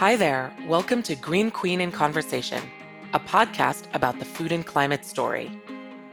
Hi 0.00 0.16
there. 0.16 0.50
Welcome 0.66 1.02
to 1.02 1.14
Green 1.14 1.50
Queen 1.50 1.82
in 1.82 1.92
Conversation, 1.92 2.62
a 3.12 3.20
podcast 3.20 3.84
about 3.92 4.18
the 4.18 4.24
food 4.24 4.50
and 4.50 4.64
climate 4.64 5.04
story. 5.04 5.50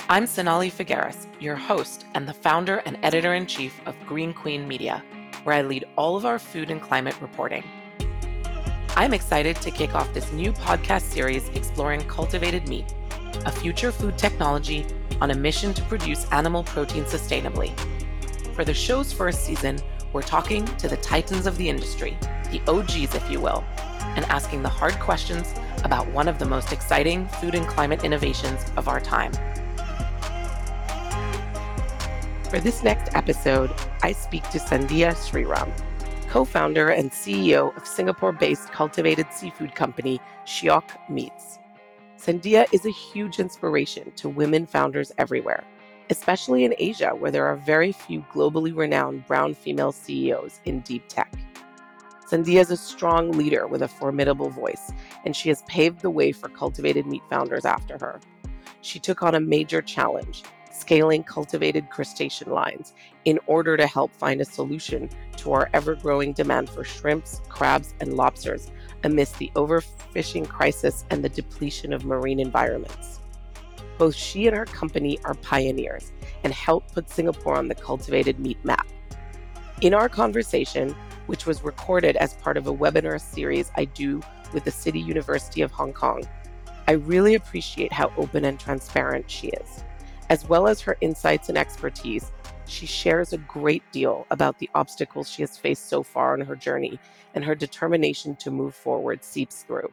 I'm 0.09 0.25
Sonalie 0.25 0.69
Figueiras, 0.69 1.25
your 1.39 1.55
host 1.55 2.05
and 2.13 2.27
the 2.27 2.33
founder 2.33 2.79
and 2.85 2.99
editor 3.01 3.33
in 3.35 3.45
chief 3.45 3.79
of 3.85 3.95
Green 4.05 4.33
Queen 4.33 4.67
Media, 4.67 5.01
where 5.45 5.55
I 5.55 5.61
lead 5.61 5.85
all 5.97 6.17
of 6.17 6.25
our 6.25 6.37
food 6.37 6.69
and 6.69 6.81
climate 6.81 7.15
reporting. 7.21 7.63
I'm 8.97 9.13
excited 9.13 9.55
to 9.61 9.71
kick 9.71 9.95
off 9.95 10.13
this 10.13 10.33
new 10.33 10.51
podcast 10.51 11.03
series 11.03 11.47
exploring 11.55 12.01
cultivated 12.09 12.67
meat, 12.67 12.93
a 13.45 13.51
future 13.53 13.93
food 13.93 14.17
technology 14.17 14.85
on 15.21 15.31
a 15.31 15.33
mission 15.33 15.73
to 15.73 15.81
produce 15.83 16.29
animal 16.33 16.65
protein 16.65 17.05
sustainably. 17.05 17.71
For 18.53 18.65
the 18.65 18.73
show's 18.73 19.13
first 19.13 19.45
season, 19.45 19.79
we're 20.11 20.23
talking 20.23 20.65
to 20.75 20.89
the 20.89 20.97
titans 20.97 21.47
of 21.47 21.57
the 21.57 21.69
industry, 21.69 22.17
the 22.51 22.61
OGs, 22.67 23.15
if 23.15 23.31
you 23.31 23.39
will, 23.39 23.63
and 24.15 24.25
asking 24.25 24.63
the 24.63 24.69
hard 24.69 24.93
questions 24.99 25.53
about 25.83 26.07
one 26.11 26.27
of 26.27 26.39
the 26.39 26.45
most 26.45 26.71
exciting 26.71 27.27
food 27.39 27.55
and 27.55 27.67
climate 27.67 28.03
innovations 28.03 28.65
of 28.75 28.87
our 28.87 28.99
time. 28.99 29.31
For 32.49 32.59
this 32.59 32.81
next 32.81 33.13
episode, 33.13 33.71
I 34.01 34.13
speak 34.13 34.43
to 34.51 34.57
Sandhya 34.57 35.13
Sriram, 35.13 35.69
co 36.29 36.45
founder 36.45 36.89
and 36.89 37.11
CEO 37.11 37.75
of 37.75 37.85
Singapore 37.85 38.31
based 38.31 38.71
cultivated 38.71 39.27
seafood 39.31 39.75
company 39.75 40.19
Shiok 40.45 41.09
Meats. 41.09 41.59
Sandhya 42.17 42.65
is 42.73 42.85
a 42.85 42.91
huge 42.91 43.39
inspiration 43.39 44.11
to 44.15 44.29
women 44.29 44.65
founders 44.65 45.11
everywhere, 45.17 45.63
especially 46.09 46.63
in 46.63 46.73
Asia, 46.77 47.09
where 47.09 47.31
there 47.31 47.45
are 47.45 47.57
very 47.57 47.91
few 47.91 48.25
globally 48.33 48.75
renowned 48.75 49.25
brown 49.27 49.53
female 49.53 49.91
CEOs 49.91 50.61
in 50.65 50.79
deep 50.81 51.03
tech. 51.09 51.31
Sandhya 52.29 52.59
is 52.59 52.71
a 52.71 52.77
strong 52.77 53.31
leader 53.31 53.67
with 53.67 53.81
a 53.81 53.87
formidable 53.87 54.49
voice, 54.49 54.91
and 55.23 55.33
she 55.33 55.47
has 55.47 55.61
paved 55.63 56.01
the 56.01 56.09
way 56.09 56.33
for 56.33 56.49
cultivated 56.49 57.05
meat 57.05 57.23
founders 57.29 57.63
after 57.63 57.97
her. 57.99 58.19
She 58.81 58.99
took 58.99 59.23
on 59.23 59.35
a 59.35 59.39
major 59.39 59.81
challenge, 59.81 60.43
scaling 60.73 61.23
cultivated 61.23 61.89
crustacean 61.89 62.51
lines, 62.51 62.93
in 63.23 63.39
order 63.47 63.77
to 63.77 63.87
help 63.87 64.13
find 64.13 64.41
a 64.41 64.45
solution 64.45 65.09
to 65.37 65.53
our 65.53 65.69
ever 65.73 65.95
growing 65.95 66.33
demand 66.33 66.69
for 66.69 66.83
shrimps, 66.83 67.41
crabs, 67.47 67.95
and 68.01 68.15
lobsters 68.15 68.71
amidst 69.05 69.37
the 69.37 69.51
overfishing 69.55 70.49
crisis 70.49 71.05
and 71.09 71.23
the 71.23 71.29
depletion 71.29 71.93
of 71.93 72.03
marine 72.03 72.41
environments. 72.41 73.21
Both 73.97 74.15
she 74.15 74.47
and 74.47 74.55
her 74.55 74.65
company 74.65 75.17
are 75.23 75.33
pioneers 75.35 76.11
and 76.43 76.53
helped 76.53 76.93
put 76.93 77.09
Singapore 77.09 77.55
on 77.55 77.69
the 77.69 77.75
cultivated 77.75 78.37
meat 78.37 78.63
map. 78.65 78.85
In 79.81 79.93
our 79.93 80.09
conversation, 80.09 80.93
which 81.27 81.45
was 81.45 81.63
recorded 81.63 82.15
as 82.17 82.33
part 82.35 82.57
of 82.57 82.67
a 82.67 82.73
webinar 82.73 83.21
series 83.21 83.71
I 83.77 83.85
do 83.85 84.21
with 84.53 84.63
the 84.63 84.71
City 84.71 84.99
University 84.99 85.61
of 85.61 85.71
Hong 85.71 85.93
Kong. 85.93 86.27
I 86.87 86.93
really 86.93 87.35
appreciate 87.35 87.93
how 87.93 88.11
open 88.17 88.45
and 88.45 88.59
transparent 88.59 89.29
she 89.29 89.49
is. 89.49 89.83
As 90.29 90.47
well 90.47 90.67
as 90.67 90.81
her 90.81 90.97
insights 91.01 91.49
and 91.49 91.57
expertise, 91.57 92.31
she 92.65 92.85
shares 92.85 93.31
a 93.31 93.37
great 93.37 93.83
deal 93.91 94.25
about 94.31 94.59
the 94.59 94.69
obstacles 94.75 95.29
she 95.29 95.41
has 95.41 95.57
faced 95.57 95.87
so 95.87 96.03
far 96.03 96.33
on 96.33 96.41
her 96.41 96.55
journey, 96.55 96.99
and 97.33 97.43
her 97.43 97.55
determination 97.55 98.35
to 98.37 98.51
move 98.51 98.75
forward 98.75 99.23
seeps 99.23 99.63
through. 99.63 99.91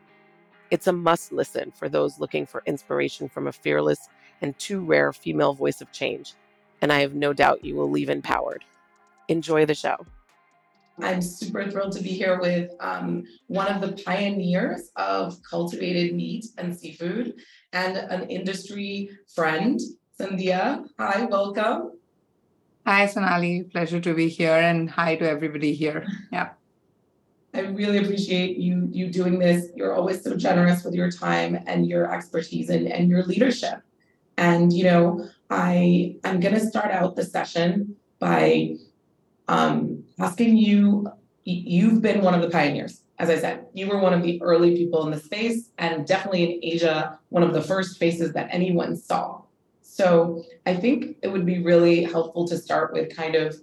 It's 0.71 0.87
a 0.87 0.93
must 0.93 1.33
listen 1.33 1.73
for 1.73 1.89
those 1.89 2.19
looking 2.19 2.47
for 2.47 2.63
inspiration 2.67 3.29
from 3.29 3.47
a 3.47 3.53
fearless 3.53 4.09
and 4.41 4.59
too 4.59 4.85
rare 4.85 5.13
female 5.13 5.55
voice 5.55 5.81
of 5.81 5.93
change, 5.93 6.35
and 6.83 6.93
I 6.93 7.01
have 7.01 7.15
no 7.15 7.33
doubt 7.33 7.65
you 7.65 7.77
will 7.77 7.91
leave 7.91 8.11
empowered. 8.11 8.65
Enjoy 9.29 9.67
the 9.67 9.75
show. 9.75 10.07
I'm 11.01 11.21
super 11.21 11.69
thrilled 11.71 11.93
to 11.93 12.03
be 12.03 12.11
here 12.11 12.39
with 12.39 12.71
um, 12.81 13.25
one 13.49 13.67
of 13.67 13.81
the 13.81 14.01
pioneers 14.05 14.91
of 14.97 15.43
cultivated 15.43 16.15
meat 16.15 16.47
and 16.57 16.77
seafood 16.77 17.35
and 17.73 17.97
an 17.97 18.31
industry 18.31 19.11
friend, 19.35 19.81
Sandhya. 20.19 20.87
Hi, 20.99 21.25
welcome. 21.25 21.99
Hi, 22.87 23.07
Sonalie. 23.07 23.71
Pleasure 23.73 24.01
to 24.01 24.15
be 24.15 24.29
here, 24.29 24.55
and 24.55 24.89
hi 24.89 25.17
to 25.17 25.29
everybody 25.29 25.75
here. 25.75 26.07
Yeah. 26.33 26.51
I 27.55 27.61
really 27.61 27.99
appreciate 27.99 28.57
you 28.57 28.89
you 28.93 29.11
doing 29.11 29.39
this. 29.39 29.71
You're 29.75 29.95
always 29.95 30.23
so 30.23 30.37
generous 30.37 30.85
with 30.85 30.95
your 30.95 31.11
time 31.11 31.59
and 31.67 31.87
your 31.87 32.13
expertise 32.13 32.69
and, 32.69 32.89
and 32.89 33.09
your 33.09 33.23
leadership. 33.23 33.81
And 34.37 34.73
you 34.73 34.85
know, 34.85 35.29
I 35.51 36.17
I'm 36.25 36.41
gonna 36.41 36.61
start 36.61 36.91
out 36.91 37.17
the 37.17 37.25
session 37.25 37.97
by 38.19 38.77
um, 39.49 40.05
asking 40.19 40.57
you, 40.57 41.09
you've 41.45 42.01
been 42.01 42.23
one 42.23 42.35
of 42.35 42.43
the 42.43 42.51
pioneers. 42.51 43.03
As 43.19 43.31
I 43.31 43.39
said, 43.39 43.67
you 43.75 43.87
were 43.87 43.99
one 43.99 44.13
of 44.13 44.23
the 44.23 44.43
early 44.43 44.77
people 44.77 45.05
in 45.05 45.13
the 45.13 45.21
space, 45.21 45.71
and 45.79 46.07
definitely 46.07 46.45
in 46.45 46.61
Asia, 46.63 47.19
one 47.29 47.43
of 47.43 47.53
the 47.53 47.63
first 47.63 47.99
faces 47.99 48.33
that 48.33 48.49
anyone 48.51 48.97
saw. 48.97 49.43
So 49.83 50.43
I 50.67 50.75
think 50.75 51.19
it 51.23 51.29
would 51.29 51.47
be 51.47 51.63
really 51.63 52.03
helpful 52.03 52.49
to 52.49 52.59
start 52.59 52.93
with 52.93 53.15
kind 53.15 53.37
of 53.37 53.57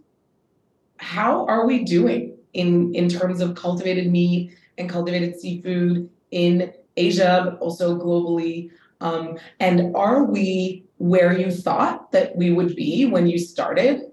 how 0.97 1.45
are 1.47 1.65
we 1.65 1.83
doing 1.83 2.37
in, 2.53 2.93
in 2.95 3.09
terms 3.09 3.41
of 3.41 3.55
cultivated 3.55 4.09
meat 4.09 4.55
and 4.77 4.89
cultivated 4.89 5.39
seafood 5.39 6.09
in 6.29 6.71
Asia, 6.95 7.41
but 7.43 7.59
also 7.59 7.97
globally? 7.97 8.69
Um, 9.01 9.37
and 9.59 9.95
are 9.95 10.23
we 10.23 10.85
where 10.97 11.37
you 11.37 11.51
thought 11.51 12.11
that 12.11 12.35
we 12.35 12.51
would 12.51 12.75
be 12.75 13.05
when 13.05 13.27
you 13.27 13.39
started? 13.39 14.10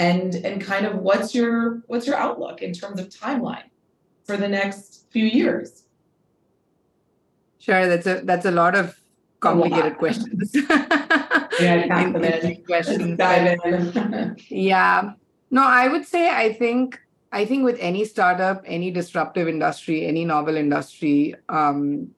And 0.00 0.34
and 0.46 0.62
kind 0.62 0.86
of 0.86 0.96
what's 0.96 1.34
your 1.34 1.82
what's 1.86 2.06
your 2.06 2.16
outlook 2.16 2.62
in 2.62 2.72
terms 2.72 2.98
of 2.98 3.08
timeline 3.10 3.68
for 4.24 4.36
the 4.36 4.48
next 4.48 5.04
few 5.10 5.26
years? 5.26 5.84
Sure 7.58 7.86
that's 7.86 8.06
a 8.06 8.22
that's 8.24 8.46
a 8.46 8.50
lot 8.50 8.74
of 8.74 8.96
complicated 9.40 9.98
questions. 9.98 10.56
Yeah 11.60 12.52
questions 12.66 13.18
dive 13.18 13.58
in. 13.64 14.36
yeah. 14.48 15.12
No 15.50 15.62
i 15.62 15.88
would 15.88 16.06
say 16.06 16.30
i 16.30 16.52
think 16.54 16.98
i 17.32 17.44
think 17.44 17.64
with 17.64 17.76
any 17.80 18.04
startup 18.04 18.62
any 18.64 18.90
disruptive 18.90 19.46
industry 19.48 20.06
any 20.06 20.24
novel 20.24 20.56
industry 20.56 21.34
um, 21.50 22.08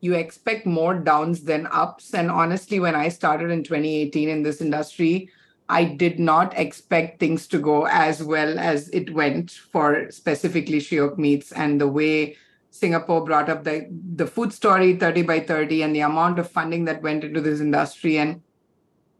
you 0.00 0.14
expect 0.14 0.66
more 0.66 0.94
downs 0.98 1.44
than 1.44 1.68
ups. 1.70 2.12
And 2.12 2.30
honestly 2.30 2.80
when 2.80 2.94
i 2.94 3.08
started 3.08 3.50
in 3.50 3.62
2018 3.62 4.28
in 4.28 4.42
this 4.42 4.60
industry 4.60 5.30
I 5.68 5.84
did 5.84 6.18
not 6.18 6.58
expect 6.58 7.20
things 7.20 7.46
to 7.48 7.58
go 7.58 7.86
as 7.86 8.22
well 8.22 8.58
as 8.58 8.88
it 8.90 9.14
went 9.14 9.50
for 9.50 10.10
specifically 10.10 10.78
Shiok 10.78 11.18
Meats 11.18 11.52
and 11.52 11.80
the 11.80 11.88
way 11.88 12.36
Singapore 12.70 13.24
brought 13.24 13.48
up 13.48 13.64
the, 13.64 13.86
the 14.14 14.26
food 14.26 14.52
story 14.52 14.96
30 14.96 15.22
by 15.22 15.40
30 15.40 15.82
and 15.82 15.94
the 15.94 16.00
amount 16.00 16.38
of 16.38 16.50
funding 16.50 16.84
that 16.86 17.02
went 17.02 17.24
into 17.24 17.40
this 17.40 17.60
industry. 17.60 18.18
And 18.18 18.42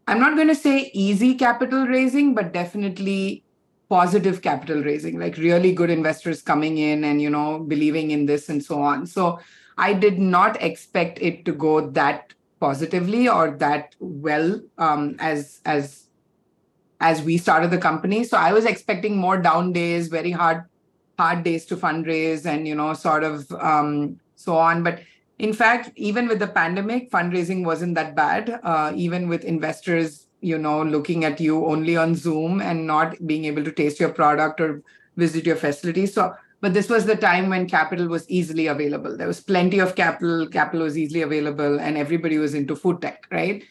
I'm 0.07 0.19
not 0.19 0.35
going 0.35 0.47
to 0.47 0.55
say 0.55 0.91
easy 0.93 1.35
capital 1.35 1.85
raising, 1.85 2.33
but 2.33 2.51
definitely 2.51 3.43
positive 3.89 4.41
capital 4.41 4.83
raising, 4.83 5.19
like 5.19 5.37
really 5.37 5.71
good 5.71 5.89
investors 5.89 6.41
coming 6.41 6.77
in 6.77 7.03
and, 7.03 7.21
you 7.21 7.29
know, 7.29 7.59
believing 7.59 8.11
in 8.11 8.25
this 8.25 8.49
and 8.49 8.63
so 8.63 8.81
on. 8.81 9.05
So 9.05 9.39
I 9.77 9.93
did 9.93 10.19
not 10.19 10.61
expect 10.61 11.19
it 11.21 11.45
to 11.45 11.53
go 11.53 11.89
that 11.91 12.33
positively 12.59 13.27
or 13.27 13.51
that 13.51 13.95
well 13.99 14.61
um, 14.77 15.15
as 15.19 15.61
as 15.65 16.02
as 17.03 17.21
we 17.21 17.37
started 17.37 17.69
the 17.69 17.77
company. 17.77 18.23
So 18.23 18.37
I 18.37 18.53
was 18.53 18.65
expecting 18.65 19.17
more 19.17 19.37
down 19.37 19.73
days, 19.73 20.07
very 20.07 20.31
hard, 20.31 20.63
hard 21.19 21.43
days 21.43 21.65
to 21.65 21.75
fundraise, 21.75 22.45
and 22.45 22.65
you 22.65 22.75
know, 22.75 22.93
sort 22.93 23.25
of 23.25 23.51
um, 23.59 24.19
so 24.35 24.55
on. 24.57 24.83
But 24.83 25.01
in 25.37 25.51
fact, 25.51 25.91
even 25.97 26.29
with 26.29 26.39
the 26.39 26.47
pandemic, 26.47 27.11
fundraising 27.11 27.65
wasn't 27.65 27.95
that 27.95 28.15
bad. 28.15 28.57
Uh, 28.63 28.93
even 28.95 29.27
with 29.27 29.43
investors, 29.43 30.27
you 30.39 30.57
know, 30.57 30.81
looking 30.81 31.25
at 31.25 31.41
you 31.41 31.65
only 31.65 31.97
on 31.97 32.15
Zoom 32.15 32.61
and 32.61 32.87
not 32.87 33.15
being 33.27 33.45
able 33.45 33.65
to 33.65 33.71
taste 33.71 33.99
your 33.99 34.13
product 34.21 34.61
or 34.61 34.81
visit 35.17 35.45
your 35.45 35.57
facility. 35.57 36.05
So, 36.05 36.33
but 36.61 36.73
this 36.73 36.89
was 36.89 37.05
the 37.05 37.17
time 37.17 37.49
when 37.49 37.67
capital 37.67 38.07
was 38.07 38.29
easily 38.29 38.67
available. 38.67 39.17
There 39.17 39.27
was 39.27 39.41
plenty 39.41 39.79
of 39.79 39.95
capital. 39.95 40.47
Capital 40.47 40.83
was 40.83 40.97
easily 40.97 41.23
available, 41.23 41.81
and 41.81 41.97
everybody 41.97 42.37
was 42.37 42.53
into 42.53 42.77
food 42.77 43.01
tech, 43.01 43.27
right? 43.29 43.61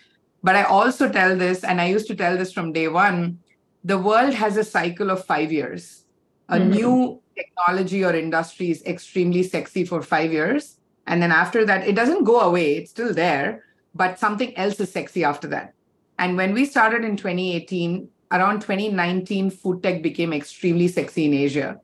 But 0.43 0.56
I 0.56 0.65
also 0.65 1.09
tell 1.09 1.37
this, 1.37 1.62
and 1.65 1.81
I 1.81 1.87
used 1.87 2.09
to 2.09 2.17
tell 2.17 2.37
this 2.37 2.53
from 2.53 2.73
day 2.73 2.89
one 2.89 3.39
the 3.85 3.99
world 3.99 4.35
has 4.35 4.56
a 4.56 4.65
cycle 4.65 5.11
of 5.11 5.25
five 5.25 5.50
years. 5.50 6.05
A 6.49 6.56
mm-hmm. 6.56 6.71
new 6.71 7.23
technology 7.37 8.05
or 8.05 8.15
industry 8.15 8.71
is 8.71 8.83
extremely 8.85 9.43
sexy 9.43 9.85
for 9.85 10.03
five 10.03 10.33
years. 10.33 10.77
And 11.06 11.21
then 11.21 11.33
after 11.33 11.65
that, 11.65 11.87
it 11.87 11.97
doesn't 11.97 12.25
go 12.25 12.41
away, 12.41 12.77
it's 12.77 12.91
still 12.91 13.12
there, 13.12 13.65
but 13.94 14.19
something 14.19 14.56
else 14.56 14.79
is 14.79 14.93
sexy 14.93 15.25
after 15.25 15.49
that. 15.49 15.75
And 16.19 16.37
when 16.37 16.55
we 16.55 16.65
started 16.65 17.05
in 17.05 17.17
2018, 17.17 18.09
around 18.31 18.61
2019, 18.61 19.50
food 19.50 19.83
tech 19.83 20.03
became 20.03 20.33
extremely 20.33 20.87
sexy 20.87 21.25
in 21.25 21.35
Asia. 21.35 21.81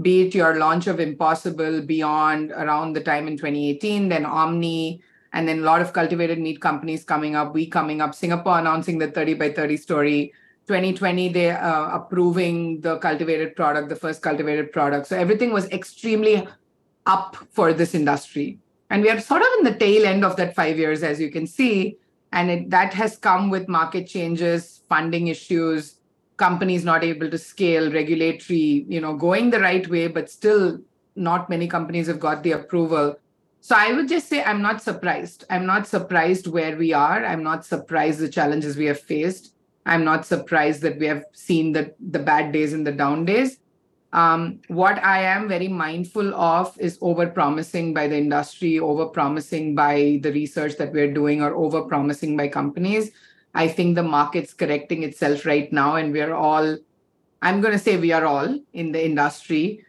Be 0.00 0.22
it 0.22 0.34
your 0.34 0.58
launch 0.58 0.86
of 0.86 1.00
Impossible 1.00 1.82
Beyond 1.82 2.52
around 2.52 2.92
the 2.92 3.02
time 3.02 3.26
in 3.26 3.36
2018, 3.36 4.08
then 4.08 4.24
Omni, 4.24 5.02
and 5.32 5.46
then 5.46 5.60
a 5.60 5.62
lot 5.62 5.80
of 5.80 5.92
cultivated 5.92 6.38
meat 6.38 6.60
companies 6.60 7.04
coming 7.04 7.36
up, 7.36 7.54
we 7.54 7.66
coming 7.66 8.00
up, 8.00 8.14
Singapore 8.14 8.58
announcing 8.58 8.98
the 8.98 9.08
30 9.08 9.34
by 9.34 9.50
30 9.50 9.76
story. 9.76 10.32
2020, 10.66 11.28
they 11.30 11.50
uh, 11.50 11.88
approving 11.88 12.80
the 12.80 12.98
cultivated 12.98 13.56
product, 13.56 13.88
the 13.88 13.96
first 13.96 14.22
cultivated 14.22 14.72
product. 14.72 15.06
So 15.06 15.16
everything 15.16 15.52
was 15.52 15.68
extremely 15.70 16.46
up 17.06 17.36
for 17.50 17.72
this 17.72 17.94
industry. 17.94 18.58
And 18.90 19.02
we 19.02 19.10
are 19.10 19.20
sort 19.20 19.42
of 19.42 19.48
in 19.58 19.64
the 19.64 19.74
tail 19.74 20.06
end 20.06 20.24
of 20.24 20.36
that 20.36 20.54
five 20.54 20.78
years, 20.78 21.02
as 21.02 21.20
you 21.20 21.30
can 21.30 21.46
see. 21.46 21.96
And 22.32 22.50
it, 22.50 22.70
that 22.70 22.92
has 22.94 23.16
come 23.16 23.50
with 23.50 23.68
market 23.68 24.06
changes, 24.06 24.82
funding 24.88 25.28
issues, 25.28 25.96
companies 26.36 26.84
not 26.84 27.04
able 27.04 27.30
to 27.30 27.38
scale, 27.38 27.92
regulatory, 27.92 28.84
you 28.88 29.00
know, 29.00 29.14
going 29.14 29.50
the 29.50 29.60
right 29.60 29.86
way, 29.88 30.08
but 30.08 30.30
still 30.30 30.78
not 31.14 31.50
many 31.50 31.68
companies 31.68 32.06
have 32.06 32.20
got 32.20 32.42
the 32.42 32.52
approval. 32.52 33.16
So 33.60 33.76
I 33.76 33.92
would 33.92 34.08
just 34.08 34.28
say 34.28 34.42
I'm 34.42 34.62
not 34.62 34.82
surprised. 34.82 35.44
I'm 35.50 35.66
not 35.66 35.86
surprised 35.86 36.46
where 36.46 36.76
we 36.76 36.92
are. 36.92 37.24
I'm 37.24 37.42
not 37.42 37.64
surprised 37.64 38.20
the 38.20 38.28
challenges 38.28 38.76
we 38.76 38.86
have 38.86 39.00
faced. 39.00 39.54
I'm 39.86 40.04
not 40.04 40.24
surprised 40.24 40.82
that 40.82 40.98
we 40.98 41.06
have 41.06 41.24
seen 41.32 41.72
the, 41.72 41.94
the 42.00 42.18
bad 42.18 42.52
days 42.52 42.72
and 42.72 42.86
the 42.86 42.92
down 42.92 43.24
days. 43.24 43.58
Um, 44.12 44.60
what 44.68 45.02
I 45.04 45.22
am 45.22 45.46
very 45.46 45.68
mindful 45.68 46.34
of 46.34 46.76
is 46.80 46.98
over 47.00 47.28
promising 47.28 47.94
by 47.94 48.08
the 48.08 48.18
industry, 48.18 48.78
over 48.80 49.06
promising 49.06 49.74
by 49.74 50.18
the 50.22 50.32
research 50.32 50.76
that 50.78 50.92
we're 50.92 51.12
doing, 51.12 51.42
or 51.42 51.54
over 51.54 51.82
promising 51.82 52.36
by 52.36 52.48
companies. 52.48 53.12
I 53.54 53.68
think 53.68 53.94
the 53.94 54.02
market's 54.02 54.52
correcting 54.52 55.02
itself 55.02 55.46
right 55.46 55.72
now, 55.72 55.96
and 55.96 56.12
we're 56.12 56.34
all, 56.34 56.76
I'm 57.42 57.60
going 57.60 57.72
to 57.72 57.78
say 57.78 57.96
we 57.96 58.12
are 58.12 58.24
all 58.24 58.58
in 58.72 58.92
the 58.92 59.04
industry 59.04 59.84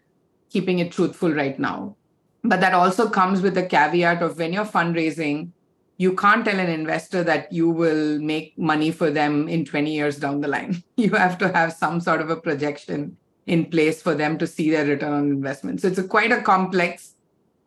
keeping 0.49 0.79
it 0.79 0.91
truthful 0.91 1.33
right 1.33 1.57
now. 1.57 1.95
But 2.43 2.59
that 2.61 2.73
also 2.73 3.09
comes 3.09 3.41
with 3.41 3.53
the 3.53 3.65
caveat 3.65 4.21
of 4.21 4.37
when 4.37 4.53
you're 4.53 4.65
fundraising, 4.65 5.51
you 5.97 6.15
can't 6.15 6.43
tell 6.43 6.59
an 6.59 6.69
investor 6.69 7.23
that 7.23 7.51
you 7.53 7.69
will 7.69 8.19
make 8.19 8.57
money 8.57 8.89
for 8.89 9.11
them 9.11 9.47
in 9.47 9.65
20 9.65 9.93
years 9.93 10.17
down 10.17 10.41
the 10.41 10.47
line. 10.47 10.83
You 10.97 11.11
have 11.11 11.37
to 11.37 11.51
have 11.53 11.73
some 11.73 12.01
sort 12.01 12.21
of 12.21 12.29
a 12.29 12.35
projection 12.35 13.17
in 13.45 13.65
place 13.65 14.01
for 14.01 14.15
them 14.15 14.37
to 14.39 14.47
see 14.47 14.71
their 14.71 14.85
return 14.85 15.13
on 15.13 15.25
investment. 15.25 15.81
So 15.81 15.87
it's 15.87 15.99
a 15.99 16.03
quite 16.03 16.31
a 16.31 16.41
complex 16.41 17.15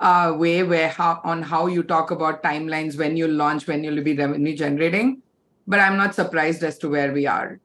uh, 0.00 0.34
way 0.36 0.62
where 0.62 0.88
how, 0.88 1.20
on 1.24 1.42
how 1.42 1.66
you 1.66 1.82
talk 1.82 2.10
about 2.10 2.42
timelines 2.42 2.98
when 2.98 3.16
you 3.16 3.28
launch, 3.28 3.66
when 3.66 3.84
you'll 3.84 4.02
be 4.02 4.16
revenue 4.16 4.56
generating. 4.56 5.22
But 5.66 5.80
I'm 5.80 5.96
not 5.96 6.14
surprised 6.14 6.62
as 6.64 6.78
to 6.78 6.88
where 6.88 7.12
we 7.12 7.26
are. 7.26 7.60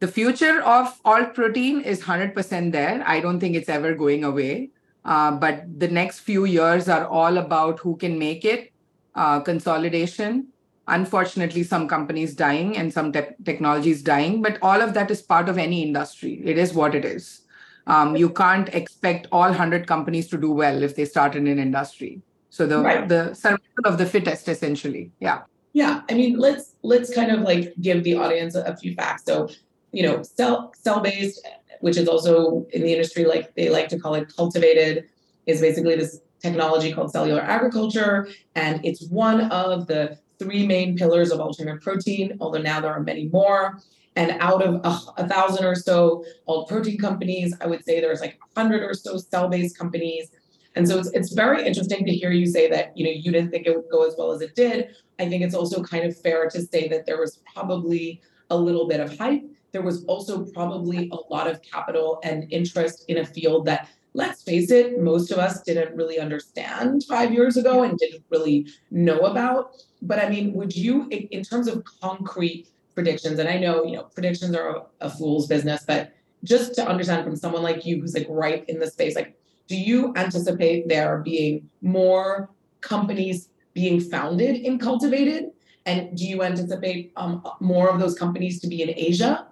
The 0.00 0.08
future 0.08 0.60
of 0.62 1.00
alt 1.04 1.34
protein 1.34 1.80
is 1.80 2.02
100% 2.02 2.72
there. 2.72 3.02
I 3.06 3.20
don't 3.20 3.40
think 3.40 3.54
it's 3.54 3.68
ever 3.68 3.94
going 3.94 4.24
away. 4.24 4.70
Uh, 5.04 5.32
but 5.32 5.64
the 5.78 5.88
next 5.88 6.20
few 6.20 6.44
years 6.44 6.88
are 6.88 7.06
all 7.06 7.38
about 7.38 7.78
who 7.80 7.96
can 7.96 8.18
make 8.18 8.44
it, 8.44 8.72
uh, 9.14 9.40
consolidation. 9.40 10.48
Unfortunately, 10.88 11.62
some 11.62 11.88
companies 11.88 12.34
dying 12.34 12.76
and 12.76 12.92
some 12.92 13.12
te- 13.12 13.36
technologies 13.44 14.02
dying, 14.02 14.42
but 14.42 14.58
all 14.62 14.80
of 14.80 14.94
that 14.94 15.10
is 15.10 15.22
part 15.22 15.48
of 15.48 15.58
any 15.58 15.82
industry. 15.82 16.42
It 16.44 16.58
is 16.58 16.74
what 16.74 16.94
it 16.94 17.04
is. 17.04 17.42
Um, 17.86 18.16
you 18.16 18.30
can't 18.30 18.68
expect 18.74 19.26
all 19.30 19.48
100 19.48 19.86
companies 19.86 20.28
to 20.28 20.38
do 20.38 20.50
well 20.50 20.82
if 20.82 20.96
they 20.96 21.04
start 21.04 21.36
in 21.36 21.46
an 21.46 21.58
industry. 21.58 22.22
So 22.48 22.66
the 22.66 22.78
right. 22.78 23.08
the 23.08 23.34
survival 23.34 23.84
of 23.84 23.98
the 23.98 24.06
fittest, 24.06 24.48
essentially. 24.48 25.10
Yeah. 25.20 25.42
Yeah, 25.72 26.02
I 26.08 26.14
mean, 26.14 26.38
let's 26.38 26.76
let's 26.82 27.12
kind 27.12 27.32
of 27.32 27.40
like 27.40 27.74
give 27.80 28.04
the 28.04 28.14
audience 28.14 28.54
a, 28.54 28.62
a 28.62 28.76
few 28.76 28.94
facts. 28.94 29.24
So, 29.24 29.48
you 29.90 30.04
know, 30.04 30.22
cell 30.22 30.72
cell 30.80 31.00
based 31.00 31.46
which 31.84 31.98
is 31.98 32.08
also 32.08 32.66
in 32.72 32.80
the 32.82 32.92
industry 32.96 33.26
like 33.26 33.54
they 33.56 33.68
like 33.68 33.88
to 33.90 33.98
call 33.98 34.14
it 34.14 34.26
cultivated, 34.34 35.04
is 35.44 35.60
basically 35.60 35.94
this 35.94 36.18
technology 36.40 36.90
called 36.94 37.10
cellular 37.12 37.42
agriculture. 37.42 38.26
And 38.54 38.80
it's 38.88 39.02
one 39.08 39.42
of 39.50 39.86
the 39.86 40.18
three 40.38 40.66
main 40.66 40.96
pillars 40.96 41.30
of 41.30 41.40
alternative 41.40 41.82
protein, 41.82 42.38
although 42.40 42.62
now 42.62 42.80
there 42.80 42.90
are 42.90 43.04
many 43.12 43.26
more. 43.28 43.80
And 44.16 44.30
out 44.40 44.62
of 44.62 44.72
a, 44.76 45.22
a 45.22 45.28
thousand 45.28 45.66
or 45.66 45.74
so 45.74 46.24
alt 46.46 46.70
protein 46.70 46.96
companies, 46.96 47.54
I 47.60 47.66
would 47.66 47.84
say 47.84 48.00
there's 48.00 48.22
like 48.22 48.38
a 48.44 48.58
hundred 48.58 48.82
or 48.82 48.94
so 48.94 49.18
cell-based 49.18 49.76
companies. 49.76 50.30
And 50.76 50.88
so 50.88 50.98
it's, 50.98 51.10
it's 51.12 51.32
very 51.34 51.66
interesting 51.66 52.06
to 52.06 52.12
hear 52.12 52.30
you 52.30 52.46
say 52.46 52.64
that, 52.70 52.96
you 52.96 53.04
know, 53.04 53.10
you 53.10 53.30
didn't 53.30 53.50
think 53.50 53.66
it 53.66 53.76
would 53.76 53.90
go 53.92 54.08
as 54.08 54.14
well 54.16 54.32
as 54.32 54.40
it 54.40 54.54
did. 54.56 54.96
I 55.18 55.28
think 55.28 55.42
it's 55.44 55.54
also 55.54 55.82
kind 55.82 56.04
of 56.06 56.18
fair 56.18 56.48
to 56.48 56.62
say 56.62 56.88
that 56.88 57.04
there 57.04 57.20
was 57.20 57.42
probably 57.54 58.22
a 58.50 58.56
little 58.56 58.86
bit 58.86 59.00
of 59.00 59.16
hype 59.18 59.42
there 59.74 59.82
was 59.82 60.04
also 60.04 60.44
probably 60.44 61.10
a 61.12 61.34
lot 61.34 61.48
of 61.48 61.60
capital 61.60 62.20
and 62.22 62.50
interest 62.52 63.04
in 63.08 63.18
a 63.18 63.26
field 63.26 63.66
that 63.66 63.88
let's 64.14 64.42
face 64.42 64.70
it, 64.70 65.00
most 65.00 65.32
of 65.32 65.38
us 65.38 65.62
didn't 65.62 65.94
really 65.96 66.20
understand 66.20 67.02
five 67.04 67.32
years 67.32 67.56
ago 67.56 67.82
and 67.82 67.98
didn't 67.98 68.24
really 68.30 68.68
know 68.92 69.18
about. 69.18 69.72
But 70.00 70.20
I 70.20 70.28
mean, 70.28 70.54
would 70.54 70.74
you, 70.74 71.08
in 71.10 71.42
terms 71.42 71.66
of 71.66 71.82
concrete 72.00 72.68
predictions, 72.94 73.40
and 73.40 73.48
I 73.48 73.58
know, 73.58 73.84
you 73.84 73.96
know, 73.96 74.04
predictions 74.04 74.54
are 74.54 74.76
a, 74.76 74.82
a 75.00 75.10
fool's 75.10 75.48
business, 75.48 75.82
but 75.84 76.12
just 76.44 76.76
to 76.76 76.86
understand 76.86 77.24
from 77.24 77.34
someone 77.34 77.64
like 77.64 77.84
you 77.84 78.00
who's 78.00 78.14
like 78.14 78.28
right 78.30 78.64
in 78.68 78.78
the 78.78 78.86
space, 78.86 79.16
like, 79.16 79.36
do 79.66 79.76
you 79.76 80.12
anticipate 80.14 80.88
there 80.88 81.18
being 81.18 81.68
more 81.82 82.50
companies 82.80 83.48
being 83.72 83.98
founded 83.98 84.64
and 84.64 84.80
cultivated? 84.80 85.50
And 85.86 86.16
do 86.16 86.24
you 86.24 86.42
anticipate 86.42 87.12
um, 87.16 87.42
more 87.60 87.90
of 87.90 88.00
those 88.00 88.18
companies 88.18 88.60
to 88.60 88.68
be 88.68 88.82
in 88.82 88.90
Asia? 88.90 89.48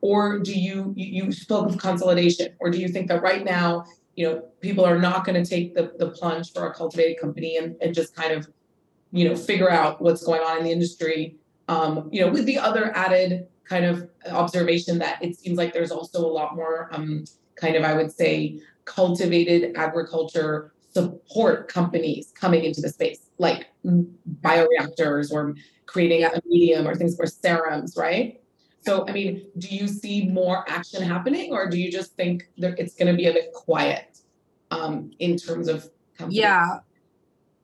or 0.00 0.38
do 0.38 0.52
you 0.52 0.92
you 0.96 1.32
spoke 1.32 1.68
of 1.68 1.78
consolidation 1.78 2.48
or 2.58 2.70
do 2.70 2.78
you 2.78 2.88
think 2.88 3.08
that 3.08 3.22
right 3.22 3.44
now 3.44 3.84
you 4.16 4.26
know 4.26 4.42
people 4.60 4.84
are 4.84 4.98
not 4.98 5.24
going 5.24 5.42
to 5.42 5.48
take 5.48 5.74
the, 5.74 5.92
the 5.98 6.10
plunge 6.10 6.52
for 6.52 6.66
a 6.66 6.74
cultivated 6.74 7.20
company 7.20 7.56
and, 7.56 7.76
and 7.80 7.94
just 7.94 8.14
kind 8.14 8.32
of 8.32 8.48
you 9.12 9.28
know 9.28 9.36
figure 9.36 9.70
out 9.70 10.00
what's 10.00 10.22
going 10.24 10.40
on 10.40 10.58
in 10.58 10.64
the 10.64 10.70
industry 10.70 11.36
um, 11.68 12.08
you 12.12 12.20
know 12.20 12.30
with 12.30 12.46
the 12.46 12.58
other 12.58 12.94
added 12.96 13.46
kind 13.64 13.84
of 13.84 14.08
observation 14.30 14.98
that 14.98 15.22
it 15.22 15.38
seems 15.38 15.56
like 15.56 15.72
there's 15.72 15.92
also 15.92 16.24
a 16.24 16.32
lot 16.32 16.56
more 16.56 16.88
um, 16.92 17.24
kind 17.56 17.76
of 17.76 17.84
i 17.84 17.94
would 17.94 18.10
say 18.10 18.58
cultivated 18.84 19.76
agriculture 19.76 20.72
support 20.92 21.68
companies 21.68 22.32
coming 22.34 22.64
into 22.64 22.80
the 22.80 22.88
space 22.88 23.30
like 23.38 23.66
bioreactors 24.42 25.30
or 25.32 25.54
creating 25.86 26.24
a 26.24 26.30
medium 26.46 26.86
or 26.86 26.94
things 26.94 27.16
for 27.16 27.26
serums 27.26 27.96
right 27.96 28.40
so, 28.82 29.06
I 29.06 29.12
mean, 29.12 29.46
do 29.58 29.68
you 29.68 29.86
see 29.86 30.26
more 30.26 30.64
action 30.68 31.02
happening, 31.02 31.52
or 31.52 31.68
do 31.68 31.78
you 31.78 31.92
just 31.92 32.16
think 32.16 32.48
that 32.58 32.78
it's 32.78 32.94
going 32.94 33.08
to 33.08 33.16
be 33.16 33.26
a 33.26 33.32
bit 33.32 33.52
quiet 33.52 34.20
um, 34.70 35.10
in 35.18 35.36
terms 35.36 35.68
of 35.68 35.90
companies? 36.16 36.38
Yeah, 36.38 36.78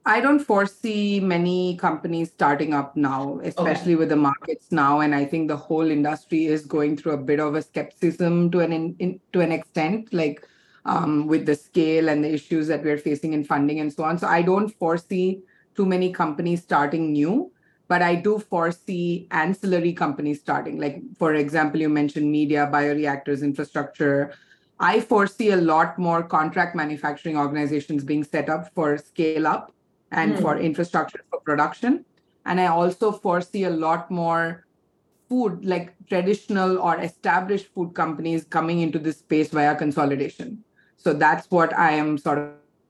I 0.04 0.20
don't 0.20 0.40
foresee 0.40 1.18
many 1.20 1.76
companies 1.76 2.28
starting 2.28 2.74
up 2.74 2.96
now, 2.96 3.40
especially 3.42 3.94
okay. 3.94 4.00
with 4.00 4.10
the 4.10 4.16
markets 4.16 4.70
now. 4.70 5.00
And 5.00 5.14
I 5.14 5.24
think 5.24 5.48
the 5.48 5.56
whole 5.56 5.90
industry 5.90 6.46
is 6.46 6.66
going 6.66 6.98
through 6.98 7.12
a 7.12 7.18
bit 7.18 7.40
of 7.40 7.54
a 7.54 7.62
skepticism 7.62 8.50
to 8.50 8.60
an 8.60 8.72
in, 8.72 8.96
in, 8.98 9.20
to 9.32 9.40
an 9.40 9.52
extent, 9.52 10.12
like 10.12 10.46
um, 10.86 11.26
with 11.26 11.44
the 11.44 11.54
scale 11.54 12.08
and 12.08 12.24
the 12.24 12.32
issues 12.32 12.66
that 12.68 12.82
we're 12.82 12.98
facing 12.98 13.34
in 13.34 13.44
funding 13.44 13.80
and 13.80 13.92
so 13.92 14.04
on. 14.04 14.18
So 14.18 14.26
I 14.26 14.40
don't 14.40 14.70
foresee 14.70 15.42
too 15.74 15.84
many 15.84 16.10
companies 16.12 16.62
starting 16.62 17.12
new 17.12 17.52
but 17.88 18.02
I 18.02 18.16
do 18.16 18.38
foresee 18.38 19.28
ancillary 19.30 19.92
companies 19.92 20.40
starting. 20.40 20.78
Like, 20.78 21.02
for 21.18 21.34
example, 21.34 21.80
you 21.80 21.88
mentioned 21.88 22.30
media, 22.30 22.68
bioreactors, 22.72 23.42
infrastructure. 23.42 24.34
I 24.80 25.00
foresee 25.00 25.50
a 25.50 25.56
lot 25.56 25.98
more 25.98 26.22
contract 26.22 26.74
manufacturing 26.74 27.36
organizations 27.36 28.02
being 28.04 28.24
set 28.24 28.48
up 28.48 28.72
for 28.74 28.98
scale 28.98 29.46
up 29.46 29.72
and 30.10 30.34
mm. 30.34 30.42
for 30.42 30.58
infrastructure 30.58 31.20
for 31.30 31.40
production. 31.40 32.04
And 32.44 32.60
I 32.60 32.66
also 32.66 33.12
foresee 33.12 33.64
a 33.64 33.70
lot 33.70 34.10
more 34.10 34.66
food, 35.28 35.64
like 35.64 35.94
traditional 36.08 36.78
or 36.78 37.00
established 37.00 37.66
food 37.66 37.94
companies 37.94 38.44
coming 38.44 38.80
into 38.80 38.98
this 38.98 39.18
space 39.18 39.50
via 39.50 39.74
consolidation. 39.74 40.62
So 41.06 41.12
that's 41.12 41.48
what 41.52 41.72
I 41.78 41.92
am 41.92 42.18
sort 42.18 42.38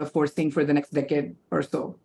of 0.00 0.10
foreseeing 0.10 0.50
for 0.50 0.64
the 0.64 0.72
next 0.72 0.90
decade 0.94 1.36
or 1.50 1.60
so. 1.62 1.98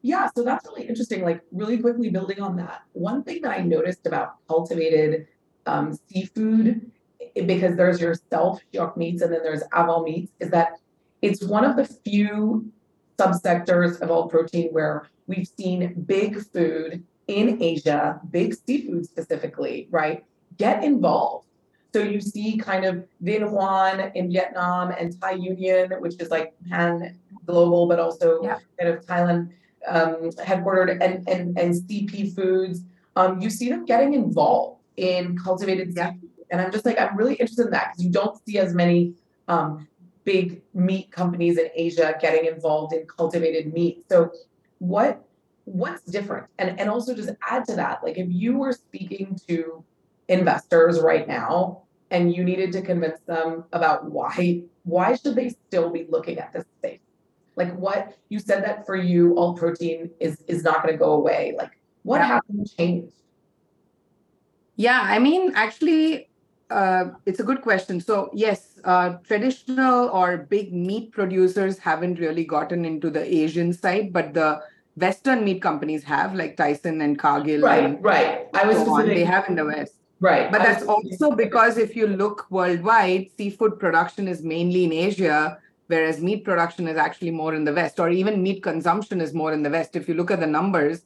Yeah, 0.00 0.30
so 0.34 0.42
that's 0.42 0.64
really 0.64 0.88
interesting. 0.88 1.22
Like, 1.22 1.42
really 1.52 1.76
quickly 1.76 2.08
building 2.08 2.40
on 2.40 2.56
that, 2.56 2.80
one 2.94 3.22
thing 3.24 3.42
that 3.42 3.50
I 3.50 3.60
noticed 3.60 4.06
about 4.06 4.36
cultivated 4.48 5.26
um, 5.66 5.98
seafood, 6.08 6.90
because 7.34 7.76
there's 7.76 8.00
your 8.00 8.14
Shiok 8.14 8.96
Meats 8.96 9.20
and 9.20 9.30
then 9.30 9.42
there's 9.42 9.60
Avant 9.74 10.04
Meats, 10.06 10.32
is 10.40 10.48
that 10.48 10.78
it's 11.20 11.44
one 11.44 11.66
of 11.66 11.76
the 11.76 11.84
few 11.84 12.72
subsectors 13.18 14.00
of 14.00 14.10
alt 14.10 14.30
protein 14.30 14.68
where 14.70 15.10
we've 15.26 15.46
seen 15.46 15.92
big 16.06 16.42
food 16.52 17.04
in 17.26 17.62
Asia, 17.62 18.18
big 18.30 18.54
seafood 18.54 19.04
specifically, 19.04 19.88
right, 19.90 20.24
get 20.56 20.82
involved. 20.82 21.48
So 21.94 22.02
you 22.02 22.20
see 22.20 22.56
kind 22.56 22.84
of 22.84 23.06
Vinh 23.22 23.48
Hoan 23.48 24.10
in 24.16 24.28
Vietnam 24.28 24.90
and 24.90 25.14
Thai 25.20 25.34
Union, 25.34 25.92
which 26.00 26.20
is 26.20 26.28
like 26.28 26.52
pan 26.68 27.16
global, 27.46 27.86
but 27.86 28.00
also 28.00 28.42
yeah. 28.42 28.58
kind 28.80 28.92
of 28.92 29.06
Thailand 29.06 29.52
um, 29.86 30.30
headquartered 30.30 30.90
and, 31.00 31.28
and, 31.28 31.56
and 31.56 31.72
CP 31.72 32.34
Foods, 32.34 32.80
um, 33.14 33.40
you 33.40 33.48
see 33.48 33.68
them 33.68 33.84
getting 33.84 34.12
involved 34.12 34.82
in 34.96 35.38
cultivated 35.38 35.94
yeah. 35.94 36.14
seafood. 36.14 36.30
And 36.50 36.60
I'm 36.60 36.72
just 36.72 36.84
like, 36.84 36.98
I'm 36.98 37.16
really 37.16 37.34
interested 37.34 37.66
in 37.66 37.70
that 37.70 37.92
because 37.92 38.04
you 38.04 38.10
don't 38.10 38.44
see 38.44 38.58
as 38.58 38.74
many 38.74 39.14
um, 39.46 39.86
big 40.24 40.62
meat 40.74 41.12
companies 41.12 41.58
in 41.58 41.68
Asia 41.76 42.16
getting 42.20 42.46
involved 42.46 42.92
in 42.92 43.06
cultivated 43.06 43.72
meat. 43.72 44.04
So 44.08 44.32
what 44.80 45.24
what's 45.62 46.02
different? 46.02 46.48
And 46.58 46.80
and 46.80 46.90
also 46.90 47.14
just 47.14 47.30
add 47.48 47.64
to 47.66 47.76
that, 47.76 48.02
like 48.02 48.18
if 48.18 48.26
you 48.30 48.58
were 48.58 48.72
speaking 48.72 49.38
to 49.46 49.84
investors 50.26 51.00
right 51.00 51.28
now 51.28 51.83
and 52.14 52.34
you 52.34 52.44
needed 52.50 52.70
to 52.72 52.80
convince 52.90 53.20
them 53.32 53.64
about 53.78 53.98
why 54.16 54.62
why 54.84 55.08
should 55.18 55.34
they 55.40 55.48
still 55.48 55.88
be 55.90 56.06
looking 56.14 56.38
at 56.38 56.52
this 56.54 56.66
space? 56.78 57.00
Like 57.56 57.72
what 57.86 58.16
you 58.28 58.38
said 58.38 58.64
that 58.64 58.86
for 58.86 58.96
you, 58.96 59.36
alt 59.38 59.58
protein 59.58 60.10
is 60.20 60.34
is 60.46 60.62
not 60.68 60.82
going 60.82 60.94
to 60.94 60.98
go 61.06 61.12
away. 61.20 61.54
Like 61.62 61.72
what 62.02 62.18
Yeah. 62.20 62.26
happened 62.34 62.70
changed? 62.78 63.16
Yeah, 64.76 65.00
I 65.14 65.18
mean, 65.26 65.52
actually, 65.54 66.28
uh, 66.68 67.04
it's 67.26 67.38
a 67.38 67.46
good 67.50 67.62
question. 67.62 68.00
So, 68.00 68.30
yes, 68.34 68.80
uh, 68.84 69.08
traditional 69.30 70.08
or 70.10 70.28
big 70.54 70.72
meat 70.74 71.12
producers 71.12 71.78
haven't 71.78 72.18
really 72.18 72.44
gotten 72.44 72.84
into 72.84 73.08
the 73.10 73.22
Asian 73.42 73.72
side, 73.72 74.12
but 74.12 74.34
the 74.34 74.60
Western 74.96 75.44
meat 75.44 75.62
companies 75.62 76.02
have, 76.04 76.34
like 76.34 76.56
Tyson 76.56 77.00
and 77.06 77.18
Cargill 77.18 77.62
Right, 77.62 77.84
and 77.84 78.02
right. 78.02 78.46
I 78.54 78.66
was 78.66 78.78
so 78.78 78.94
on. 78.94 79.06
They 79.06 79.24
have 79.24 79.48
in 79.48 79.54
the 79.54 79.64
West. 79.64 79.94
Right. 80.24 80.50
But 80.50 80.62
that's 80.62 80.84
also 80.84 81.32
because 81.32 81.76
if 81.76 81.94
you 81.94 82.06
look 82.06 82.46
worldwide, 82.50 83.28
seafood 83.36 83.78
production 83.78 84.26
is 84.26 84.42
mainly 84.42 84.84
in 84.84 84.92
Asia, 84.92 85.58
whereas 85.88 86.22
meat 86.22 86.44
production 86.44 86.88
is 86.88 86.96
actually 86.96 87.30
more 87.30 87.54
in 87.54 87.64
the 87.64 87.74
West, 87.74 88.00
or 88.00 88.08
even 88.08 88.42
meat 88.42 88.62
consumption 88.62 89.20
is 89.20 89.34
more 89.34 89.52
in 89.52 89.62
the 89.62 89.68
West. 89.68 89.96
If 89.96 90.08
you 90.08 90.14
look 90.14 90.30
at 90.30 90.40
the 90.40 90.46
numbers, 90.46 91.02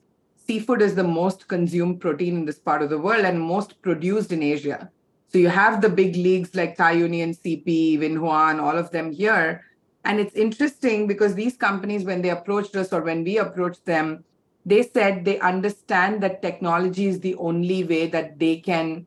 seafood 0.47 0.81
is 0.83 0.95
the 0.95 1.03
most 1.03 1.49
consumed 1.49 2.01
protein 2.01 2.37
in 2.37 2.45
this 2.45 2.61
part 2.61 2.81
of 2.81 2.91
the 2.91 2.99
world 2.99 3.25
and 3.25 3.41
most 3.41 3.83
produced 3.83 4.31
in 4.31 4.41
Asia. 4.41 4.89
So 5.31 5.39
you 5.39 5.49
have 5.49 5.81
the 5.81 5.89
big 5.89 6.15
leagues 6.15 6.55
like 6.55 6.77
Thai 6.77 6.93
Union, 6.93 7.35
CP, 7.35 7.99
Vinh 7.99 8.19
Hoan, 8.19 8.61
all 8.61 8.79
of 8.79 8.93
them 8.93 9.11
here. 9.11 9.65
And 10.05 10.21
it's 10.21 10.37
interesting 10.37 11.09
because 11.09 11.35
these 11.35 11.57
companies, 11.57 12.05
when 12.05 12.23
they 12.23 12.31
approached 12.31 12.77
us 12.77 12.93
or 12.93 13.03
when 13.03 13.25
we 13.25 13.39
approached 13.39 13.85
them, 13.85 14.23
they 14.69 14.83
said 14.83 15.25
they 15.25 15.39
understand 15.41 16.23
that 16.23 16.43
technology 16.43 17.07
is 17.07 17.21
the 17.21 17.35
only 17.37 17.85
way 17.85 18.07
that 18.07 18.39
they 18.39 18.57
can 18.59 19.07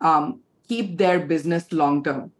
um, 0.00 0.40
keep 0.68 0.98
their 0.98 1.20
business 1.20 1.72
long 1.72 2.02
term. 2.02 2.32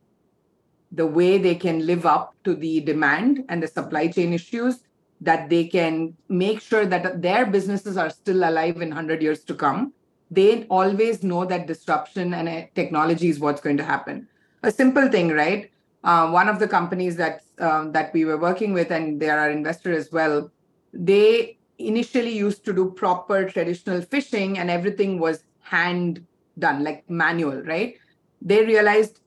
The 0.90 1.06
way 1.06 1.38
they 1.38 1.54
can 1.54 1.86
live 1.86 2.06
up 2.06 2.34
to 2.44 2.54
the 2.54 2.80
demand 2.80 3.44
and 3.48 3.62
the 3.62 3.68
supply 3.68 4.08
chain 4.08 4.32
issues, 4.32 4.80
that 5.20 5.48
they 5.48 5.64
can 5.66 6.16
make 6.28 6.60
sure 6.60 6.86
that 6.86 7.22
their 7.22 7.46
businesses 7.46 7.96
are 7.96 8.10
still 8.10 8.48
alive 8.48 8.80
in 8.80 8.88
100 8.88 9.22
years 9.22 9.44
to 9.44 9.54
come. 9.54 9.92
They 10.30 10.64
always 10.64 11.22
know 11.22 11.44
that 11.44 11.66
disruption 11.68 12.34
and 12.34 12.48
uh, 12.48 12.62
technology 12.74 13.28
is 13.28 13.38
what's 13.38 13.60
going 13.60 13.76
to 13.76 13.84
happen. 13.84 14.26
A 14.62 14.72
simple 14.72 15.08
thing, 15.08 15.28
right? 15.28 15.70
Uh, 16.02 16.30
one 16.30 16.48
of 16.48 16.58
the 16.58 16.66
companies 16.66 17.16
that 17.16 17.42
um, 17.58 17.92
that 17.92 18.12
we 18.14 18.24
were 18.24 18.38
working 18.38 18.72
with, 18.72 18.90
and 18.90 19.20
they 19.20 19.28
are 19.28 19.38
our 19.38 19.50
investor 19.50 19.92
as 19.92 20.10
well, 20.10 20.50
they 20.94 21.58
initially 21.86 22.36
used 22.36 22.64
to 22.64 22.72
do 22.72 22.90
proper 22.90 23.48
traditional 23.48 24.02
fishing, 24.02 24.58
and 24.58 24.70
everything 24.70 25.18
was 25.18 25.44
hand 25.60 26.24
done, 26.58 26.84
like 26.84 27.08
manual, 27.08 27.62
right? 27.62 27.96
They 28.42 28.64
realized 28.64 29.20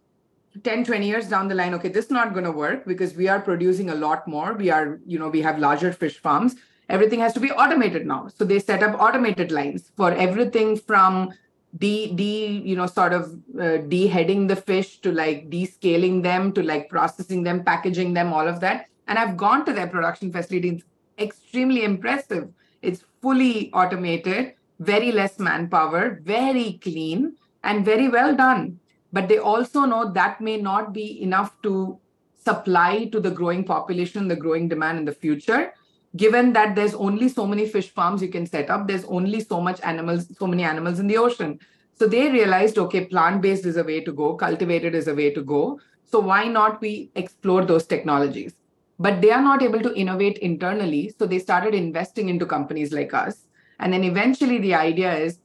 10 0.63 0.85
20 0.85 1.07
years 1.07 1.27
down 1.27 1.47
the 1.47 1.55
line 1.55 1.73
okay 1.73 1.89
this 1.89 2.05
is 2.05 2.11
not 2.11 2.33
going 2.33 2.45
to 2.45 2.51
work 2.51 2.85
because 2.85 3.15
we 3.15 3.27
are 3.27 3.41
producing 3.41 3.89
a 3.89 3.95
lot 3.95 4.27
more. 4.27 4.53
We 4.53 4.69
are 4.69 4.99
you 5.05 5.17
know 5.17 5.29
we 5.29 5.41
have 5.41 5.59
larger 5.59 5.91
fish 5.91 6.19
farms. 6.19 6.55
Everything 6.89 7.19
has 7.21 7.33
to 7.33 7.39
be 7.39 7.51
automated 7.51 8.05
now. 8.05 8.27
So 8.27 8.45
they 8.45 8.59
set 8.59 8.83
up 8.83 8.99
automated 9.01 9.51
lines 9.51 9.91
for 9.95 10.11
everything 10.11 10.77
from 10.77 11.33
de 11.77 12.13
de 12.13 12.61
you 12.63 12.75
know 12.75 12.85
sort 12.85 13.13
of 13.13 13.33
uh, 13.59 13.77
de-heading 13.77 14.45
the 14.45 14.55
fish 14.55 14.99
to 14.99 15.11
like 15.11 15.49
descaling 15.49 16.21
them 16.21 16.51
to 16.53 16.61
like 16.61 16.87
processing 16.87 17.41
them 17.41 17.63
packaging 17.63 18.13
them 18.13 18.31
all 18.31 18.47
of 18.47 18.59
that. 18.59 18.87
And 19.07 19.19
i've 19.19 19.35
gone 19.35 19.65
to 19.65 19.73
their 19.73 19.87
production 19.87 20.31
facility 20.31 20.69
it's 20.69 20.83
extremely 21.19 21.83
impressive 21.83 22.49
it's 22.81 23.03
fully 23.21 23.71
automated 23.73 24.53
very 24.79 25.11
less 25.11 25.39
manpower 25.39 26.19
very 26.23 26.79
clean 26.81 27.35
and 27.63 27.85
very 27.85 28.09
well 28.09 28.35
done 28.35 28.79
but 29.11 29.29
they 29.29 29.37
also 29.37 29.81
know 29.81 30.11
that 30.11 30.41
may 30.41 30.57
not 30.57 30.91
be 30.91 31.21
enough 31.21 31.61
to 31.61 31.99
supply 32.43 33.05
to 33.05 33.19
the 33.19 33.31
growing 33.31 33.63
population, 33.63 34.27
the 34.27 34.35
growing 34.35 34.67
demand 34.67 34.97
in 34.97 35.05
the 35.05 35.13
future. 35.13 35.73
Given 36.15 36.53
that 36.53 36.75
there's 36.75 36.93
only 36.93 37.29
so 37.29 37.47
many 37.47 37.67
fish 37.67 37.89
farms 37.89 38.21
you 38.21 38.27
can 38.27 38.45
set 38.45 38.69
up, 38.69 38.87
there's 38.87 39.05
only 39.05 39.39
so 39.39 39.61
much 39.61 39.79
animals, 39.81 40.27
so 40.37 40.47
many 40.47 40.63
animals 40.63 40.99
in 40.99 41.07
the 41.07 41.17
ocean. 41.17 41.59
So 41.95 42.07
they 42.07 42.29
realized, 42.29 42.77
okay, 42.77 43.05
plant-based 43.05 43.65
is 43.65 43.77
a 43.77 43.83
way 43.83 44.01
to 44.01 44.11
go, 44.11 44.35
cultivated 44.35 44.95
is 44.95 45.07
a 45.07 45.15
way 45.15 45.31
to 45.31 45.43
go. 45.43 45.79
So 46.05 46.19
why 46.19 46.47
not 46.47 46.81
we 46.81 47.11
explore 47.15 47.65
those 47.65 47.85
technologies? 47.85 48.53
But 48.99 49.21
they 49.21 49.31
are 49.31 49.41
not 49.41 49.61
able 49.63 49.81
to 49.81 49.93
innovate 49.95 50.37
internally. 50.39 51.13
So 51.17 51.25
they 51.25 51.39
started 51.39 51.73
investing 51.73 52.29
into 52.29 52.45
companies 52.45 52.93
like 52.93 53.13
us. 53.13 53.47
And 53.79 53.91
then 53.91 54.03
eventually 54.03 54.59
the 54.59 54.75
idea 54.75 55.13
is 55.15 55.39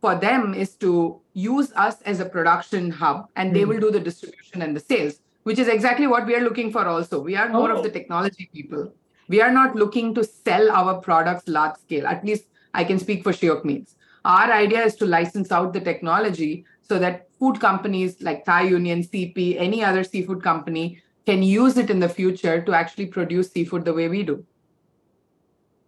for 0.00 0.14
them 0.14 0.54
is 0.54 0.74
to 0.76 1.20
use 1.34 1.72
us 1.76 2.00
as 2.02 2.20
a 2.20 2.24
production 2.24 2.90
hub 2.90 3.28
and 3.36 3.54
they 3.54 3.62
Mhm. 3.62 3.68
will 3.68 3.80
do 3.80 3.90
the 3.90 4.00
distribution 4.00 4.62
and 4.62 4.74
the 4.76 4.80
sales 4.80 5.20
which 5.44 5.58
is 5.58 5.68
exactly 5.68 6.06
what 6.06 6.26
we 6.26 6.34
are 6.36 6.40
looking 6.40 6.70
for 6.70 6.84
also 6.86 7.20
we 7.20 7.34
are 7.36 7.48
more 7.48 7.70
Oh. 7.72 7.76
of 7.76 7.82
the 7.82 7.90
technology 7.90 8.48
people 8.52 8.92
we 9.28 9.40
are 9.40 9.52
not 9.52 9.74
looking 9.76 10.14
to 10.14 10.24
sell 10.24 10.70
our 10.70 10.94
products 11.06 11.48
large 11.48 11.76
scale 11.84 12.06
at 12.06 12.24
least 12.24 12.44
i 12.74 12.84
can 12.84 12.98
speak 13.04 13.22
for 13.24 13.32
shiok 13.32 13.64
meats 13.64 13.96
our 14.24 14.52
idea 14.52 14.84
is 14.90 14.94
to 14.96 15.06
license 15.06 15.50
out 15.58 15.72
the 15.72 15.80
technology 15.90 16.64
so 16.82 16.98
that 17.04 17.26
food 17.38 17.60
companies 17.66 18.16
like 18.28 18.44
thai 18.44 18.62
union 18.62 19.02
cp 19.02 19.56
any 19.68 19.82
other 19.90 20.04
seafood 20.04 20.42
company 20.42 20.86
can 21.28 21.42
use 21.42 21.76
it 21.76 21.90
in 21.90 22.00
the 22.00 22.08
future 22.08 22.60
to 22.62 22.72
actually 22.72 23.06
produce 23.06 23.50
seafood 23.52 23.84
the 23.84 23.94
way 24.00 24.08
we 24.08 24.22
do 24.22 24.36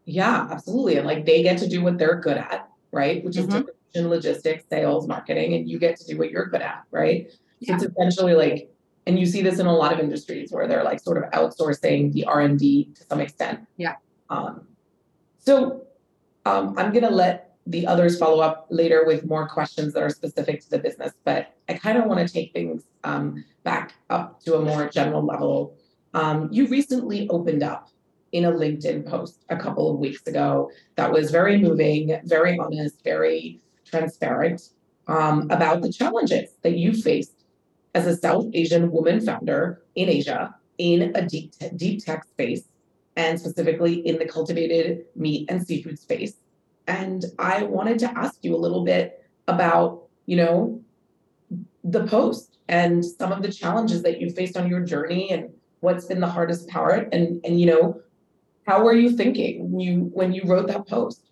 Yeah, 0.06 0.48
absolutely. 0.50 0.96
And 0.96 1.06
like 1.06 1.24
they 1.24 1.42
get 1.42 1.58
to 1.58 1.68
do 1.68 1.82
what 1.82 1.98
they're 1.98 2.20
good 2.20 2.36
at, 2.36 2.68
right? 2.92 3.24
Which 3.24 3.36
is 3.36 3.46
Mhm. 3.46 3.66
distribution, 3.66 4.10
logistics, 4.10 4.64
sales, 4.68 5.06
marketing, 5.06 5.54
and 5.54 5.68
you 5.68 5.78
get 5.78 5.96
to 5.98 6.04
do 6.06 6.18
what 6.18 6.30
you're 6.30 6.46
good 6.46 6.62
at, 6.62 6.82
right? 6.90 7.30
So 7.30 7.36
Yeah. 7.60 7.74
it's 7.74 7.84
essentially 7.84 8.34
like, 8.34 8.70
and 9.06 9.18
you 9.20 9.26
see 9.26 9.42
this 9.42 9.60
in 9.60 9.66
a 9.66 9.76
lot 9.82 9.92
of 9.92 10.00
industries 10.00 10.50
where 10.50 10.66
they're 10.66 10.82
like 10.82 11.00
sort 11.00 11.18
of 11.18 11.24
outsourcing 11.30 12.12
the 12.12 12.24
R 12.24 12.40
and 12.40 12.58
D 12.58 12.92
to 12.96 13.04
some 13.04 13.20
extent. 13.20 13.60
Yeah. 13.76 13.96
Um, 14.30 14.66
so 15.38 15.82
um, 16.44 16.74
I'm 16.76 16.92
gonna 16.92 17.10
let 17.10 17.49
the 17.66 17.86
others 17.86 18.18
follow 18.18 18.40
up 18.40 18.66
later 18.70 19.04
with 19.06 19.26
more 19.26 19.48
questions 19.48 19.92
that 19.94 20.02
are 20.02 20.10
specific 20.10 20.60
to 20.62 20.70
the 20.70 20.78
business, 20.78 21.12
but 21.24 21.54
I 21.68 21.74
kind 21.74 21.98
of 21.98 22.06
want 22.06 22.26
to 22.26 22.32
take 22.32 22.52
things 22.52 22.84
um, 23.04 23.44
back 23.64 23.94
up 24.08 24.42
to 24.44 24.56
a 24.56 24.60
more 24.60 24.88
general 24.88 25.24
level. 25.24 25.76
Um, 26.14 26.48
you 26.50 26.66
recently 26.66 27.28
opened 27.28 27.62
up 27.62 27.88
in 28.32 28.44
a 28.44 28.52
LinkedIn 28.52 29.08
post 29.08 29.44
a 29.50 29.56
couple 29.56 29.92
of 29.92 29.98
weeks 29.98 30.26
ago 30.26 30.70
that 30.96 31.12
was 31.12 31.30
very 31.30 31.58
moving, 31.58 32.20
very 32.24 32.58
honest, 32.58 33.02
very 33.04 33.60
transparent 33.84 34.62
um, 35.08 35.48
about 35.50 35.82
the 35.82 35.92
challenges 35.92 36.50
that 36.62 36.76
you 36.76 36.92
faced 36.92 37.44
as 37.94 38.06
a 38.06 38.16
South 38.16 38.46
Asian 38.54 38.90
woman 38.90 39.20
founder 39.20 39.82
in 39.96 40.08
Asia 40.08 40.54
in 40.78 41.12
a 41.14 41.26
deep, 41.26 41.52
te- 41.58 41.70
deep 41.76 42.04
tech 42.04 42.24
space 42.24 42.64
and 43.16 43.38
specifically 43.38 43.94
in 44.06 44.18
the 44.18 44.24
cultivated 44.24 45.04
meat 45.16 45.50
and 45.50 45.66
seafood 45.66 45.98
space. 45.98 46.34
And 46.90 47.24
I 47.38 47.62
wanted 47.62 47.98
to 48.00 48.08
ask 48.18 48.36
you 48.42 48.52
a 48.54 48.60
little 48.64 48.84
bit 48.84 49.04
about, 49.46 50.08
you 50.26 50.36
know, 50.36 50.82
the 51.84 52.04
post 52.06 52.58
and 52.68 53.04
some 53.04 53.30
of 53.32 53.42
the 53.42 53.52
challenges 53.52 54.02
that 54.02 54.20
you 54.20 54.30
faced 54.30 54.56
on 54.56 54.68
your 54.68 54.82
journey 54.92 55.30
and 55.30 55.50
what's 55.80 56.06
been 56.06 56.20
the 56.20 56.34
hardest 56.36 56.68
part 56.68 57.08
and 57.14 57.40
and 57.44 57.58
you 57.58 57.66
know 57.72 57.84
how 58.68 58.84
were 58.84 58.92
you 58.92 59.10
thinking 59.20 59.72
when 59.72 59.80
you 59.80 59.94
when 60.18 60.30
you 60.36 60.42
wrote 60.44 60.66
that 60.68 60.86
post 60.86 61.30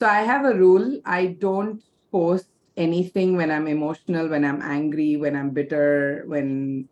So 0.00 0.06
I 0.06 0.22
have 0.22 0.44
a 0.46 0.54
rule. 0.54 1.00
I 1.04 1.34
don't 1.38 1.82
post 2.12 2.46
anything 2.76 3.36
when 3.36 3.50
I'm 3.50 3.66
emotional, 3.66 4.28
when 4.28 4.44
I'm 4.44 4.62
angry, 4.62 5.16
when 5.16 5.34
I'm 5.34 5.50
bitter, 5.50 6.22
when 6.26 6.88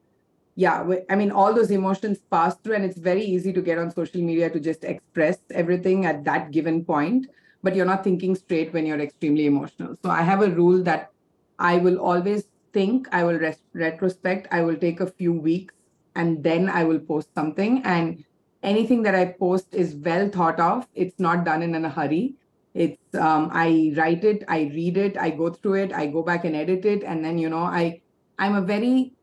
yeah, 0.57 0.89
I 1.11 1.17
mean 1.17 1.31
all 1.31 1.53
those 1.53 1.71
emotions 1.71 2.19
pass 2.31 2.57
through 2.65 2.77
and 2.77 2.85
it's 2.85 2.99
very 2.99 3.23
easy 3.23 3.53
to 3.53 3.61
get 3.61 3.79
on 3.79 3.91
social 3.91 4.23
media 4.23 4.49
to 4.49 4.59
just 4.59 4.85
express 4.85 5.39
everything 5.51 6.07
at 6.07 6.25
that 6.25 6.51
given 6.51 6.83
point, 6.85 7.27
but 7.63 7.77
you're 7.77 7.87
not 7.87 8.03
thinking 8.03 8.35
straight 8.35 8.73
when 8.73 8.87
you're 8.87 9.01
extremely 9.01 9.45
emotional. 9.45 9.97
So 10.03 10.11
I 10.11 10.23
have 10.23 10.43
a 10.43 10.51
rule 10.51 10.83
that 10.85 11.11
I 11.59 11.77
will 11.77 11.99
always 11.99 12.45
think, 12.73 13.07
I 13.13 13.23
will 13.25 13.39
res- 13.39 13.63
retrospect, 13.75 14.49
I 14.51 14.63
will 14.63 14.77
take 14.77 15.01
a 15.01 15.11
few 15.13 15.35
weeks 15.35 15.75
and 16.15 16.43
then 16.43 16.71
I 16.71 16.85
will 16.85 17.01
post 17.01 17.29
something 17.35 17.83
and 17.85 18.25
anything 18.63 19.03
that 19.03 19.15
I 19.15 19.27
post 19.39 19.75
is 19.75 19.95
well 19.95 20.31
thought 20.31 20.59
of. 20.59 20.89
It's 20.95 21.21
not 21.21 21.45
done 21.45 21.63
in 21.63 21.85
a 21.85 21.91
hurry 21.91 22.37
it's 22.77 23.15
um, 23.15 23.49
i 23.55 23.91
write 23.97 24.23
it 24.23 24.45
i 24.49 24.71
read 24.75 24.99
it 24.99 25.17
i 25.17 25.31
go 25.31 25.49
through 25.49 25.75
it 25.75 25.93
i 25.95 26.07
go 26.07 26.23
back 26.23 26.45
and 26.45 26.55
edit 26.55 26.85
it 26.85 27.03
and 27.05 27.25
then 27.25 27.39
you 27.39 27.49
know 27.49 27.65
i 27.65 27.99
i'm 28.39 28.55
a 28.55 28.61
very 28.61 29.16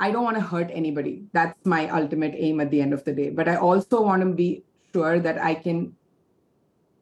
i 0.00 0.10
don't 0.10 0.24
want 0.24 0.36
to 0.36 0.42
hurt 0.42 0.70
anybody. 0.72 1.24
That's 1.32 1.66
my 1.66 1.88
ultimate 1.88 2.34
aim 2.36 2.60
at 2.60 2.70
the 2.70 2.80
end 2.80 2.92
of 2.92 3.04
the 3.04 3.12
day. 3.12 3.30
But 3.30 3.48
i 3.48 3.56
also 3.56 4.02
want 4.02 4.22
to 4.22 4.28
be 4.28 4.64
sure 4.92 5.18
that 5.20 5.38
i 5.38 5.54
can 5.54 5.94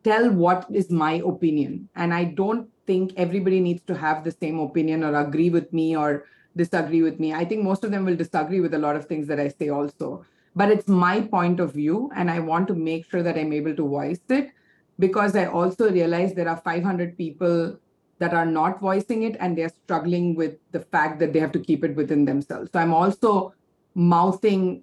tell 0.05 0.31
what 0.31 0.67
is 0.73 0.91
my 0.91 1.15
opinion. 1.27 1.89
And 1.97 2.15
i 2.15 2.25
don't 2.25 2.69
think 2.87 3.13
everybody 3.17 3.61
needs 3.61 3.83
to 3.87 3.97
have 3.97 4.25
the 4.25 4.33
same 4.33 4.59
opinion 4.59 5.05
or 5.05 5.15
agree 5.15 5.51
with 5.51 5.73
me 5.73 5.97
or 5.97 6.25
disagree 6.57 7.03
with 7.03 7.21
me. 7.21 7.33
I 7.33 7.45
think 7.45 7.63
most 7.63 7.85
of 7.85 7.91
them 7.93 8.05
will 8.05 8.17
disagree 8.17 8.61
with 8.61 8.75
a 8.75 8.79
lot 8.79 8.97
of 8.97 9.07
things 9.07 9.27
that 9.29 9.41
i 9.41 9.49
say 9.49 9.69
also. 9.69 10.25
But 10.57 10.71
it's 10.73 10.89
my 10.89 11.21
point 11.21 11.61
of 11.61 11.73
view 11.73 12.11
and 12.17 12.31
i 12.31 12.41
want 12.41 12.67
to 12.69 12.75
make 12.75 13.09
sure 13.09 13.23
that 13.23 13.39
i'm 13.39 13.53
able 13.53 13.77
to 13.77 13.89
voice 13.89 14.21
it 14.29 14.51
because 15.01 15.35
I 15.35 15.47
also 15.47 15.91
realize 15.91 16.35
there 16.35 16.49
are 16.49 16.59
500 16.59 17.17
people 17.17 17.79
that 18.21 18.33
are 18.35 18.47
not 18.47 18.81
voicing 18.81 19.23
it 19.25 19.37
and 19.41 19.57
they're 19.59 19.73
struggling 19.85 20.35
with 20.35 20.55
the 20.73 20.81
fact 20.81 21.19
that 21.21 21.33
they 21.33 21.41
have 21.41 21.53
to 21.53 21.59
keep 21.59 21.83
it 21.85 21.97
within 21.97 22.25
themselves. 22.25 22.71
So 22.73 22.79
I'm 22.79 22.95
also 22.95 23.55
mouthing 23.95 24.83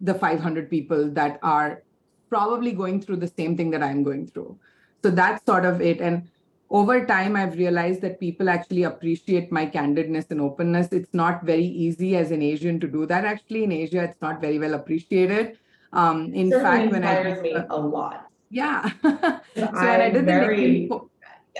the 0.00 0.14
500 0.14 0.68
people 0.70 1.10
that 1.10 1.38
are 1.42 1.82
probably 2.30 2.72
going 2.72 3.00
through 3.02 3.16
the 3.16 3.28
same 3.28 3.56
thing 3.56 3.70
that 3.70 3.82
I'm 3.82 4.02
going 4.02 4.26
through. 4.26 4.58
So 5.02 5.10
that's 5.10 5.44
sort 5.44 5.64
of 5.64 5.80
it. 5.82 6.00
And 6.00 6.28
over 6.70 7.04
time, 7.04 7.36
I've 7.36 7.56
realized 7.58 8.00
that 8.02 8.18
people 8.20 8.48
actually 8.48 8.84
appreciate 8.84 9.50
my 9.52 9.66
candidness 9.66 10.30
and 10.30 10.40
openness. 10.40 10.88
It's 10.92 11.12
not 11.12 11.42
very 11.44 11.64
easy 11.64 12.16
as 12.16 12.30
an 12.30 12.42
Asian 12.42 12.78
to 12.80 12.86
do 12.88 13.06
that. 13.06 13.24
Actually, 13.24 13.64
in 13.64 13.72
Asia, 13.72 14.04
it's 14.04 14.20
not 14.22 14.40
very 14.40 14.58
well 14.58 14.74
appreciated. 14.74 15.58
Um, 15.92 16.32
in 16.32 16.50
Certainly 16.50 16.78
fact, 16.80 16.92
when 16.92 17.04
I 17.04 17.14
inspires 17.16 17.42
me 17.42 17.56
a 17.68 17.76
lot. 17.76 18.26
yeah, 18.50 18.88
so 19.02 19.10
when 19.56 19.74
I 19.74 20.04
I'm 20.06 20.12
did 20.12 20.22
the 20.22 20.26
very- 20.32 20.58
LinkedIn 20.58 20.88
po- 20.88 21.09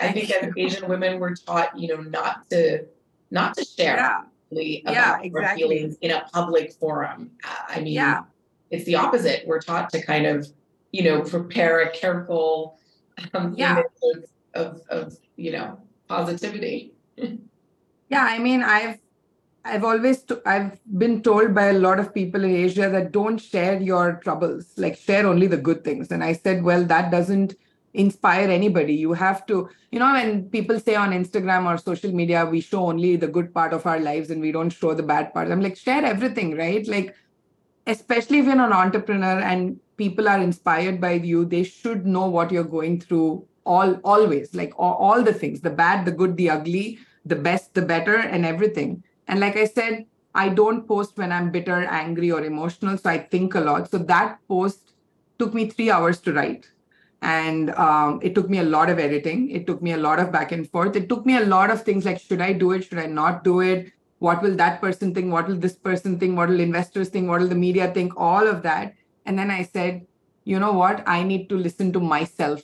I 0.00 0.12
think 0.12 0.30
as 0.30 0.52
Asian 0.56 0.88
women, 0.88 1.20
we're 1.20 1.34
taught, 1.34 1.78
you 1.78 1.88
know, 1.88 2.00
not 2.02 2.48
to 2.50 2.86
not 3.30 3.54
to 3.56 3.64
share 3.64 3.96
yeah, 3.96 4.22
really 4.50 4.82
Yeah, 4.84 5.20
about 5.20 5.44
our 5.44 5.56
feelings 5.56 5.96
in 6.00 6.10
a 6.10 6.24
public 6.32 6.72
forum. 6.72 7.30
Uh, 7.44 7.48
I 7.68 7.80
mean, 7.80 7.92
yeah, 7.92 8.22
it's 8.70 8.84
the 8.84 8.96
opposite. 8.96 9.46
We're 9.46 9.60
taught 9.60 9.90
to 9.90 10.02
kind 10.02 10.26
of, 10.26 10.48
you 10.92 11.04
know, 11.04 11.22
prepare 11.22 11.82
a 11.82 11.90
careful 11.90 12.78
um, 13.34 13.54
Yeah. 13.56 13.72
image 13.72 13.86
of, 14.02 14.24
of, 14.54 14.80
of, 14.88 15.18
you 15.36 15.52
know, 15.52 15.78
positivity. 16.08 16.92
yeah. 17.16 18.24
I 18.24 18.38
mean, 18.38 18.62
I've 18.62 18.98
I've 19.64 19.84
always 19.84 20.22
t- 20.22 20.36
I've 20.46 20.78
been 20.98 21.22
told 21.22 21.54
by 21.54 21.66
a 21.66 21.74
lot 21.78 22.00
of 22.00 22.14
people 22.14 22.42
in 22.42 22.50
Asia 22.50 22.88
that 22.88 23.12
don't 23.12 23.36
share 23.38 23.78
your 23.80 24.14
troubles, 24.24 24.72
like 24.78 24.96
share 24.96 25.26
only 25.26 25.46
the 25.46 25.58
good 25.58 25.84
things. 25.84 26.10
And 26.10 26.24
I 26.24 26.32
said, 26.32 26.62
well, 26.64 26.84
that 26.86 27.10
doesn't 27.10 27.54
inspire 27.94 28.48
anybody. 28.48 28.94
You 28.94 29.12
have 29.12 29.46
to, 29.46 29.68
you 29.90 29.98
know, 29.98 30.12
when 30.12 30.48
people 30.50 30.78
say 30.78 30.94
on 30.94 31.10
Instagram 31.10 31.66
or 31.66 31.76
social 31.76 32.12
media, 32.12 32.46
we 32.46 32.60
show 32.60 32.86
only 32.86 33.16
the 33.16 33.26
good 33.26 33.52
part 33.52 33.72
of 33.72 33.86
our 33.86 33.98
lives 33.98 34.30
and 34.30 34.40
we 34.40 34.52
don't 34.52 34.70
show 34.70 34.94
the 34.94 35.02
bad 35.02 35.32
part. 35.34 35.50
I'm 35.50 35.60
like, 35.60 35.76
share 35.76 36.04
everything, 36.04 36.56
right? 36.56 36.86
Like, 36.86 37.14
especially 37.86 38.38
if 38.38 38.44
you're 38.46 38.54
an 38.54 38.72
entrepreneur 38.72 39.40
and 39.40 39.78
people 39.96 40.28
are 40.28 40.40
inspired 40.40 41.00
by 41.00 41.12
you, 41.12 41.44
they 41.44 41.64
should 41.64 42.06
know 42.06 42.28
what 42.28 42.52
you're 42.52 42.64
going 42.64 43.00
through 43.00 43.46
all 43.64 43.94
always, 44.04 44.54
like 44.54 44.72
all, 44.78 44.94
all 44.94 45.22
the 45.22 45.34
things, 45.34 45.60
the 45.60 45.70
bad, 45.70 46.04
the 46.04 46.12
good, 46.12 46.36
the 46.36 46.50
ugly, 46.50 46.98
the 47.24 47.36
best, 47.36 47.74
the 47.74 47.82
better, 47.82 48.16
and 48.16 48.46
everything. 48.46 49.02
And 49.28 49.40
like 49.40 49.56
I 49.56 49.66
said, 49.66 50.06
I 50.34 50.48
don't 50.48 50.86
post 50.86 51.18
when 51.18 51.32
I'm 51.32 51.50
bitter, 51.50 51.84
angry, 51.84 52.30
or 52.30 52.44
emotional. 52.44 52.96
So 52.96 53.10
I 53.10 53.18
think 53.18 53.54
a 53.54 53.60
lot. 53.60 53.90
So 53.90 53.98
that 53.98 54.38
post 54.48 54.92
took 55.38 55.54
me 55.54 55.68
three 55.68 55.90
hours 55.90 56.20
to 56.20 56.32
write. 56.32 56.70
And 57.22 57.70
um, 57.70 58.20
it 58.22 58.34
took 58.34 58.48
me 58.48 58.58
a 58.58 58.62
lot 58.62 58.88
of 58.88 58.98
editing. 58.98 59.50
It 59.50 59.66
took 59.66 59.82
me 59.82 59.92
a 59.92 59.96
lot 59.96 60.18
of 60.18 60.32
back 60.32 60.52
and 60.52 60.68
forth. 60.68 60.96
It 60.96 61.08
took 61.08 61.26
me 61.26 61.36
a 61.36 61.44
lot 61.44 61.70
of 61.70 61.82
things 61.82 62.04
like 62.04 62.18
should 62.18 62.40
I 62.40 62.52
do 62.52 62.72
it? 62.72 62.84
Should 62.84 62.98
I 62.98 63.06
not 63.06 63.44
do 63.44 63.60
it? 63.60 63.92
What 64.18 64.42
will 64.42 64.56
that 64.56 64.80
person 64.80 65.14
think? 65.14 65.32
What 65.32 65.48
will 65.48 65.56
this 65.56 65.76
person 65.76 66.18
think? 66.18 66.36
What 66.36 66.48
will 66.48 66.60
investors 66.60 67.08
think? 67.08 67.28
What 67.28 67.40
will 67.40 67.48
the 67.48 67.54
media 67.54 67.92
think? 67.92 68.12
All 68.16 68.46
of 68.46 68.62
that. 68.62 68.94
And 69.26 69.38
then 69.38 69.50
I 69.50 69.64
said, 69.64 70.06
you 70.44 70.58
know 70.58 70.72
what? 70.72 71.02
I 71.06 71.22
need 71.22 71.48
to 71.50 71.56
listen 71.56 71.92
to 71.92 72.00
myself 72.00 72.62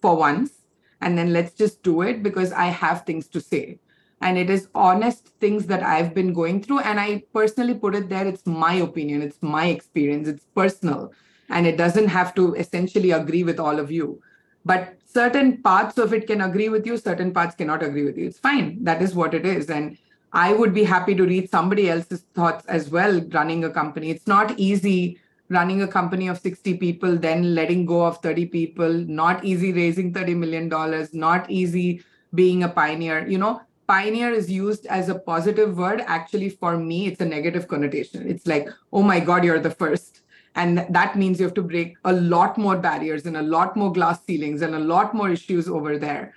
for 0.00 0.16
once. 0.16 0.52
And 1.00 1.18
then 1.18 1.32
let's 1.32 1.52
just 1.52 1.82
do 1.82 2.02
it 2.02 2.22
because 2.22 2.52
I 2.52 2.66
have 2.66 3.04
things 3.04 3.28
to 3.28 3.40
say 3.40 3.78
and 4.20 4.38
it 4.38 4.48
is 4.48 4.68
honest 4.74 5.28
things 5.40 5.66
that 5.66 5.82
I've 5.82 6.14
been 6.14 6.32
going 6.32 6.62
through. 6.62 6.80
And 6.80 6.98
I 6.98 7.24
personally 7.32 7.74
put 7.74 7.94
it 7.94 8.08
there 8.08 8.26
it's 8.26 8.46
my 8.46 8.74
opinion, 8.74 9.22
it's 9.22 9.42
my 9.42 9.66
experience, 9.66 10.28
it's 10.28 10.46
personal, 10.54 11.12
and 11.48 11.66
it 11.66 11.76
doesn't 11.76 12.08
have 12.08 12.34
to 12.34 12.54
essentially 12.54 13.10
agree 13.12 13.44
with 13.44 13.60
all 13.60 13.78
of 13.78 13.90
you. 13.90 14.20
But 14.64 14.96
certain 15.04 15.62
parts 15.62 15.98
of 15.98 16.12
it 16.12 16.26
can 16.26 16.40
agree 16.40 16.68
with 16.68 16.86
you, 16.86 16.96
certain 16.96 17.32
parts 17.32 17.54
cannot 17.54 17.82
agree 17.82 18.04
with 18.04 18.18
you. 18.18 18.26
It's 18.26 18.38
fine. 18.38 18.82
That 18.82 19.00
is 19.02 19.14
what 19.14 19.34
it 19.34 19.46
is. 19.46 19.70
And 19.70 19.96
I 20.32 20.52
would 20.52 20.74
be 20.74 20.84
happy 20.84 21.14
to 21.14 21.24
read 21.24 21.50
somebody 21.50 21.88
else's 21.88 22.22
thoughts 22.34 22.66
as 22.66 22.90
well 22.90 23.20
running 23.32 23.64
a 23.64 23.70
company. 23.70 24.10
It's 24.10 24.26
not 24.26 24.58
easy 24.58 25.18
running 25.48 25.82
a 25.82 25.88
company 25.88 26.26
of 26.28 26.38
60 26.38 26.76
people, 26.78 27.16
then 27.16 27.54
letting 27.54 27.86
go 27.86 28.04
of 28.04 28.18
30 28.18 28.46
people, 28.46 28.92
not 28.92 29.44
easy 29.44 29.72
raising 29.72 30.12
$30 30.12 30.36
million, 30.36 31.08
not 31.12 31.48
easy 31.48 32.02
being 32.34 32.64
a 32.64 32.68
pioneer. 32.68 33.26
You 33.26 33.38
know, 33.38 33.60
pioneer 33.86 34.30
is 34.30 34.50
used 34.50 34.86
as 34.86 35.08
a 35.08 35.18
positive 35.18 35.78
word 35.78 36.02
actually 36.06 36.48
for 36.48 36.76
me 36.76 37.06
it's 37.06 37.20
a 37.20 37.24
negative 37.24 37.68
connotation 37.68 38.28
it's 38.28 38.46
like 38.46 38.68
oh 38.92 39.02
my 39.02 39.20
god 39.20 39.44
you're 39.44 39.60
the 39.60 39.70
first 39.70 40.15
and 40.56 40.86
that 40.90 41.16
means 41.16 41.38
you 41.38 41.46
have 41.46 41.54
to 41.54 41.62
break 41.62 41.96
a 42.04 42.12
lot 42.12 42.58
more 42.58 42.76
barriers 42.76 43.26
and 43.26 43.36
a 43.36 43.42
lot 43.42 43.76
more 43.76 43.92
glass 43.92 44.24
ceilings 44.24 44.62
and 44.62 44.74
a 44.74 44.78
lot 44.78 45.14
more 45.14 45.30
issues 45.30 45.68
over 45.68 45.98
there 45.98 46.34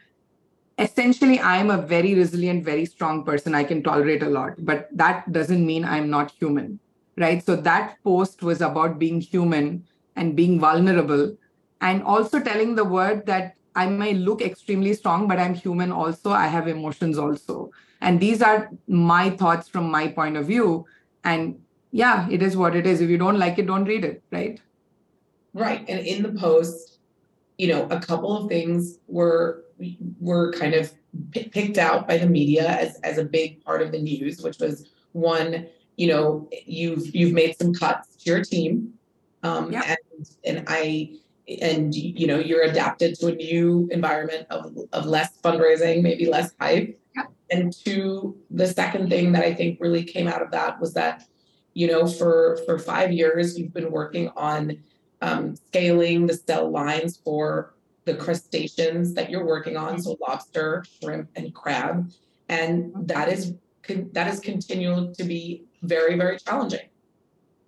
essentially 0.77 1.39
i'm 1.39 1.71
a 1.71 1.81
very 1.81 2.13
resilient 2.15 2.63
very 2.63 2.85
strong 2.85 3.23
person 3.23 3.55
i 3.55 3.63
can 3.63 3.83
tolerate 3.83 4.23
a 4.23 4.29
lot 4.29 4.53
but 4.59 4.87
that 4.91 5.31
doesn't 5.31 5.65
mean 5.65 5.83
i'm 5.83 6.09
not 6.09 6.31
human 6.31 6.79
right 7.17 7.45
so 7.45 7.55
that 7.55 7.97
post 8.03 8.43
was 8.43 8.61
about 8.61 8.99
being 8.99 9.19
human 9.19 9.83
and 10.15 10.35
being 10.35 10.59
vulnerable 10.59 11.35
and 11.81 12.03
also 12.03 12.39
telling 12.39 12.75
the 12.75 12.83
world 12.83 13.25
that 13.25 13.55
I 13.75 13.87
may 13.87 14.13
look 14.13 14.41
extremely 14.41 14.93
strong, 14.93 15.27
but 15.27 15.39
I'm 15.39 15.53
human 15.53 15.91
also. 15.91 16.31
I 16.31 16.47
have 16.47 16.67
emotions 16.67 17.17
also. 17.17 17.71
And 18.01 18.19
these 18.19 18.41
are 18.41 18.69
my 18.87 19.29
thoughts 19.29 19.69
from 19.69 19.89
my 19.89 20.07
point 20.07 20.37
of 20.37 20.47
view. 20.47 20.85
And 21.23 21.59
yeah, 21.91 22.27
it 22.29 22.41
is 22.41 22.55
what 22.55 22.75
it 22.75 22.85
is. 22.85 23.01
If 23.01 23.09
you 23.09 23.17
don't 23.17 23.39
like 23.39 23.57
it, 23.59 23.67
don't 23.67 23.85
read 23.85 24.03
it, 24.05 24.23
right? 24.31 24.59
Right. 25.53 25.83
And 25.89 25.99
in 26.05 26.23
the 26.23 26.31
post, 26.39 26.99
you 27.57 27.67
know, 27.67 27.87
a 27.89 27.99
couple 27.99 28.35
of 28.37 28.49
things 28.49 28.99
were 29.07 29.65
were 30.19 30.51
kind 30.53 30.73
of 30.73 30.91
pi- 31.33 31.49
picked 31.51 31.77
out 31.77 32.07
by 32.07 32.17
the 32.17 32.27
media 32.27 32.67
as 32.67 32.97
as 33.03 33.17
a 33.17 33.23
big 33.23 33.63
part 33.63 33.81
of 33.81 33.91
the 33.91 33.99
news, 34.01 34.41
which 34.41 34.59
was 34.59 34.89
one, 35.13 35.67
you 35.97 36.07
know, 36.07 36.47
you've 36.65 37.13
you've 37.15 37.33
made 37.33 37.57
some 37.57 37.73
cuts 37.73 38.15
to 38.17 38.29
your 38.29 38.43
team. 38.43 38.93
Um 39.43 39.71
Yeah. 39.71 39.95
and 39.95 40.29
and 40.45 40.65
I 40.67 41.15
and 41.61 41.95
you 41.95 42.27
know 42.27 42.37
you're 42.37 42.63
adapted 42.63 43.15
to 43.19 43.27
a 43.27 43.35
new 43.35 43.87
environment 43.91 44.45
of 44.51 44.77
of 44.93 45.05
less 45.05 45.31
fundraising, 45.41 46.03
maybe 46.03 46.25
less 46.27 46.51
hype. 46.59 46.99
Yeah. 47.15 47.23
And 47.49 47.73
two, 47.73 48.37
the 48.51 48.67
second 48.67 49.09
thing 49.09 49.31
that 49.31 49.43
I 49.43 49.53
think 49.55 49.79
really 49.81 50.03
came 50.03 50.27
out 50.27 50.41
of 50.43 50.51
that 50.51 50.79
was 50.79 50.93
that, 50.93 51.23
you 51.79 51.87
know, 51.91 52.03
for 52.19 52.59
for 52.65 52.75
five 52.93 53.09
years 53.21 53.45
you've 53.57 53.75
been 53.79 53.91
working 53.99 54.27
on 54.49 54.61
um, 55.27 55.43
scaling 55.67 56.19
the 56.29 56.37
cell 56.47 56.65
lines 56.79 57.13
for 57.25 57.43
the 58.07 58.15
crustaceans 58.23 59.13
that 59.17 59.29
you're 59.31 59.47
working 59.55 59.75
on, 59.85 59.91
so 60.03 60.17
lobster, 60.27 60.69
shrimp, 60.95 61.27
and 61.37 61.45
crab, 61.61 61.95
and 62.57 62.91
that 63.11 63.27
is 63.29 63.43
that 64.17 64.27
is 64.31 64.39
continuing 64.51 65.05
to 65.19 65.23
be 65.23 65.43
very 65.93 66.15
very 66.21 66.37
challenging. 66.45 66.87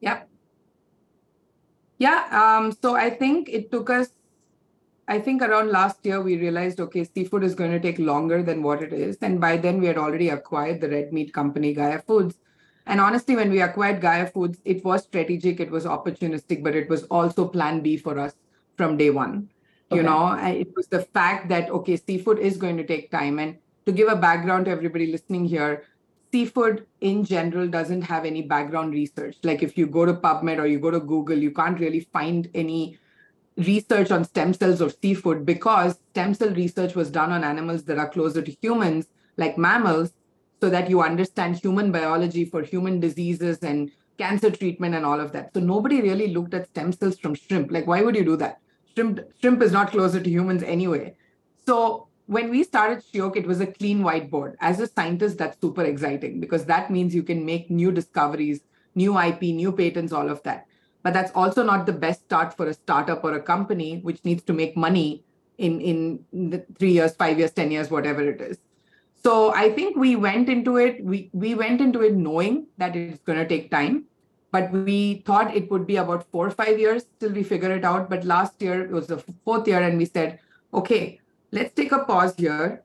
Yep. 0.08 0.28
Yeah. 2.06 2.22
Um, 2.42 2.66
so 2.82 2.96
I 2.96 3.10
think 3.22 3.48
it 3.58 3.72
took 3.74 3.90
us, 3.90 4.10
I 5.08 5.18
think 5.20 5.42
around 5.42 5.68
last 5.70 6.00
year, 6.04 6.20
we 6.20 6.36
realized, 6.46 6.80
okay, 6.86 7.04
seafood 7.06 7.44
is 7.44 7.54
going 7.54 7.74
to 7.78 7.80
take 7.80 8.00
longer 8.00 8.40
than 8.44 8.64
what 8.68 8.82
it 8.82 8.92
is. 8.92 9.18
And 9.22 9.40
by 9.40 9.58
then, 9.58 9.80
we 9.80 9.88
had 9.88 10.00
already 10.04 10.30
acquired 10.30 10.82
the 10.82 10.90
red 10.90 11.14
meat 11.14 11.32
company, 11.32 11.74
Gaia 11.74 12.02
Foods. 12.02 12.36
And 12.92 13.00
honestly, 13.00 13.38
when 13.38 13.50
we 13.50 13.62
acquired 13.62 14.02
Gaia 14.02 14.28
Foods, 14.28 14.60
it 14.66 14.84
was 14.84 15.04
strategic, 15.04 15.62
it 15.62 15.72
was 15.72 15.86
opportunistic, 15.86 16.62
but 16.62 16.76
it 16.76 16.90
was 16.90 17.04
also 17.06 17.48
plan 17.48 17.80
B 17.80 17.96
for 17.96 18.20
us 18.20 18.34
from 18.76 18.98
day 18.98 19.10
one. 19.10 19.50
You 19.94 20.04
know, 20.04 20.34
it 20.34 20.76
was 20.76 20.88
the 20.88 21.02
fact 21.02 21.48
that, 21.48 21.70
okay, 21.70 21.96
seafood 21.96 22.40
is 22.40 22.58
going 22.58 22.76
to 22.76 22.86
take 22.86 23.10
time. 23.10 23.40
And 23.40 23.58
to 23.86 23.94
give 23.94 24.10
a 24.10 24.16
background 24.16 24.66
to 24.66 24.72
everybody 24.72 25.08
listening 25.08 25.46
here, 25.46 25.84
seafood 26.34 26.86
in 27.00 27.24
general 27.24 27.70
doesn't 27.70 28.02
have 28.02 28.26
any 28.26 28.42
background 28.42 28.94
research. 28.94 29.38
Like 29.44 29.64
if 29.64 29.78
you 29.78 29.88
go 29.88 30.06
to 30.06 30.14
PubMed 30.14 30.60
or 30.60 30.66
you 30.66 30.80
go 30.80 30.92
to 30.92 31.00
Google, 31.00 31.38
you 31.38 31.52
can't 31.52 31.80
really 31.80 32.02
find 32.12 32.50
any 32.54 32.98
research 33.56 34.12
on 34.12 34.26
stem 34.26 34.54
cells 34.54 34.82
or 34.82 34.90
seafood 34.90 35.46
because 35.46 35.98
stem 36.12 36.34
cell 36.34 36.54
research 36.54 36.96
was 36.96 37.10
done 37.10 37.32
on 37.32 37.46
animals 37.46 37.86
that 37.86 37.98
are 37.98 38.10
closer 38.10 38.42
to 38.42 38.56
humans, 38.62 39.08
like 39.38 39.58
mammals, 39.58 40.12
so 40.62 40.70
that 40.70 40.90
you 40.90 41.02
understand 41.02 41.56
human 41.56 41.92
biology 41.92 42.46
for 42.46 42.62
human 42.62 43.00
diseases 43.00 43.58
and 43.60 43.92
cancer 44.18 44.52
treatment 44.52 44.94
and 44.94 45.06
all 45.06 45.20
of 45.20 45.32
that. 45.32 45.52
So 45.54 45.60
nobody 45.60 46.02
really 46.02 46.28
looked 46.28 46.54
at 46.54 46.68
stem 46.68 46.94
cells 46.94 47.18
from 47.18 47.34
shrimp. 47.34 47.72
Like, 47.72 47.88
why 47.88 48.04
would 48.04 48.16
you 48.16 48.24
do 48.24 48.38
that? 48.38 48.60
Shrimp, 48.94 49.20
shrimp 49.40 49.62
is 49.64 49.72
not 49.72 49.90
closer 49.92 50.22
to 50.22 50.30
humans 50.30 50.62
anyway. 50.62 51.16
So 51.66 52.08
when 52.28 52.52
we 52.52 52.64
started 52.64 53.04
Shiok, 53.04 53.36
it 53.36 53.48
was 53.48 53.60
a 53.60 53.66
clean 53.66 54.02
whiteboard. 54.02 54.54
As 54.62 54.80
a 54.80 54.88
scientist, 54.88 55.40
that's 55.40 55.60
super 55.60 55.84
exciting 55.84 56.40
because 56.40 56.66
that 56.66 56.92
means 56.92 57.16
you 57.16 57.24
can 57.24 57.44
make 57.44 57.72
new 57.72 57.92
discoveries, 57.92 58.62
new 58.94 59.20
IP, 59.20 59.42
new 59.42 59.72
patents, 59.72 60.14
all 60.14 60.30
of 60.30 60.44
that. 60.44 60.68
But 61.02 61.14
that's 61.14 61.32
also 61.34 61.64
not 61.64 61.88
the 61.88 61.94
best 61.94 62.22
start 62.26 62.56
for 62.56 62.68
a 62.68 62.74
startup 62.76 63.24
or 63.24 63.34
a 63.34 63.42
company 63.42 64.00
which 64.04 64.24
needs 64.24 64.44
to 64.44 64.54
make 64.54 64.78
money 64.78 65.24
in 65.58 65.82
in 65.82 66.64
three 66.78 66.92
years, 66.92 67.16
five 67.16 67.40
years, 67.40 67.52
ten 67.52 67.72
years, 67.72 67.90
whatever 67.90 68.22
it 68.22 68.40
is. 68.40 68.60
So 69.24 69.54
I 69.54 69.72
think 69.72 69.96
we 69.96 70.16
went 70.16 70.50
into 70.50 70.78
it. 70.78 71.04
We 71.04 71.30
we 71.34 71.54
went 71.56 71.82
into 71.82 72.02
it 72.02 72.16
knowing 72.16 72.68
that 72.78 72.96
it's 72.96 73.20
going 73.20 73.38
to 73.38 73.48
take 73.48 73.70
time, 73.70 74.06
but 74.52 74.72
we 74.72 75.22
thought 75.26 75.56
it 75.56 75.70
would 75.70 75.86
be 75.86 75.98
about 75.98 76.26
four 76.32 76.48
or 76.48 76.52
five 76.52 76.80
years 76.80 77.06
till 77.20 77.32
we 77.32 77.44
figure 77.44 77.72
it 77.72 77.86
out. 77.86 78.10
But 78.10 78.24
last 78.26 78.62
year 78.62 78.82
it 78.84 78.90
was 78.90 79.08
the 79.08 79.24
fourth 79.46 79.68
year, 79.68 79.82
and 79.82 79.98
we 79.98 80.06
said, 80.06 80.40
okay, 80.74 81.20
let's 81.52 81.74
take 81.74 81.92
a 81.92 82.00
pause 82.00 82.36
here. 82.36 82.84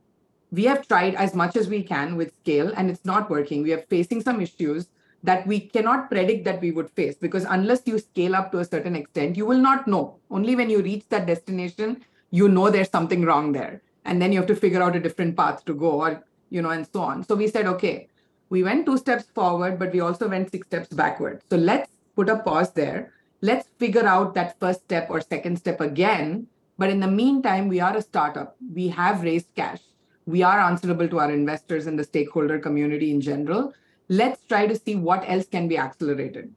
We 0.52 0.64
have 0.64 0.86
tried 0.86 1.14
as 1.14 1.34
much 1.34 1.56
as 1.56 1.68
we 1.68 1.82
can 1.82 2.16
with 2.16 2.32
scale, 2.42 2.72
and 2.76 2.90
it's 2.90 3.04
not 3.04 3.30
working. 3.30 3.62
We 3.62 3.72
are 3.72 3.84
facing 3.88 4.22
some 4.22 4.40
issues. 4.40 4.88
that 5.22 5.46
we 5.46 5.60
cannot 5.60 6.08
predict 6.10 6.44
that 6.44 6.60
we 6.60 6.70
would 6.70 6.90
face 6.90 7.16
because 7.16 7.44
unless 7.44 7.82
you 7.86 7.98
scale 7.98 8.34
up 8.36 8.52
to 8.52 8.58
a 8.58 8.64
certain 8.64 8.94
extent, 8.94 9.36
you 9.36 9.44
will 9.44 9.58
not 9.58 9.86
know. 9.88 10.18
Only 10.30 10.54
when 10.54 10.70
you 10.70 10.82
reach 10.82 11.08
that 11.08 11.26
destination, 11.26 12.04
you 12.30 12.48
know 12.48 12.70
there's 12.70 12.90
something 12.90 13.24
wrong 13.24 13.52
there. 13.52 13.82
And 14.06 14.22
then 14.22 14.32
you 14.32 14.38
have 14.38 14.48
to 14.48 14.56
figure 14.56 14.82
out 14.82 14.96
a 14.96 15.00
different 15.00 15.36
path 15.36 15.64
to 15.66 15.74
go 15.74 16.00
or, 16.00 16.24
you 16.50 16.62
know, 16.62 16.70
and 16.70 16.88
so 16.92 17.00
on. 17.00 17.24
So 17.24 17.34
we 17.34 17.48
said, 17.48 17.66
okay, 17.66 18.08
we 18.48 18.62
went 18.62 18.86
two 18.86 18.96
steps 18.96 19.24
forward, 19.34 19.78
but 19.78 19.92
we 19.92 20.00
also 20.00 20.28
went 20.28 20.50
six 20.50 20.66
steps 20.68 20.88
backward. 20.88 21.42
So 21.50 21.56
let's 21.56 21.90
put 22.14 22.28
a 22.28 22.38
pause 22.38 22.72
there. 22.72 23.12
Let's 23.42 23.68
figure 23.78 24.06
out 24.06 24.34
that 24.34 24.58
first 24.60 24.84
step 24.84 25.08
or 25.10 25.20
second 25.20 25.56
step 25.56 25.80
again. 25.80 26.46
But 26.78 26.90
in 26.90 27.00
the 27.00 27.08
meantime, 27.08 27.68
we 27.68 27.80
are 27.80 27.96
a 27.96 28.02
startup. 28.02 28.56
We 28.72 28.88
have 28.88 29.22
raised 29.22 29.54
cash. 29.56 29.80
We 30.26 30.42
are 30.42 30.60
answerable 30.60 31.08
to 31.08 31.18
our 31.20 31.32
investors 31.32 31.86
and 31.86 31.98
the 31.98 32.04
stakeholder 32.04 32.58
community 32.58 33.10
in 33.10 33.20
general. 33.20 33.74
Let's 34.08 34.44
try 34.44 34.66
to 34.66 34.78
see 34.78 34.94
what 34.94 35.24
else 35.26 35.46
can 35.46 35.68
be 35.68 35.78
accelerated. 35.78 36.52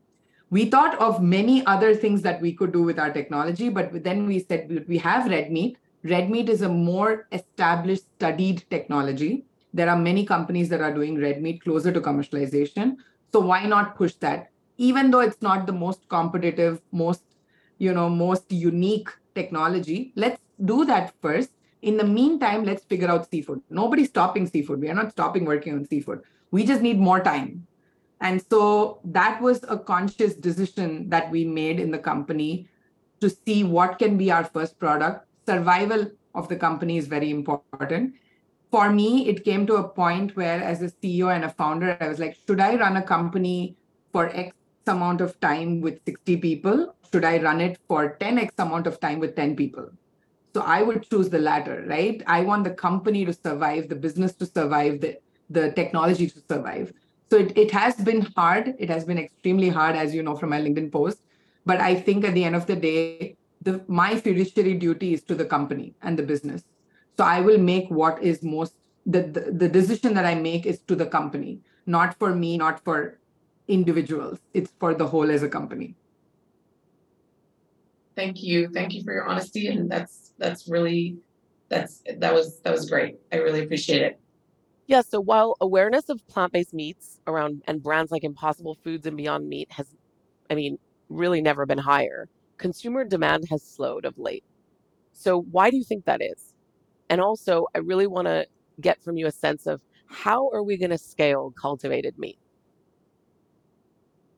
We 0.52 0.66
thought 0.66 1.00
of 1.00 1.22
many 1.22 1.66
other 1.66 1.96
things 1.96 2.22
that 2.24 2.42
we 2.42 2.54
could 2.54 2.72
do 2.72 2.82
with 2.82 3.00
our 3.00 3.12
technology, 3.12 3.70
but 3.70 4.04
then 4.04 4.26
we 4.26 4.40
said 4.40 4.86
we 4.88 4.98
have 4.98 5.30
Red 5.30 5.52
Meat. 5.52 5.78
Red 6.04 6.30
Meat 6.30 6.50
is 6.50 6.62
a 6.62 6.70
more 6.70 7.28
established, 7.32 8.04
studied 8.16 8.64
technology. 8.70 9.46
There 9.74 9.90
are 9.90 9.98
many 9.98 10.26
companies 10.26 10.70
that 10.70 10.82
are 10.82 10.94
doing 10.94 11.20
red 11.20 11.42
meat 11.42 11.64
closer 11.64 11.92
to 11.92 12.02
commercialization. 12.02 12.98
So 13.34 13.42
why 13.42 13.66
not 13.66 13.96
push 13.96 14.14
that? 14.16 14.50
Even 14.78 15.12
though 15.12 15.20
it's 15.20 15.42
not 15.42 15.68
the 15.68 15.74
most 15.74 16.08
competitive, 16.08 16.82
most, 16.92 17.24
you 17.78 17.94
know, 17.94 18.10
most 18.10 18.52
unique 18.52 19.10
technology, 19.36 20.14
let's 20.16 20.42
do 20.64 20.86
that 20.86 21.14
first. 21.22 21.52
In 21.82 21.98
the 21.98 22.04
meantime, 22.04 22.64
let's 22.64 22.84
figure 22.84 23.10
out 23.10 23.30
seafood. 23.30 23.62
Nobody's 23.70 24.10
stopping 24.10 24.48
seafood. 24.48 24.80
We 24.80 24.90
are 24.90 24.94
not 24.94 25.12
stopping 25.12 25.46
working 25.46 25.74
on 25.74 25.86
seafood. 25.86 26.22
We 26.52 26.66
just 26.66 26.82
need 26.82 26.98
more 27.00 27.20
time. 27.20 27.68
And 28.22 28.44
so 28.50 29.00
that 29.06 29.42
was 29.42 29.64
a 29.68 29.78
conscious 29.78 30.34
decision 30.34 31.10
that 31.10 31.30
we 31.32 31.46
made 31.46 31.80
in 31.80 31.92
the 31.92 32.00
company 32.00 32.68
to 33.22 33.30
see 33.30 33.64
what 33.64 34.00
can 34.00 34.18
be 34.18 34.32
our 34.32 34.44
first 34.44 34.80
product. 34.80 35.26
Survival 35.50 36.12
of 36.36 36.48
the 36.48 36.56
company 36.56 36.98
is 36.98 37.08
very 37.08 37.32
important. 37.32 38.14
For 38.72 38.92
me, 38.92 39.28
it 39.28 39.44
came 39.44 39.66
to 39.66 39.78
a 39.78 39.90
point 39.90 40.36
where, 40.36 40.62
as 40.62 40.84
a 40.84 40.90
CEO 40.90 41.34
and 41.36 41.44
a 41.44 41.50
founder, 41.50 41.98
I 42.00 42.08
was 42.08 42.20
like, 42.20 42.38
should 42.46 42.60
I 42.60 42.76
run 42.76 42.98
a 42.98 43.02
company 43.02 43.76
for 44.12 44.30
X 44.30 44.56
amount 44.86 45.22
of 45.22 45.40
time 45.40 45.82
with 45.82 46.00
60 46.06 46.38
people? 46.38 46.96
Should 47.12 47.26
I 47.26 47.42
run 47.42 47.62
it 47.62 47.80
for 47.88 48.16
10X 48.22 48.52
amount 48.60 48.86
of 48.86 49.00
time 49.00 49.20
with 49.20 49.36
10 49.36 49.56
people? 49.56 49.90
So 50.54 50.62
I 50.62 50.84
would 50.84 51.10
choose 51.10 51.30
the 51.30 51.40
latter, 51.40 51.84
right? 51.88 52.22
I 52.28 52.42
want 52.42 52.64
the 52.64 52.76
company 52.88 53.26
to 53.26 53.34
survive, 53.34 53.90
the 53.90 53.96
business 53.96 54.34
to 54.36 54.46
survive, 54.46 55.02
the, 55.02 55.18
the 55.50 55.72
technology 55.72 56.28
to 56.30 56.40
survive. 56.48 56.94
So 57.32 57.38
it, 57.38 57.58
it 57.58 57.72
has 57.72 57.96
been 57.96 58.22
hard. 58.36 58.76
It 58.78 58.90
has 58.90 59.04
been 59.04 59.18
extremely 59.18 59.70
hard, 59.70 59.96
as 59.96 60.14
you 60.14 60.22
know 60.22 60.36
from 60.36 60.52
my 60.52 60.62
LinkedIn 60.62 60.92
post. 60.92 61.22
But 61.66 61.80
I 61.82 61.96
think 61.96 62.26
at 62.26 62.36
the 62.36 62.44
end 62.44 62.56
of 62.56 62.66
the 62.68 62.76
day, 62.76 63.36
the, 63.62 63.84
my 63.88 64.20
fiduciary 64.20 64.76
duty 64.76 65.14
is 65.14 65.24
to 65.24 65.36
the 65.36 65.46
company 65.46 65.96
and 66.02 66.18
the 66.18 66.24
business. 66.24 66.64
So 67.18 67.24
I 67.26 67.42
will 67.42 67.58
make 67.58 67.90
what 67.90 68.22
is 68.24 68.44
most, 68.44 68.76
the, 69.06 69.24
the, 69.24 69.52
the 69.52 69.70
decision 69.70 70.14
that 70.14 70.26
I 70.26 70.36
make 70.36 70.66
is 70.66 70.80
to 70.88 70.96
the 70.96 71.06
company, 71.06 71.60
not 71.86 72.18
for 72.18 72.34
me, 72.34 72.58
not 72.58 72.84
for 72.84 73.20
individuals. 73.68 74.40
It's 74.54 74.72
for 74.80 74.94
the 74.94 75.08
whole 75.08 75.30
as 75.30 75.44
a 75.44 75.50
company. 75.50 75.96
Thank 78.16 78.42
you. 78.42 78.70
Thank 78.74 78.94
you 78.94 79.04
for 79.04 79.14
your 79.14 79.28
honesty. 79.28 79.68
And 79.68 79.90
that's, 79.90 80.32
that's 80.38 80.68
really, 80.68 81.18
that's, 81.68 82.02
that 82.18 82.34
was, 82.34 82.60
that 82.62 82.72
was 82.72 82.90
great. 82.90 83.18
I 83.32 83.38
really 83.38 83.64
appreciate 83.64 84.02
it. 84.02 84.20
Yeah, 84.88 85.02
so 85.02 85.20
while 85.20 85.56
awareness 85.62 86.10
of 86.10 86.26
plant-based 86.28 86.74
meats 86.74 87.20
around 87.28 87.62
and 87.68 87.84
brands 87.84 88.12
like 88.12 88.24
Impossible 88.24 88.76
Foods 88.84 89.06
and 89.06 89.16
Beyond 89.16 89.48
Meat 89.48 89.72
has, 89.74 89.86
I 90.50 90.56
mean, 90.56 90.80
really 91.10 91.42
never 91.42 91.68
been 91.68 91.78
higher, 91.78 92.28
consumer 92.60 93.04
demand 93.04 93.46
has 93.50 93.64
slowed 93.64 94.06
of 94.06 94.18
late. 94.18 94.44
So 95.14 95.42
why 95.52 95.72
do 95.72 95.78
you 95.78 95.84
think 95.84 96.06
that 96.06 96.22
is? 96.22 96.54
And 97.10 97.20
also, 97.20 97.66
I 97.74 97.80
really 97.80 98.06
want 98.06 98.28
to 98.28 98.46
get 98.80 99.02
from 99.04 99.18
you 99.18 99.26
a 99.26 99.32
sense 99.32 99.66
of 99.66 99.82
how 100.08 100.50
are 100.50 100.64
we 100.64 100.78
going 100.78 100.92
to 100.92 100.98
scale 100.98 101.54
cultivated 101.60 102.18
meat? 102.18 102.38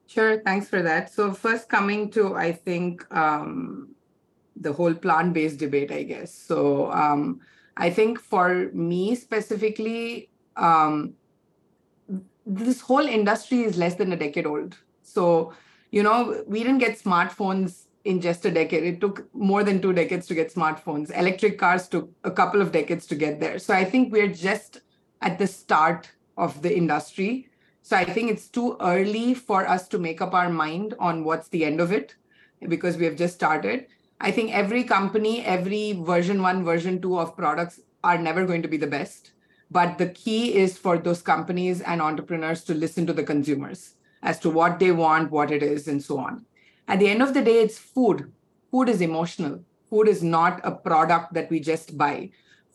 Sure, 0.06 0.40
thanks 0.40 0.68
for 0.68 0.82
that. 0.82 1.12
So 1.12 1.32
first 1.32 1.68
coming 1.68 2.10
to, 2.10 2.34
I 2.34 2.52
think, 2.52 3.04
um, 3.14 3.94
the 4.56 4.72
whole 4.72 4.94
plant-based 4.94 5.58
debate, 5.58 5.90
I 5.90 6.02
guess. 6.02 6.34
So 6.34 6.90
um, 6.92 7.40
I 7.76 7.90
think 7.90 8.20
for 8.20 8.70
me 8.72 9.14
specifically, 9.14 10.30
um, 10.56 11.14
this 12.44 12.80
whole 12.80 13.06
industry 13.06 13.62
is 13.62 13.78
less 13.78 13.94
than 13.94 14.12
a 14.12 14.16
decade 14.16 14.46
old. 14.46 14.76
So, 15.02 15.54
you 15.90 16.02
know, 16.02 16.42
we 16.46 16.62
didn't 16.62 16.78
get 16.78 16.98
smartphones 16.98 17.86
in 18.04 18.20
just 18.20 18.44
a 18.44 18.50
decade. 18.50 18.84
It 18.84 19.00
took 19.00 19.32
more 19.34 19.62
than 19.62 19.80
two 19.80 19.92
decades 19.92 20.26
to 20.26 20.34
get 20.34 20.52
smartphones. 20.52 21.16
Electric 21.16 21.58
cars 21.58 21.88
took 21.88 22.10
a 22.24 22.30
couple 22.30 22.60
of 22.60 22.72
decades 22.72 23.06
to 23.06 23.14
get 23.14 23.40
there. 23.40 23.58
So 23.58 23.74
I 23.74 23.84
think 23.84 24.12
we're 24.12 24.32
just 24.32 24.80
at 25.20 25.38
the 25.38 25.46
start 25.46 26.10
of 26.36 26.62
the 26.62 26.76
industry. 26.76 27.48
So 27.82 27.96
I 27.96 28.04
think 28.04 28.30
it's 28.30 28.48
too 28.48 28.76
early 28.80 29.34
for 29.34 29.68
us 29.68 29.88
to 29.88 29.98
make 29.98 30.20
up 30.20 30.34
our 30.34 30.48
mind 30.48 30.94
on 30.98 31.24
what's 31.24 31.48
the 31.48 31.64
end 31.64 31.80
of 31.80 31.92
it 31.92 32.16
because 32.68 32.96
we 32.96 33.04
have 33.04 33.16
just 33.16 33.34
started. 33.34 33.86
I 34.20 34.30
think 34.30 34.52
every 34.52 34.84
company, 34.84 35.44
every 35.44 35.92
version 35.92 36.42
one, 36.42 36.64
version 36.64 37.00
two 37.00 37.18
of 37.18 37.36
products 37.36 37.80
are 38.04 38.18
never 38.18 38.44
going 38.44 38.62
to 38.62 38.68
be 38.68 38.76
the 38.76 38.86
best. 38.86 39.32
But 39.70 39.98
the 39.98 40.08
key 40.08 40.54
is 40.54 40.76
for 40.76 40.98
those 40.98 41.22
companies 41.22 41.80
and 41.80 42.00
entrepreneurs 42.02 42.62
to 42.64 42.74
listen 42.74 43.06
to 43.06 43.12
the 43.12 43.24
consumers 43.24 43.94
as 44.22 44.38
to 44.40 44.50
what 44.50 44.78
they 44.78 44.92
want, 44.92 45.32
what 45.32 45.50
it 45.50 45.62
is, 45.62 45.88
and 45.88 46.02
so 46.02 46.18
on. 46.18 46.44
At 46.88 46.98
the 46.98 47.08
end 47.08 47.22
of 47.22 47.34
the 47.34 47.42
day, 47.42 47.60
it's 47.60 47.78
food. 47.78 48.32
Food 48.70 48.88
is 48.88 49.00
emotional. 49.00 49.64
Food 49.88 50.08
is 50.08 50.22
not 50.22 50.60
a 50.64 50.72
product 50.72 51.34
that 51.34 51.50
we 51.50 51.60
just 51.60 51.96
buy. 51.96 52.30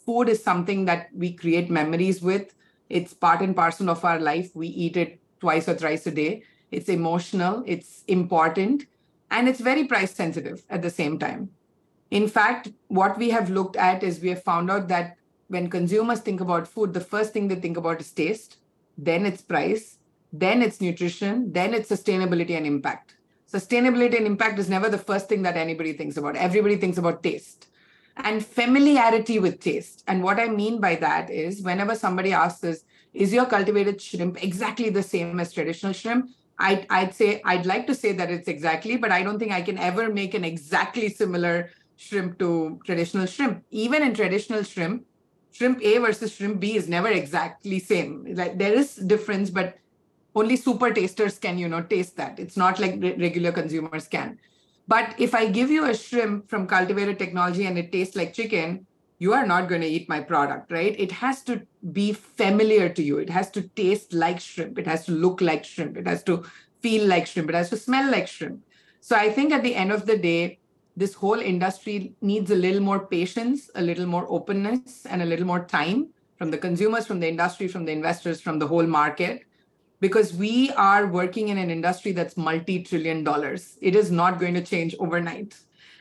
Food 0.06 0.30
is 0.30 0.44
something 0.44 0.86
that 0.86 1.10
we 1.14 1.34
create 1.34 1.70
memories 1.70 2.22
with. 2.22 2.54
It's 2.90 3.14
part 3.14 3.42
and 3.42 3.56
parcel 3.56 3.90
of 3.90 4.06
our 4.06 4.20
life. 4.20 4.56
We 4.56 4.68
eat 4.68 4.96
it 4.98 5.20
twice 5.40 5.68
or 5.68 5.74
thrice 5.74 6.08
a 6.08 6.12
day. 6.12 6.44
It's 6.72 6.90
emotional, 6.90 7.64
it's 7.66 8.04
important, 8.08 8.86
and 9.32 9.48
it's 9.48 9.60
very 9.60 9.86
price 9.86 10.14
sensitive 10.14 10.64
at 10.70 10.82
the 10.82 10.90
same 10.90 11.18
time. 11.18 11.50
In 12.12 12.28
fact, 12.28 12.70
what 12.88 13.18
we 13.18 13.30
have 13.32 13.50
looked 13.50 13.76
at 13.76 14.04
is 14.04 14.22
we 14.22 14.30
have 14.30 14.44
found 14.44 14.72
out 14.72 14.88
that 14.88 15.18
when 15.48 15.70
consumers 15.70 16.20
think 16.20 16.42
about 16.42 16.68
food, 16.68 16.94
the 16.94 17.02
first 17.02 17.34
thing 17.34 17.48
they 17.48 17.56
think 17.56 17.78
about 17.78 18.00
is 18.00 18.12
taste, 18.12 18.58
then 18.98 19.26
it's 19.26 19.42
price, 19.42 19.98
then 20.32 20.62
it's 20.62 20.82
nutrition, 20.82 21.52
then 21.52 21.74
it's 21.74 21.90
sustainability 21.90 22.52
and 22.52 22.66
impact. 22.66 23.17
Sustainability 23.52 24.18
and 24.18 24.28
impact 24.28 24.60
is 24.60 24.70
never 24.70 24.90
the 24.90 24.98
first 24.98 25.30
thing 25.30 25.42
that 25.44 25.56
anybody 25.56 25.94
thinks 25.94 26.18
about. 26.18 26.36
Everybody 26.36 26.76
thinks 26.76 26.98
about 26.98 27.24
taste 27.24 27.68
and 28.18 28.46
familiarity 28.46 29.40
with 29.40 29.60
taste. 29.60 30.04
And 30.08 30.24
what 30.24 30.40
I 30.40 30.48
mean 30.48 30.82
by 30.82 30.96
that 30.96 31.30
is 31.30 31.62
whenever 31.62 31.96
somebody 31.96 32.34
asks 32.34 32.64
us, 32.64 32.80
is 33.14 33.34
your 33.34 33.46
cultivated 33.46 34.02
shrimp 34.02 34.44
exactly 34.44 34.90
the 34.90 35.04
same 35.04 35.40
as 35.40 35.54
traditional 35.54 35.94
shrimp? 35.94 36.30
I'd, 36.60 36.88
I'd 36.90 37.14
say, 37.14 37.42
I'd 37.46 37.66
like 37.66 37.88
to 37.88 37.96
say 37.96 38.12
that 38.14 38.32
it's 38.32 38.48
exactly, 38.48 38.98
but 38.98 39.12
I 39.12 39.24
don't 39.24 39.40
think 39.40 39.52
I 39.52 39.62
can 39.62 39.78
ever 39.78 40.12
make 40.12 40.34
an 40.34 40.44
exactly 40.44 41.10
similar 41.10 41.70
shrimp 41.96 42.40
to 42.40 42.80
traditional 42.86 43.28
shrimp. 43.28 43.64
Even 43.70 44.02
in 44.04 44.14
traditional 44.14 44.64
shrimp, 44.64 45.06
shrimp 45.52 45.82
A 45.84 46.00
versus 46.00 46.34
shrimp 46.34 46.60
B 46.60 46.76
is 46.76 46.90
never 46.90 47.10
exactly 47.10 47.80
same. 47.80 48.26
Like 48.36 48.58
there 48.58 48.74
is 48.74 48.96
difference, 48.96 49.50
but 49.50 49.78
only 50.38 50.56
super 50.56 50.92
tasters 50.92 51.38
can 51.38 51.58
you 51.58 51.68
know 51.68 51.82
taste 51.82 52.18
that. 52.18 52.40
It's 52.40 52.58
not 52.58 52.80
like 52.80 52.96
re- 53.02 53.16
regular 53.26 53.52
consumers 53.52 54.08
can. 54.08 54.40
But 54.88 55.16
if 55.20 55.36
I 55.36 55.48
give 55.48 55.70
you 55.70 55.86
a 55.86 55.96
shrimp 55.96 56.50
from 56.50 56.68
cultivated 56.68 57.20
technology 57.20 57.66
and 57.66 57.78
it 57.78 57.92
tastes 57.92 58.16
like 58.16 58.34
chicken, 58.34 58.86
you 59.20 59.34
are 59.34 59.46
not 59.46 59.68
going 59.68 59.82
to 59.82 59.88
eat 59.88 60.08
my 60.08 60.20
product, 60.22 60.72
right? 60.72 60.96
It 60.98 61.12
has 61.12 61.42
to 61.44 61.62
be 61.92 62.14
familiar 62.14 62.88
to 62.90 63.04
you. 63.04 63.18
It 63.18 63.30
has 63.30 63.50
to 63.52 63.64
taste 63.82 64.14
like 64.14 64.40
shrimp. 64.40 64.78
It 64.78 64.88
has 64.88 65.06
to 65.08 65.12
look 65.12 65.42
like 65.42 65.66
shrimp. 65.66 65.98
It 65.98 66.08
has 66.08 66.24
to 66.24 66.46
feel 66.82 67.08
like 67.08 67.28
shrimp. 67.28 67.50
It 67.50 67.56
has 67.56 67.70
to 67.72 67.78
smell 67.78 68.10
like 68.12 68.28
shrimp. 68.28 68.62
So 69.02 69.16
I 69.16 69.30
think 69.30 69.52
at 69.52 69.64
the 69.64 69.76
end 69.76 69.92
of 69.92 70.06
the 70.06 70.18
day, 70.18 70.60
this 70.96 71.14
whole 71.14 71.40
industry 71.40 72.14
needs 72.22 72.52
a 72.52 72.56
little 72.56 72.82
more 72.82 73.08
patience, 73.08 73.70
a 73.76 73.82
little 73.82 74.06
more 74.06 74.26
openness, 74.30 75.06
and 75.06 75.22
a 75.22 75.26
little 75.26 75.46
more 75.46 75.66
time 75.66 76.10
from 76.38 76.52
the 76.52 76.58
consumers, 76.58 77.06
from 77.06 77.20
the 77.20 77.28
industry, 77.28 77.68
from 77.68 77.86
the 77.86 77.92
investors, 77.92 78.40
from 78.42 78.60
the 78.60 78.68
whole 78.68 78.88
market, 78.88 79.44
because 80.00 80.34
we 80.34 80.72
are 80.72 81.08
working 81.08 81.50
in 81.50 81.58
an 81.58 81.70
industry 81.70 82.12
that's 82.12 82.38
multi 82.38 82.84
trillion 82.84 83.24
dollars. 83.24 83.78
It 83.82 83.96
is 83.96 84.12
not 84.12 84.40
going 84.40 84.54
to 84.54 84.62
change 84.62 84.96
overnight. 85.00 85.56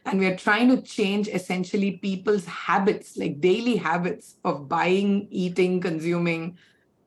And 0.04 0.20
we 0.20 0.26
are 0.26 0.36
trying 0.36 0.68
to 0.68 0.82
change 0.82 1.26
essentially 1.28 1.92
people's 1.92 2.44
habits, 2.44 3.16
like 3.16 3.40
daily 3.40 3.76
habits 3.76 4.36
of 4.44 4.68
buying, 4.68 5.26
eating, 5.30 5.80
consuming. 5.80 6.58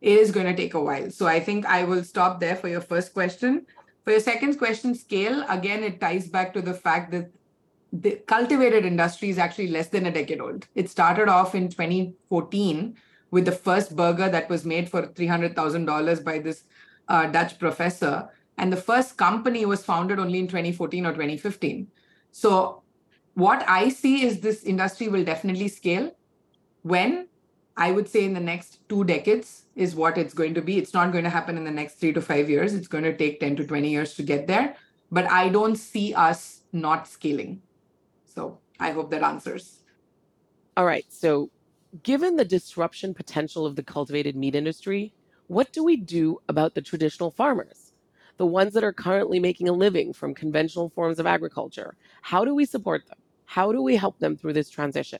It 0.02 0.18
is 0.18 0.32
going 0.32 0.48
to 0.48 0.56
take 0.56 0.74
a 0.74 0.82
while. 0.82 1.10
So 1.10 1.26
I 1.26 1.40
think 1.40 1.66
I 1.66 1.84
will 1.86 2.04
stop 2.04 2.40
there 2.40 2.56
for 2.56 2.68
your 2.68 2.82
first 2.82 3.14
question. 3.14 3.66
For 4.04 4.12
your 4.12 4.20
second 4.20 4.58
question, 4.58 4.96
scale, 4.96 5.46
again, 5.48 5.84
it 5.84 6.02
ties 6.02 6.28
back 6.28 6.54
to 6.54 6.62
the 6.62 6.74
fact 6.74 7.12
that 7.12 7.32
the 7.94 8.22
cultivated 8.28 8.86
industry 8.86 9.30
is 9.30 9.38
actually 9.38 9.68
less 9.68 9.88
than 9.88 10.06
a 10.06 10.12
decade 10.12 10.42
old. 10.42 10.68
It 10.76 10.90
started 10.90 11.30
off 11.30 11.56
in 11.56 11.70
2014 11.70 12.98
with 13.32 13.46
the 13.46 13.52
first 13.52 13.96
burger 13.96 14.30
that 14.30 14.50
was 14.50 14.66
made 14.66 14.90
for 14.90 15.08
$300,000 15.08 16.24
by 16.24 16.40
this 16.40 16.64
uh, 17.10 17.26
Dutch 17.28 17.60
professor. 17.60 18.30
And 18.58 18.72
the 18.72 18.78
first 18.78 19.18
company 19.18 19.66
was 19.66 19.84
founded 19.84 20.20
only 20.20 20.40
in 20.40 20.48
2014 20.48 21.06
or 21.06 21.12
2015. 21.12 21.88
So, 22.32 22.84
what 23.34 23.64
I 23.68 23.90
see 23.90 24.26
is 24.26 24.40
this 24.40 24.64
industry 24.64 25.08
will 25.08 25.24
definitely 25.24 25.68
scale. 25.70 26.16
When? 26.84 27.28
I 27.78 27.92
would 27.92 28.10
say 28.10 28.26
in 28.26 28.34
the 28.34 28.42
next 28.42 28.80
two 28.90 29.06
decades 29.06 29.64
is 29.76 29.96
what 29.96 30.18
it's 30.18 30.34
going 30.34 30.54
to 30.56 30.62
be. 30.62 30.78
It's 30.78 30.94
not 30.94 31.14
going 31.14 31.24
to 31.24 31.30
happen 31.30 31.56
in 31.56 31.64
the 31.64 31.72
next 31.72 31.96
three 31.96 32.12
to 32.12 32.22
five 32.22 32.50
years. 32.50 32.74
It's 32.74 32.90
going 32.90 33.06
to 33.06 33.16
take 33.16 33.40
10 33.40 33.56
to 33.56 33.66
20 33.66 33.90
years 33.90 34.16
to 34.16 34.24
get 34.24 34.48
there. 34.48 34.76
But 35.10 35.32
I 35.32 35.48
don't 35.48 35.78
see 35.78 36.14
us 36.14 36.64
not 36.74 37.08
scaling. 37.08 37.62
So, 38.26 38.60
I 38.80 38.92
hope 38.92 39.10
that 39.12 39.24
answers. 39.24 39.80
All 40.76 40.86
right. 40.86 41.06
So, 41.08 41.50
given 42.04 42.36
the 42.36 42.46
disruption 42.46 43.14
potential 43.14 43.66
of 43.66 43.78
the 43.78 43.84
cultivated 43.84 44.36
meat 44.36 44.56
industry, 44.56 45.14
what 45.50 45.74
do 45.74 45.84
we 45.84 45.98
do 45.98 46.38
about 46.48 46.76
the 46.76 46.82
traditional 46.82 47.32
farmers, 47.32 47.92
the 48.38 48.46
ones 48.46 48.72
that 48.74 48.84
are 48.84 48.94
currently 48.94 49.40
making 49.40 49.68
a 49.68 49.74
living 49.74 50.14
from 50.14 50.36
conventional 50.36 50.90
forms 50.90 51.18
of 51.18 51.26
agriculture? 51.26 51.96
How 52.22 52.46
do 52.46 52.54
we 52.54 52.66
support 52.66 53.08
them? 53.08 53.18
How 53.46 53.72
do 53.72 53.82
we 53.82 53.96
help 53.96 54.20
them 54.20 54.38
through 54.38 54.54
this 54.54 54.70
transition? 54.70 55.18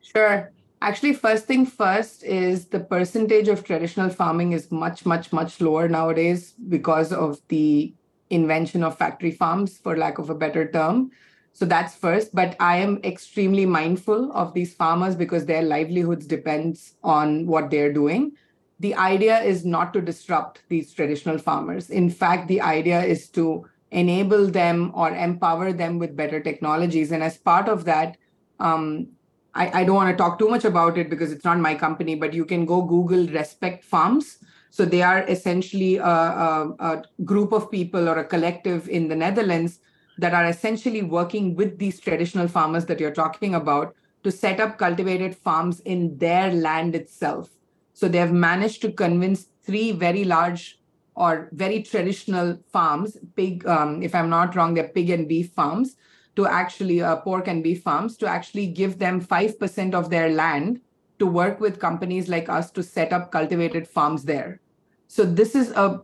Sure. 0.00 0.52
Actually, 0.80 1.12
first 1.12 1.46
thing 1.46 1.64
first 1.64 2.24
is 2.24 2.66
the 2.66 2.80
percentage 2.80 3.46
of 3.46 3.62
traditional 3.62 4.10
farming 4.10 4.50
is 4.50 4.72
much, 4.72 5.06
much, 5.06 5.32
much 5.32 5.60
lower 5.60 5.88
nowadays 5.88 6.54
because 6.68 7.12
of 7.12 7.40
the 7.46 7.94
invention 8.30 8.82
of 8.82 8.98
factory 8.98 9.30
farms, 9.30 9.78
for 9.78 9.96
lack 9.96 10.18
of 10.18 10.30
a 10.30 10.34
better 10.34 10.68
term. 10.68 11.12
So 11.52 11.64
that's 11.64 11.94
first. 11.94 12.34
But 12.34 12.56
I 12.58 12.78
am 12.78 12.98
extremely 13.04 13.66
mindful 13.66 14.32
of 14.32 14.52
these 14.52 14.74
farmers 14.74 15.14
because 15.14 15.46
their 15.46 15.62
livelihoods 15.62 16.26
depends 16.26 16.94
on 17.04 17.46
what 17.46 17.70
they're 17.70 17.92
doing. 17.92 18.32
The 18.82 18.96
idea 18.96 19.38
is 19.38 19.64
not 19.64 19.92
to 19.92 20.00
disrupt 20.00 20.62
these 20.68 20.92
traditional 20.92 21.38
farmers. 21.38 21.88
In 21.88 22.10
fact, 22.10 22.48
the 22.48 22.60
idea 22.60 23.00
is 23.00 23.28
to 23.30 23.64
enable 23.92 24.48
them 24.48 24.90
or 24.92 25.14
empower 25.14 25.72
them 25.72 26.00
with 26.00 26.16
better 26.16 26.40
technologies. 26.40 27.12
And 27.12 27.22
as 27.22 27.36
part 27.36 27.68
of 27.68 27.84
that, 27.84 28.16
um, 28.58 29.06
I, 29.54 29.82
I 29.82 29.84
don't 29.84 29.94
want 29.94 30.10
to 30.10 30.16
talk 30.16 30.36
too 30.36 30.48
much 30.48 30.64
about 30.64 30.98
it 30.98 31.08
because 31.10 31.30
it's 31.30 31.44
not 31.44 31.60
my 31.60 31.76
company, 31.76 32.16
but 32.16 32.34
you 32.34 32.44
can 32.44 32.66
go 32.66 32.82
Google 32.82 33.28
Respect 33.28 33.84
Farms. 33.84 34.38
So 34.70 34.84
they 34.84 35.02
are 35.02 35.22
essentially 35.28 35.98
a, 35.98 36.04
a, 36.04 36.74
a 36.80 37.02
group 37.24 37.52
of 37.52 37.70
people 37.70 38.08
or 38.08 38.18
a 38.18 38.24
collective 38.24 38.88
in 38.88 39.06
the 39.06 39.14
Netherlands 39.14 39.78
that 40.18 40.34
are 40.34 40.46
essentially 40.46 41.02
working 41.02 41.54
with 41.54 41.78
these 41.78 42.00
traditional 42.00 42.48
farmers 42.48 42.86
that 42.86 42.98
you're 42.98 43.14
talking 43.14 43.54
about 43.54 43.94
to 44.24 44.32
set 44.32 44.58
up 44.58 44.76
cultivated 44.76 45.36
farms 45.36 45.78
in 45.80 46.18
their 46.18 46.52
land 46.52 46.96
itself. 46.96 47.48
So 47.92 48.08
they 48.08 48.18
have 48.18 48.32
managed 48.32 48.82
to 48.82 48.92
convince 48.92 49.48
three 49.62 49.92
very 49.92 50.24
large 50.24 50.78
or 51.14 51.48
very 51.52 51.82
traditional 51.82 52.58
farms, 52.72 53.18
pig, 53.36 53.66
um, 53.66 54.02
if 54.02 54.14
I'm 54.14 54.30
not 54.30 54.56
wrong, 54.56 54.74
they're 54.74 54.88
pig 54.88 55.10
and 55.10 55.28
beef 55.28 55.50
farms, 55.52 55.96
to 56.36 56.46
actually 56.46 57.02
uh, 57.02 57.16
pork 57.16 57.48
and 57.48 57.62
beef 57.62 57.82
farms, 57.82 58.16
to 58.16 58.26
actually 58.26 58.66
give 58.66 58.98
them 58.98 59.20
5% 59.20 59.94
of 59.94 60.08
their 60.08 60.30
land 60.30 60.80
to 61.18 61.26
work 61.26 61.60
with 61.60 61.78
companies 61.78 62.28
like 62.28 62.48
us 62.48 62.70
to 62.70 62.82
set 62.82 63.12
up 63.12 63.30
cultivated 63.30 63.86
farms 63.86 64.24
there. 64.24 64.60
So 65.08 65.24
this 65.24 65.54
is 65.54 65.70
a 65.72 66.00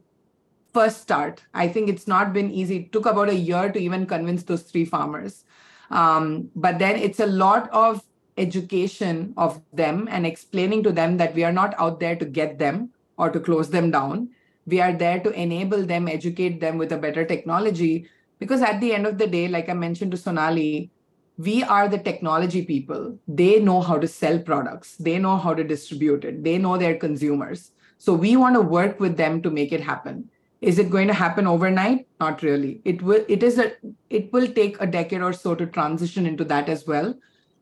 first 0.74 1.00
start. 1.00 1.42
I 1.54 1.66
think 1.66 1.88
it's 1.88 2.06
not 2.06 2.32
been 2.32 2.50
easy. 2.50 2.76
It 2.76 2.92
took 2.92 3.06
about 3.06 3.30
a 3.30 3.34
year 3.34 3.72
to 3.72 3.78
even 3.78 4.06
convince 4.06 4.42
those 4.42 4.62
three 4.62 4.84
farmers. 4.84 5.44
Um, 5.90 6.50
but 6.54 6.78
then 6.78 6.96
it's 6.96 7.20
a 7.20 7.26
lot 7.26 7.70
of 7.70 8.02
education 8.38 9.34
of 9.36 9.60
them 9.72 10.08
and 10.10 10.24
explaining 10.26 10.82
to 10.84 10.92
them 10.92 11.16
that 11.16 11.34
we 11.34 11.44
are 11.44 11.52
not 11.52 11.74
out 11.78 12.00
there 12.00 12.16
to 12.16 12.24
get 12.24 12.58
them 12.58 12.90
or 13.16 13.30
to 13.30 13.40
close 13.40 13.70
them 13.70 13.90
down. 13.90 14.30
We 14.66 14.80
are 14.80 14.92
there 14.92 15.20
to 15.20 15.30
enable 15.30 15.84
them, 15.84 16.08
educate 16.08 16.60
them 16.60 16.78
with 16.78 16.92
a 16.92 16.98
better 16.98 17.24
technology. 17.24 18.08
Because 18.38 18.62
at 18.62 18.80
the 18.80 18.94
end 18.94 19.06
of 19.06 19.18
the 19.18 19.26
day, 19.26 19.48
like 19.48 19.68
I 19.68 19.74
mentioned 19.74 20.12
to 20.12 20.16
Sonalie, 20.16 20.90
we 21.36 21.62
are 21.62 21.88
the 21.88 21.98
technology 21.98 22.64
people. 22.64 23.18
They 23.26 23.60
know 23.60 23.80
how 23.80 23.98
to 23.98 24.08
sell 24.08 24.38
products, 24.38 24.96
they 24.96 25.18
know 25.18 25.36
how 25.36 25.54
to 25.54 25.64
distribute 25.64 26.24
it, 26.24 26.42
they 26.44 26.58
know 26.58 26.76
their 26.76 26.96
consumers. 26.96 27.72
So 27.98 28.12
we 28.14 28.36
want 28.36 28.54
to 28.54 28.60
work 28.60 29.00
with 29.00 29.16
them 29.16 29.42
to 29.42 29.50
make 29.50 29.72
it 29.72 29.80
happen. 29.80 30.30
Is 30.60 30.78
it 30.78 30.90
going 30.90 31.06
to 31.06 31.14
happen 31.14 31.46
overnight? 31.46 32.08
Not 32.18 32.42
really. 32.42 32.80
It 32.84 33.00
will. 33.02 33.24
It 33.28 33.44
is 33.44 33.58
a. 33.58 33.72
It 34.10 34.32
will 34.32 34.48
take 34.48 34.80
a 34.80 34.86
decade 34.86 35.22
or 35.22 35.32
so 35.32 35.54
to 35.54 35.66
transition 35.66 36.26
into 36.26 36.44
that 36.44 36.68
as 36.68 36.86
well, 36.86 37.14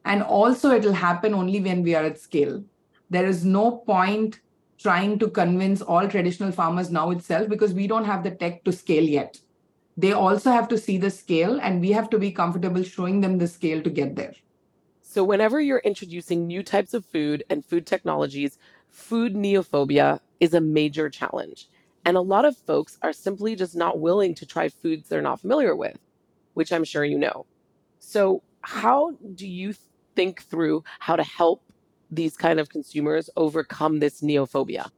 and 0.06 0.22
also 0.22 0.70
it'll 0.70 0.92
happen 0.92 1.34
only 1.34 1.60
when 1.60 1.82
we 1.82 1.94
are 1.94 2.04
at 2.04 2.18
scale. 2.18 2.64
There 3.10 3.26
is 3.26 3.44
no 3.44 3.78
point 3.78 4.40
trying 4.78 5.18
to 5.18 5.28
convince 5.28 5.82
all 5.82 6.08
traditional 6.08 6.52
farmers 6.52 6.90
now 6.90 7.10
itself 7.10 7.48
because 7.48 7.74
we 7.74 7.86
don't 7.86 8.04
have 8.04 8.22
the 8.22 8.30
tech 8.30 8.64
to 8.64 8.72
scale 8.72 9.02
yet. 9.02 9.38
They 9.96 10.12
also 10.12 10.50
have 10.50 10.68
to 10.68 10.78
see 10.78 10.98
the 10.98 11.10
scale, 11.10 11.58
and 11.60 11.80
we 11.80 11.90
have 11.92 12.10
to 12.10 12.18
be 12.18 12.30
comfortable 12.30 12.82
showing 12.82 13.20
them 13.20 13.38
the 13.38 13.48
scale 13.48 13.82
to 13.82 13.90
get 13.90 14.14
there. 14.14 14.34
So, 15.00 15.24
whenever 15.24 15.60
you're 15.60 15.78
introducing 15.78 16.46
new 16.46 16.62
types 16.62 16.92
of 16.92 17.04
food 17.06 17.42
and 17.48 17.64
food 17.64 17.86
technologies, 17.86 18.58
food 18.90 19.34
neophobia 19.34 20.20
is 20.38 20.52
a 20.52 20.60
major 20.60 21.08
challenge. 21.08 21.68
And 22.04 22.16
a 22.16 22.20
lot 22.20 22.44
of 22.44 22.56
folks 22.56 22.98
are 23.02 23.14
simply 23.14 23.56
just 23.56 23.74
not 23.74 23.98
willing 23.98 24.34
to 24.34 24.46
try 24.46 24.68
foods 24.68 25.08
they're 25.08 25.22
not 25.22 25.40
familiar 25.40 25.74
with, 25.74 25.98
which 26.54 26.72
I'm 26.72 26.84
sure 26.84 27.04
you 27.04 27.18
know. 27.18 27.46
So, 27.98 28.42
how 28.60 29.16
do 29.34 29.46
you 29.46 29.72
think 30.16 30.42
through 30.42 30.82
how 30.98 31.14
to 31.16 31.22
help 31.22 31.62
these 32.10 32.36
kind 32.36 32.58
of 32.58 32.68
consumers 32.68 33.30
overcome 33.36 34.00
this 34.00 34.22
neophobia? 34.22 34.90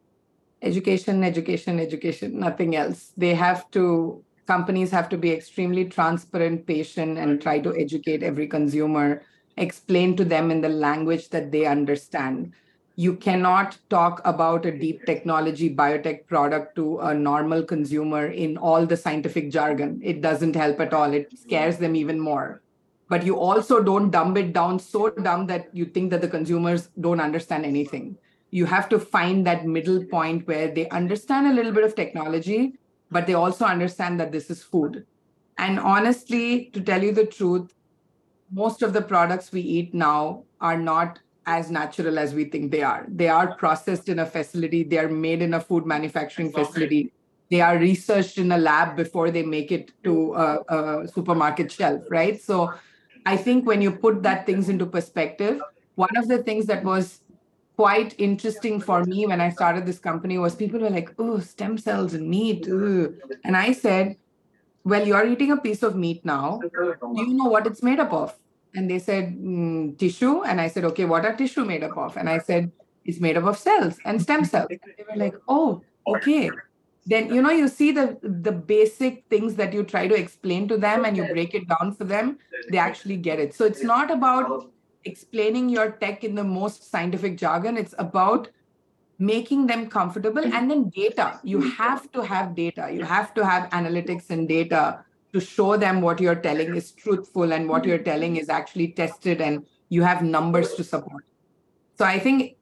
Education, 0.63 1.23
education, 1.25 1.79
education, 1.79 2.39
nothing 2.39 2.77
else. 2.77 3.13
They 3.17 3.35
have 3.35 3.71
to, 3.73 4.25
companies 4.47 4.91
have 4.91 5.09
to 5.11 5.19
be 5.19 5.33
extremely 5.33 5.85
transparent, 5.85 6.67
patient, 6.67 7.19
and 7.19 7.41
try 7.41 7.61
to 7.61 7.77
educate 7.77 8.23
every 8.23 8.47
consumer, 8.47 9.23
explain 9.57 10.17
to 10.17 10.25
them 10.25 10.51
in 10.51 10.61
the 10.61 10.69
language 10.69 11.29
that 11.31 11.53
they 11.53 11.67
understand 11.67 12.53
you 12.99 13.15
cannot 13.15 13.79
talk 13.91 14.21
about 14.25 14.67
a 14.67 14.77
deep 14.77 15.07
technology 15.07 15.73
biotech 15.73 16.27
product 16.27 16.75
to 16.75 16.99
a 16.99 17.15
normal 17.15 17.63
consumer 17.63 18.27
in 18.27 18.57
all 18.57 18.85
the 18.87 18.97
scientific 18.97 19.53
jargon. 19.53 20.01
It 20.03 20.21
doesn't 20.21 20.57
help 20.57 20.81
at 20.81 20.93
all. 20.93 21.13
It 21.15 21.31
scares 21.39 21.79
them 21.79 21.95
even 21.95 22.19
more. 22.19 22.61
But 23.09 23.25
you 23.25 23.39
also 23.39 23.83
don't 23.83 24.11
dumb 24.11 24.37
it 24.37 24.53
down 24.53 24.79
so 24.79 25.11
dumb 25.11 25.47
that 25.47 25.69
you 25.73 25.87
think 25.87 26.11
that 26.11 26.21
the 26.21 26.29
consumers 26.29 26.89
don't 27.01 27.21
understand 27.21 27.65
anything. 27.65 28.17
You 28.51 28.67
have 28.67 28.89
to 28.91 28.99
find 28.99 29.47
that 29.47 29.67
middle 29.67 30.05
point 30.05 30.47
where 30.47 30.69
they 30.69 30.89
understand 30.91 31.47
a 31.47 31.55
little 31.55 31.73
bit 31.73 31.85
of 31.85 31.95
technology, 31.95 32.75
but 33.11 33.27
they 33.27 33.35
also 33.35 33.65
understand 33.65 34.21
that 34.21 34.33
this 34.33 34.51
is 34.51 34.63
food. 34.63 35.07
And 35.57 35.81
honestly, 35.81 36.67
to 36.73 36.81
tell 36.81 37.03
you 37.03 37.13
the 37.13 37.27
truth, 37.27 37.73
most 38.51 38.83
of 38.83 38.93
the 38.93 39.03
products 39.03 39.53
we 39.53 39.61
eat 39.61 39.95
now 39.95 40.45
are 40.61 40.79
not 40.79 41.19
as 41.47 41.71
natural 41.71 42.19
as 42.19 42.35
we 42.35 42.45
think 42.45 42.71
they 42.71 42.83
are. 42.83 43.07
They 43.09 43.29
are 43.29 43.57
processed 43.57 44.09
in 44.09 44.19
a 44.19 44.27
facility, 44.27 44.83
they 44.83 44.99
are 44.99 45.09
made 45.09 45.41
in 45.41 45.55
a 45.55 45.61
food 45.61 45.87
manufacturing 45.87 46.53
facility. 46.53 47.13
They 47.51 47.63
are 47.63 47.79
researched 47.79 48.37
in 48.37 48.53
a 48.53 48.59
lab 48.59 48.97
before 48.97 49.31
they 49.31 49.43
make 49.43 49.73
it 49.73 49.91
to 50.05 50.35
a, 50.35 50.59
a 50.69 51.09
supermarket 51.09 51.73
shelf, 51.73 52.03
right? 52.11 52.41
So 52.41 52.75
I 53.29 53.37
think 53.37 53.67
when 53.67 53.83
you 53.83 53.91
put 53.91 54.23
that 54.23 54.47
things 54.47 54.71
into 54.71 54.87
perspective, 54.87 55.61
one 55.97 56.17
of 56.17 56.29
the 56.29 56.39
things 56.43 56.65
that 56.67 56.83
was 56.83 57.21
quite 57.77 58.15
interesting 58.17 58.81
for 58.81 59.05
me 59.05 59.27
when 59.27 59.43
I 59.43 59.51
started 59.51 59.85
this 59.85 59.99
company 59.99 60.39
was 60.39 60.55
people 60.55 60.81
were 60.81 60.89
like, 60.89 61.11
oh, 61.19 61.39
stem 61.39 61.77
cells 61.77 62.15
and 62.15 62.27
meat. 62.27 62.67
And 62.67 63.55
I 63.55 63.73
said, 63.73 64.17
well, 64.83 65.07
you're 65.07 65.27
eating 65.27 65.53
a 65.53 65.59
piece 65.59 65.83
of 65.83 65.95
meat 65.95 66.25
now. 66.25 66.59
Do 66.59 67.23
you 67.27 67.35
know 67.35 67.51
what 67.51 67.67
it's 67.67 67.83
made 67.83 68.01
up 68.01 68.15
of? 68.15 68.35
And 68.75 68.91
they 68.91 68.99
said, 68.99 69.37
mm, 69.37 69.99
tissue. 69.99 70.43
And 70.45 70.59
I 70.59 70.69
said, 70.69 70.87
okay, 70.87 71.05
what 71.05 71.27
are 71.27 71.37
tissue 71.37 71.67
made 71.67 71.85
up 71.85 71.99
of? 71.99 72.17
And 72.17 72.31
I 72.31 72.39
said, 72.39 72.73
it's 73.05 73.21
made 73.21 73.37
up 73.37 73.45
of 73.45 73.59
cells 73.59 73.99
and 74.07 74.23
stem 74.23 74.47
cells. 74.47 74.69
And 74.71 74.81
they 74.97 75.05
were 75.05 75.21
like, 75.25 75.35
oh, 75.49 75.83
okay. 76.07 76.51
Then, 77.09 77.35
you 77.35 77.41
know, 77.41 77.51
you 77.51 77.69
see 77.69 77.91
the, 77.91 78.19
the 78.23 78.53
basic 78.53 79.25
things 79.31 79.55
that 79.55 79.73
you 79.73 79.83
try 79.83 80.07
to 80.07 80.15
explain 80.15 80.69
to 80.69 80.77
them 80.77 81.07
and 81.07 81.17
you 81.17 81.25
break 81.25 81.55
it 81.55 81.67
down 81.67 81.95
for 81.95 82.05
them, 82.05 82.39
they 82.71 82.77
actually 82.77 83.17
get 83.17 83.39
it. 83.39 83.55
So 83.55 83.65
it's 83.65 83.83
not 83.83 84.11
about 84.11 84.71
explaining 85.05 85.71
your 85.71 85.93
tech 85.93 86.23
in 86.23 86.35
the 86.35 86.45
most 86.45 86.91
scientific 86.91 87.39
jargon. 87.39 87.79
It's 87.79 87.95
about 87.99 88.51
making 89.19 89.67
them 89.67 89.89
comfortable 89.89 90.43
mm-hmm. 90.43 90.55
and 90.55 90.71
then 90.71 90.91
data. 90.91 91.41
You 91.43 91.61
mm-hmm. 91.61 91.71
have 91.71 92.13
to 92.13 92.21
have 92.21 92.55
data. 92.55 92.91
You 92.93 93.05
have 93.05 93.33
to 93.35 93.45
have 93.45 93.71
analytics 93.71 94.29
and 94.29 94.47
data 94.47 95.03
to 95.33 95.41
show 95.41 95.79
them 95.79 96.03
what 96.03 96.21
you're 96.21 96.35
telling 96.35 96.77
is 96.77 96.93
truthful 96.93 97.55
and 97.55 97.71
what 97.71 97.87
you're 97.87 98.05
telling 98.13 98.37
is 98.37 98.51
actually 98.51 98.89
tested 98.89 99.41
and 99.41 99.65
you 99.89 100.03
have 100.03 100.23
numbers 100.23 100.75
to 100.75 100.85
support. 100.85 101.25
So 101.97 102.05
I 102.05 102.19
think, 102.19 102.57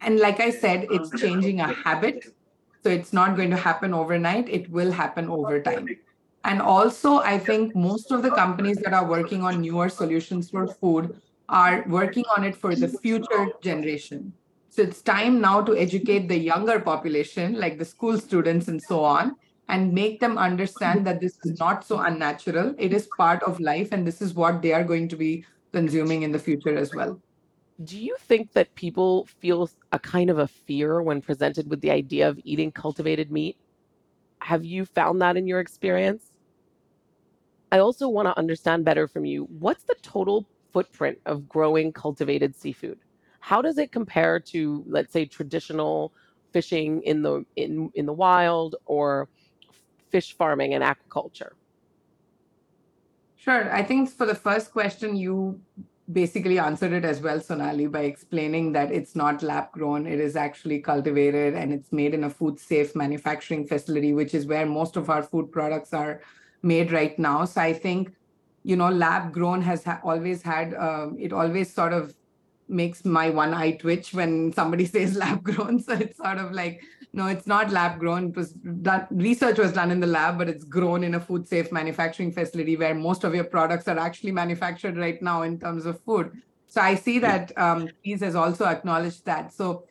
and 0.00 0.18
like 0.18 0.40
I 0.40 0.50
said, 0.50 0.86
it's 0.90 1.10
changing 1.20 1.60
a 1.60 1.72
habit. 1.72 2.24
So 2.82 2.90
it's 2.90 3.12
not 3.12 3.36
going 3.36 3.50
to 3.50 3.56
happen 3.56 3.92
overnight, 3.92 4.48
it 4.48 4.70
will 4.70 4.92
happen 4.92 5.28
over 5.28 5.60
time. 5.60 5.88
And 6.44 6.62
also, 6.62 7.18
I 7.18 7.38
think 7.38 7.74
most 7.74 8.12
of 8.12 8.22
the 8.22 8.30
companies 8.30 8.78
that 8.78 8.92
are 8.92 9.04
working 9.04 9.42
on 9.42 9.60
newer 9.60 9.88
solutions 9.88 10.50
for 10.50 10.68
food 10.68 11.20
are 11.48 11.84
working 11.88 12.24
on 12.36 12.44
it 12.44 12.54
for 12.54 12.76
the 12.76 12.88
future 12.88 13.48
generation. 13.60 14.32
So 14.68 14.82
it's 14.82 15.02
time 15.02 15.40
now 15.40 15.62
to 15.62 15.76
educate 15.76 16.28
the 16.28 16.38
younger 16.38 16.78
population, 16.78 17.58
like 17.58 17.78
the 17.78 17.84
school 17.84 18.18
students 18.18 18.68
and 18.68 18.80
so 18.80 19.02
on, 19.02 19.34
and 19.68 19.92
make 19.92 20.20
them 20.20 20.38
understand 20.38 21.06
that 21.06 21.20
this 21.20 21.38
is 21.44 21.58
not 21.58 21.84
so 21.84 21.98
unnatural. 21.98 22.74
It 22.78 22.92
is 22.92 23.08
part 23.16 23.42
of 23.42 23.58
life, 23.58 23.88
and 23.90 24.06
this 24.06 24.22
is 24.22 24.34
what 24.34 24.62
they 24.62 24.72
are 24.72 24.84
going 24.84 25.08
to 25.08 25.16
be 25.16 25.44
consuming 25.72 26.22
in 26.22 26.30
the 26.30 26.38
future 26.38 26.76
as 26.76 26.94
well. 26.94 27.20
Do 27.84 27.98
you 27.98 28.16
think 28.20 28.52
that 28.52 28.74
people 28.74 29.26
feel 29.40 29.68
a 29.92 29.98
kind 29.98 30.30
of 30.30 30.38
a 30.38 30.48
fear 30.48 31.02
when 31.02 31.20
presented 31.20 31.68
with 31.68 31.82
the 31.82 31.90
idea 31.90 32.28
of 32.28 32.40
eating 32.42 32.72
cultivated 32.72 33.30
meat? 33.30 33.56
Have 34.40 34.64
you 34.64 34.86
found 34.86 35.20
that 35.20 35.36
in 35.36 35.46
your 35.46 35.60
experience? 35.60 36.32
I 37.70 37.78
also 37.78 38.08
want 38.08 38.26
to 38.28 38.38
understand 38.38 38.84
better 38.84 39.06
from 39.06 39.24
you 39.26 39.44
what's 39.58 39.84
the 39.84 39.96
total 40.02 40.46
footprint 40.72 41.18
of 41.26 41.48
growing 41.48 41.92
cultivated 41.92 42.56
seafood? 42.56 42.98
How 43.40 43.60
does 43.60 43.76
it 43.76 43.92
compare 43.92 44.40
to, 44.40 44.84
let's 44.86 45.12
say, 45.12 45.26
traditional 45.26 46.12
fishing 46.52 47.02
in 47.02 47.22
the 47.22 47.44
in 47.56 47.90
in 47.94 48.06
the 48.06 48.12
wild 48.12 48.76
or 48.86 49.28
fish 50.10 50.34
farming 50.34 50.72
and 50.72 50.82
aquaculture? 50.82 51.50
Sure. 53.36 53.72
I 53.72 53.82
think 53.82 54.10
for 54.10 54.26
the 54.26 54.34
first 54.34 54.72
question, 54.72 55.14
you 55.14 55.60
basically 56.12 56.58
answered 56.58 56.92
it 56.92 57.04
as 57.04 57.20
well, 57.20 57.40
Sonalie, 57.40 57.90
by 57.90 58.02
explaining 58.02 58.72
that 58.72 58.92
it's 58.92 59.16
not 59.16 59.42
lab 59.42 59.72
grown, 59.72 60.06
it 60.06 60.20
is 60.20 60.36
actually 60.36 60.80
cultivated 60.80 61.54
and 61.54 61.72
it's 61.72 61.92
made 61.92 62.14
in 62.14 62.24
a 62.24 62.30
food 62.30 62.60
safe 62.60 62.94
manufacturing 62.94 63.66
facility, 63.66 64.12
which 64.14 64.34
is 64.34 64.46
where 64.46 64.66
most 64.66 64.96
of 64.96 65.10
our 65.10 65.22
food 65.22 65.50
products 65.50 65.92
are 65.92 66.20
made 66.62 66.92
right 66.92 67.18
now. 67.18 67.44
So 67.44 67.60
I 67.60 67.72
think, 67.72 68.12
you 68.62 68.76
know, 68.76 68.88
lab 68.88 69.32
grown 69.32 69.62
has 69.62 69.84
ha- 69.84 70.00
always 70.04 70.42
had, 70.42 70.74
uh, 70.74 71.08
it 71.18 71.32
always 71.32 71.74
sort 71.74 71.92
of 71.92 72.14
makes 72.68 73.04
my 73.04 73.30
one 73.30 73.54
eye 73.54 73.72
twitch 73.72 74.12
when 74.12 74.52
somebody 74.52 74.86
says 74.94 75.16
lab 75.16 75.42
grown. 75.42 75.80
So 75.80 75.94
it's 75.94 76.16
sort 76.18 76.38
of 76.38 76.52
like, 76.52 76.82
no, 77.12 77.26
it's 77.26 77.46
not 77.46 77.70
lab 77.70 77.98
grown. 77.98 78.28
It 78.28 78.36
was 78.36 78.52
done, 78.52 79.06
research 79.10 79.58
was 79.58 79.72
done 79.72 79.90
in 79.90 80.00
the 80.00 80.06
lab, 80.06 80.38
but 80.38 80.48
it's 80.48 80.64
grown 80.64 81.04
in 81.04 81.14
a 81.14 81.20
food 81.20 81.48
safe 81.48 81.72
manufacturing 81.72 82.32
facility 82.32 82.76
where 82.76 82.94
most 82.94 83.24
of 83.24 83.34
your 83.34 83.44
products 83.44 83.88
are 83.88 83.98
actually 83.98 84.32
manufactured 84.32 84.96
right 84.96 85.20
now 85.22 85.42
in 85.42 85.58
terms 85.58 85.86
of 85.86 86.00
food. 86.00 86.32
So 86.68 86.80
I 86.80 86.94
see 86.94 87.18
that 87.20 87.56
um, 87.56 87.88
has 88.04 88.34
also 88.34 88.66
acknowledged 88.66 89.24
that. 89.24 89.52
So 89.52 89.84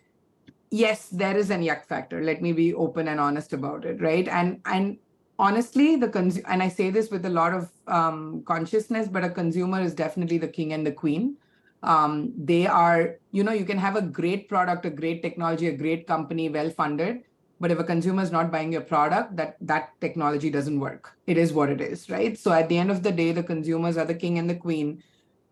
yes, 0.70 1.08
there 1.10 1.38
is 1.38 1.50
an 1.50 1.64
yuck 1.64 1.86
factor. 1.86 2.22
Let 2.22 2.42
me 2.42 2.52
be 2.52 2.74
open 2.74 3.08
and 3.08 3.20
honest 3.20 3.54
about 3.54 3.86
it, 3.86 4.02
right? 4.02 4.28
And 4.28 4.62
and 4.66 4.98
honestly, 5.40 5.96
the 5.96 6.10
cons- 6.10 6.40
and 6.40 6.62
I 6.62 6.70
say 6.70 6.90
this 6.90 7.10
with 7.10 7.26
a 7.26 7.30
lot 7.30 7.54
of 7.54 7.72
um, 7.88 8.44
consciousness, 8.46 9.08
but 9.08 9.24
a 9.24 9.30
consumer 9.30 9.82
is 9.82 9.94
definitely 9.94 10.38
the 10.38 10.48
king 10.48 10.74
and 10.74 10.86
the 10.86 10.92
queen 10.92 11.38
um, 11.86 12.34
they 12.36 12.66
are 12.66 13.18
you 13.32 13.44
know 13.44 13.52
you 13.54 13.64
can 13.64 13.78
have 13.78 13.96
a 13.96 14.02
great 14.02 14.50
product 14.50 14.86
a 14.86 14.90
great 14.90 15.22
technology 15.22 15.68
a 15.68 15.78
great 15.78 16.08
company 16.08 16.50
well 16.50 16.70
funded 16.70 17.24
but 17.60 17.72
if 17.72 17.80
a 17.80 17.84
consumer 17.84 18.22
is 18.22 18.32
not 18.32 18.52
buying 18.52 18.72
your 18.74 18.82
product 18.82 19.36
that 19.36 19.56
that 19.62 19.90
technology 20.02 20.50
doesn't 20.50 20.80
work. 20.80 21.14
It 21.26 21.38
is 21.38 21.54
what 21.54 21.70
it 21.70 21.80
is 21.80 22.10
right? 22.10 22.38
So 22.38 22.52
at 22.52 22.68
the 22.70 22.78
end 22.78 22.92
of 22.92 23.04
the 23.04 23.12
day 23.12 23.32
the 23.32 23.44
consumers 23.44 23.98
are 23.98 24.06
the 24.06 24.16
king 24.16 24.40
and 24.40 24.50
the 24.50 24.56
queen 24.56 25.04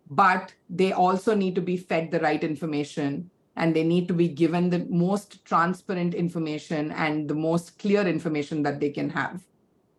but 0.09 0.53
they 0.69 0.91
also 0.91 1.33
need 1.35 1.55
to 1.55 1.61
be 1.61 1.77
fed 1.77 2.11
the 2.11 2.19
right 2.19 2.43
information 2.43 3.29
and 3.55 3.75
they 3.75 3.83
need 3.83 4.07
to 4.07 4.13
be 4.13 4.27
given 4.27 4.69
the 4.69 4.85
most 4.89 5.45
transparent 5.45 6.15
information 6.15 6.91
and 6.91 7.29
the 7.29 7.35
most 7.35 7.77
clear 7.77 8.01
information 8.01 8.63
that 8.63 8.79
they 8.79 8.89
can 8.89 9.09
have. 9.11 9.43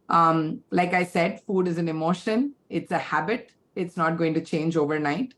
Um, 0.08 0.60
like 0.70 0.92
i 0.92 1.04
said 1.04 1.40
food 1.46 1.68
is 1.68 1.78
an 1.78 1.88
emotion. 1.88 2.54
It's 2.68 2.90
a 2.90 2.98
habit. 2.98 3.52
It's 3.76 3.96
not 3.96 4.18
going 4.18 4.34
to 4.34 4.40
change 4.40 4.76
overnight 4.76 5.34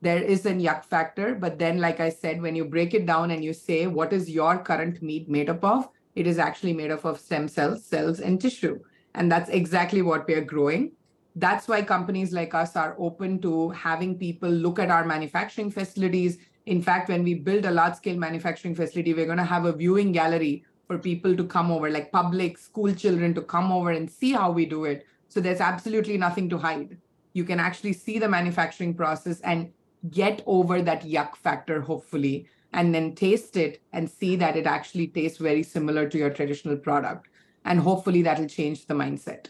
there 0.00 0.22
is 0.22 0.46
a 0.46 0.52
yuck 0.52 0.84
factor. 0.84 1.34
But 1.34 1.58
then, 1.58 1.78
like 1.78 2.00
I 2.00 2.08
said, 2.08 2.40
when 2.40 2.56
you 2.56 2.64
break 2.64 2.94
it 2.94 3.06
down 3.06 3.30
and 3.30 3.44
you 3.44 3.52
say, 3.52 3.86
what 3.86 4.12
is 4.12 4.30
your 4.30 4.58
current 4.58 5.02
meat 5.02 5.28
made 5.28 5.50
up 5.50 5.64
of? 5.64 5.88
It 6.14 6.26
is 6.26 6.38
actually 6.38 6.72
made 6.72 6.90
up 6.90 7.04
of 7.04 7.20
stem 7.20 7.48
cells, 7.48 7.84
cells, 7.84 8.20
and 8.20 8.40
tissue. 8.40 8.80
And 9.14 9.30
that's 9.30 9.50
exactly 9.50 10.02
what 10.02 10.26
we're 10.26 10.44
growing. 10.44 10.92
That's 11.36 11.68
why 11.68 11.82
companies 11.82 12.32
like 12.32 12.54
us 12.54 12.76
are 12.76 12.96
open 12.98 13.40
to 13.42 13.70
having 13.70 14.18
people 14.18 14.48
look 14.50 14.78
at 14.78 14.90
our 14.90 15.04
manufacturing 15.04 15.70
facilities. 15.70 16.38
In 16.66 16.82
fact, 16.82 17.08
when 17.08 17.22
we 17.22 17.34
build 17.34 17.64
a 17.64 17.70
large 17.70 17.94
scale 17.94 18.16
manufacturing 18.16 18.74
facility, 18.74 19.14
we're 19.14 19.26
going 19.26 19.38
to 19.38 19.44
have 19.44 19.64
a 19.64 19.72
viewing 19.72 20.12
gallery 20.12 20.64
for 20.86 20.98
people 20.98 21.36
to 21.36 21.44
come 21.44 21.70
over, 21.70 21.88
like 21.88 22.10
public 22.10 22.58
school 22.58 22.92
children 22.92 23.32
to 23.34 23.42
come 23.42 23.70
over 23.70 23.92
and 23.92 24.10
see 24.10 24.32
how 24.32 24.50
we 24.50 24.66
do 24.66 24.86
it. 24.86 25.06
So 25.28 25.40
there's 25.40 25.60
absolutely 25.60 26.18
nothing 26.18 26.48
to 26.50 26.58
hide. 26.58 26.98
You 27.32 27.44
can 27.44 27.60
actually 27.60 27.92
see 27.92 28.18
the 28.18 28.28
manufacturing 28.28 28.94
process 28.94 29.40
and 29.42 29.70
get 30.08 30.42
over 30.46 30.80
that 30.82 31.02
yuck 31.02 31.36
factor, 31.36 31.80
hopefully, 31.80 32.48
and 32.72 32.94
then 32.94 33.14
taste 33.14 33.56
it 33.56 33.82
and 33.92 34.08
see 34.08 34.36
that 34.36 34.56
it 34.56 34.66
actually 34.66 35.08
tastes 35.08 35.38
very 35.38 35.62
similar 35.62 36.08
to 36.08 36.18
your 36.18 36.30
traditional 36.30 36.76
product. 36.76 37.28
And 37.64 37.80
hopefully 37.80 38.22
that'll 38.22 38.48
change 38.48 38.86
the 38.86 38.94
mindset. 38.94 39.48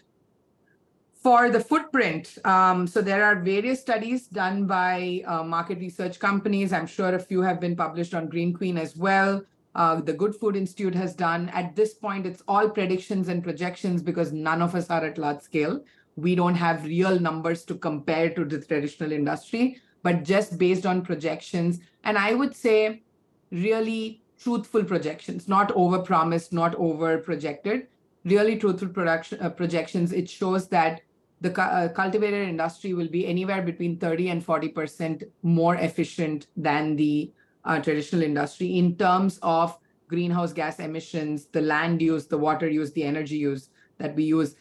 For 1.22 1.50
the 1.50 1.60
footprint, 1.60 2.38
um, 2.46 2.86
so 2.86 3.02
there 3.02 3.22
are 3.22 3.36
various 3.36 3.80
studies 3.80 4.26
done 4.26 4.66
by 4.66 5.22
uh, 5.26 5.44
market 5.44 5.78
research 5.78 6.18
companies. 6.18 6.72
I'm 6.72 6.86
sure 6.86 7.14
a 7.14 7.18
few 7.18 7.42
have 7.42 7.60
been 7.60 7.76
published 7.76 8.14
on 8.14 8.28
Green 8.28 8.54
Queen 8.54 8.78
as 8.78 8.96
well. 8.96 9.44
Uh, 9.74 10.00
the 10.00 10.14
Good 10.14 10.34
Food 10.34 10.56
Institute 10.56 10.94
has 10.94 11.14
done. 11.14 11.50
At 11.50 11.76
this 11.76 11.92
point, 11.92 12.26
it's 12.26 12.42
all 12.48 12.70
predictions 12.70 13.28
and 13.28 13.44
projections 13.44 14.02
because 14.02 14.32
none 14.32 14.62
of 14.62 14.74
us 14.74 14.88
are 14.88 15.04
at 15.04 15.18
large 15.18 15.42
scale. 15.42 15.84
We 16.16 16.34
don't 16.34 16.54
have 16.54 16.84
real 16.84 17.20
numbers 17.20 17.64
to 17.66 17.74
compare 17.74 18.30
to 18.30 18.44
the 18.44 18.60
traditional 18.60 19.12
industry 19.12 19.78
but 20.02 20.24
just 20.24 20.58
based 20.58 20.86
on 20.86 21.02
projections. 21.02 21.80
And 22.04 22.16
I 22.16 22.34
would 22.34 22.54
say 22.54 23.02
really 23.50 24.22
truthful 24.38 24.84
projections, 24.84 25.48
not 25.48 25.70
over 25.72 25.98
promised, 25.98 26.52
not 26.52 26.74
over 26.76 27.18
projected, 27.18 27.88
really 28.24 28.56
truthful 28.56 28.88
production, 28.88 29.40
uh, 29.40 29.50
projections. 29.50 30.12
It 30.12 30.28
shows 30.28 30.68
that 30.68 31.02
the 31.40 31.58
uh, 31.60 31.88
cultivated 31.88 32.48
industry 32.48 32.94
will 32.94 33.08
be 33.08 33.26
anywhere 33.26 33.62
between 33.62 33.98
30 33.98 34.28
and 34.28 34.46
40% 34.46 35.24
more 35.42 35.76
efficient 35.76 36.46
than 36.56 36.96
the 36.96 37.32
uh, 37.64 37.80
traditional 37.80 38.22
industry 38.22 38.78
in 38.78 38.96
terms 38.96 39.38
of 39.42 39.78
greenhouse 40.08 40.52
gas 40.52 40.80
emissions, 40.80 41.46
the 41.46 41.60
land 41.60 42.02
use, 42.02 42.26
the 42.26 42.36
water 42.36 42.68
use, 42.68 42.92
the 42.92 43.04
energy 43.04 43.36
use 43.36 43.70
that 43.98 44.14
we 44.16 44.24
use. 44.24 44.56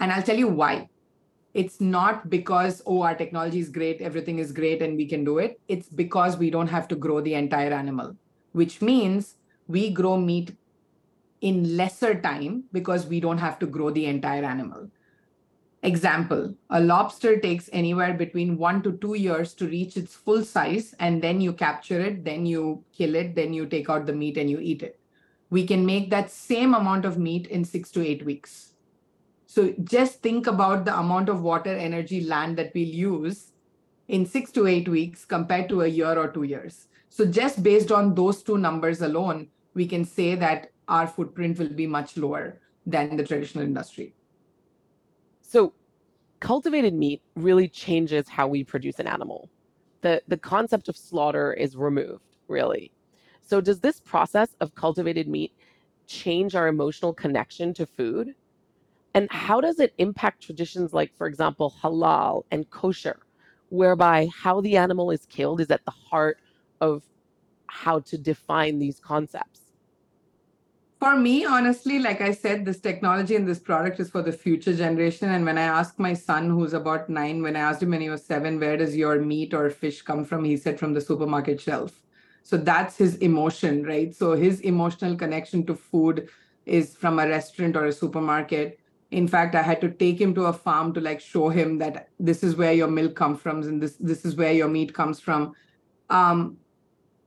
And 0.00 0.12
I'll 0.12 0.22
tell 0.22 0.36
you 0.36 0.48
why 0.48 0.88
it's 1.54 1.80
not 1.80 2.28
because 2.28 2.82
oh 2.84 3.02
our 3.02 3.14
technology 3.14 3.60
is 3.60 3.68
great 3.68 4.00
everything 4.00 4.40
is 4.40 4.50
great 4.50 4.82
and 4.82 4.96
we 4.96 5.06
can 5.06 5.24
do 5.24 5.38
it. 5.38 5.60
It's 5.68 5.88
because 5.88 6.36
we 6.36 6.50
don't 6.50 6.68
have 6.68 6.88
to 6.88 6.96
grow 6.96 7.20
the 7.20 7.34
entire 7.34 7.72
animal 7.72 8.16
which 8.52 8.82
means 8.82 9.36
we 9.68 9.90
grow 9.90 10.16
meat 10.16 10.54
in 11.40 11.76
lesser 11.76 12.14
time 12.20 12.64
because 12.72 13.06
we 13.06 13.20
don't 13.20 13.38
have 13.38 13.58
to 13.60 13.66
grow 13.66 13.90
the 13.90 14.06
entire 14.06 14.44
animal. 14.44 14.90
Example 15.84 16.54
a 16.70 16.80
lobster 16.80 17.38
takes 17.38 17.70
anywhere 17.72 18.14
between 18.14 18.58
1 18.58 18.82
to 18.82 18.92
2 18.98 19.14
years 19.14 19.54
to 19.54 19.66
reach 19.68 19.96
its 19.96 20.14
full 20.14 20.44
size 20.44 20.94
and 20.98 21.22
then 21.22 21.40
you 21.40 21.52
capture 21.52 22.00
it 22.00 22.24
then 22.24 22.44
you 22.46 22.82
kill 22.92 23.14
it 23.14 23.34
then 23.36 23.52
you 23.52 23.66
take 23.66 23.88
out 23.88 24.06
the 24.06 24.12
meat 24.12 24.36
and 24.36 24.50
you 24.50 24.58
eat 24.58 24.82
it. 24.82 24.98
We 25.50 25.64
can 25.66 25.86
make 25.86 26.10
that 26.10 26.32
same 26.32 26.74
amount 26.74 27.04
of 27.04 27.16
meat 27.16 27.46
in 27.46 27.64
6 27.64 27.90
to 27.92 28.04
8 28.04 28.24
weeks 28.24 28.73
so 29.54 29.72
just 29.84 30.20
think 30.20 30.48
about 30.48 30.84
the 30.84 30.98
amount 30.98 31.28
of 31.28 31.42
water, 31.42 31.72
energy, 31.72 32.22
land 32.22 32.58
that 32.58 32.72
we'll 32.74 32.88
use 32.88 33.52
in 34.08 34.26
six 34.26 34.50
to 34.50 34.66
eight 34.66 34.88
weeks 34.88 35.24
compared 35.24 35.68
to 35.68 35.82
a 35.82 35.86
year 35.86 36.18
or 36.18 36.26
two 36.26 36.42
years. 36.42 36.88
So 37.08 37.24
just 37.24 37.62
based 37.62 37.92
on 37.92 38.16
those 38.16 38.42
two 38.42 38.58
numbers 38.58 39.00
alone, 39.00 39.46
we 39.74 39.86
can 39.86 40.04
say 40.04 40.34
that 40.34 40.72
our 40.88 41.06
footprint 41.06 41.60
will 41.60 41.68
be 41.68 41.86
much 41.86 42.16
lower 42.16 42.58
than 42.84 43.16
the 43.16 43.22
traditional 43.22 43.62
industry. 43.62 44.16
So 45.40 45.72
cultivated 46.40 46.92
meat 46.92 47.22
really 47.36 47.68
changes 47.68 48.28
how 48.28 48.48
we 48.48 48.64
produce 48.64 48.98
an 48.98 49.06
animal. 49.06 49.48
The 50.00 50.20
the 50.26 50.36
concept 50.36 50.88
of 50.88 50.96
slaughter 50.96 51.52
is 51.52 51.76
removed, 51.76 52.38
really. 52.48 52.90
So 53.40 53.60
does 53.60 53.78
this 53.78 54.00
process 54.00 54.56
of 54.60 54.74
cultivated 54.74 55.28
meat 55.28 55.52
change 56.08 56.56
our 56.56 56.66
emotional 56.66 57.14
connection 57.14 57.72
to 57.74 57.86
food? 57.86 58.34
And 59.14 59.30
how 59.30 59.60
does 59.60 59.78
it 59.78 59.94
impact 59.98 60.42
traditions 60.42 60.92
like, 60.92 61.14
for 61.16 61.26
example, 61.28 61.72
halal 61.80 62.44
and 62.50 62.68
kosher, 62.70 63.20
whereby 63.68 64.28
how 64.36 64.60
the 64.60 64.76
animal 64.76 65.12
is 65.12 65.24
killed 65.26 65.60
is 65.60 65.70
at 65.70 65.84
the 65.84 65.92
heart 65.92 66.38
of 66.80 67.04
how 67.66 68.00
to 68.00 68.18
define 68.18 68.80
these 68.80 68.98
concepts? 68.98 69.60
For 70.98 71.16
me, 71.16 71.44
honestly, 71.44 71.98
like 71.98 72.20
I 72.20 72.32
said, 72.32 72.64
this 72.64 72.80
technology 72.80 73.36
and 73.36 73.46
this 73.46 73.58
product 73.58 74.00
is 74.00 74.10
for 74.10 74.22
the 74.22 74.32
future 74.32 74.74
generation. 74.74 75.28
And 75.28 75.44
when 75.44 75.58
I 75.58 75.62
asked 75.64 75.98
my 75.98 76.14
son, 76.14 76.48
who's 76.48 76.72
about 76.72 77.10
nine, 77.10 77.42
when 77.42 77.56
I 77.56 77.60
asked 77.60 77.82
him 77.82 77.90
when 77.90 78.00
he 78.00 78.10
was 78.10 78.24
seven, 78.24 78.58
where 78.58 78.76
does 78.76 78.96
your 78.96 79.20
meat 79.20 79.54
or 79.54 79.68
fish 79.70 80.02
come 80.02 80.24
from? 80.24 80.44
He 80.44 80.56
said, 80.56 80.78
from 80.78 80.94
the 80.94 81.00
supermarket 81.00 81.60
shelf. 81.60 82.00
So 82.42 82.56
that's 82.56 82.96
his 82.96 83.16
emotion, 83.16 83.84
right? 83.84 84.14
So 84.14 84.32
his 84.32 84.60
emotional 84.60 85.14
connection 85.14 85.66
to 85.66 85.74
food 85.74 86.28
is 86.64 86.96
from 86.96 87.18
a 87.18 87.28
restaurant 87.28 87.76
or 87.76 87.86
a 87.86 87.92
supermarket 87.92 88.80
in 89.20 89.28
fact 89.34 89.54
i 89.54 89.62
had 89.62 89.80
to 89.80 89.90
take 90.02 90.20
him 90.20 90.34
to 90.34 90.46
a 90.46 90.52
farm 90.52 90.92
to 90.94 91.00
like 91.00 91.20
show 91.20 91.48
him 91.48 91.78
that 91.78 92.08
this 92.18 92.42
is 92.42 92.56
where 92.56 92.72
your 92.72 92.88
milk 92.88 93.14
comes 93.14 93.40
from 93.40 93.62
and 93.62 93.82
this 93.82 93.96
this 94.10 94.24
is 94.24 94.36
where 94.36 94.52
your 94.52 94.68
meat 94.68 94.94
comes 94.94 95.20
from 95.20 95.52
um, 96.10 96.56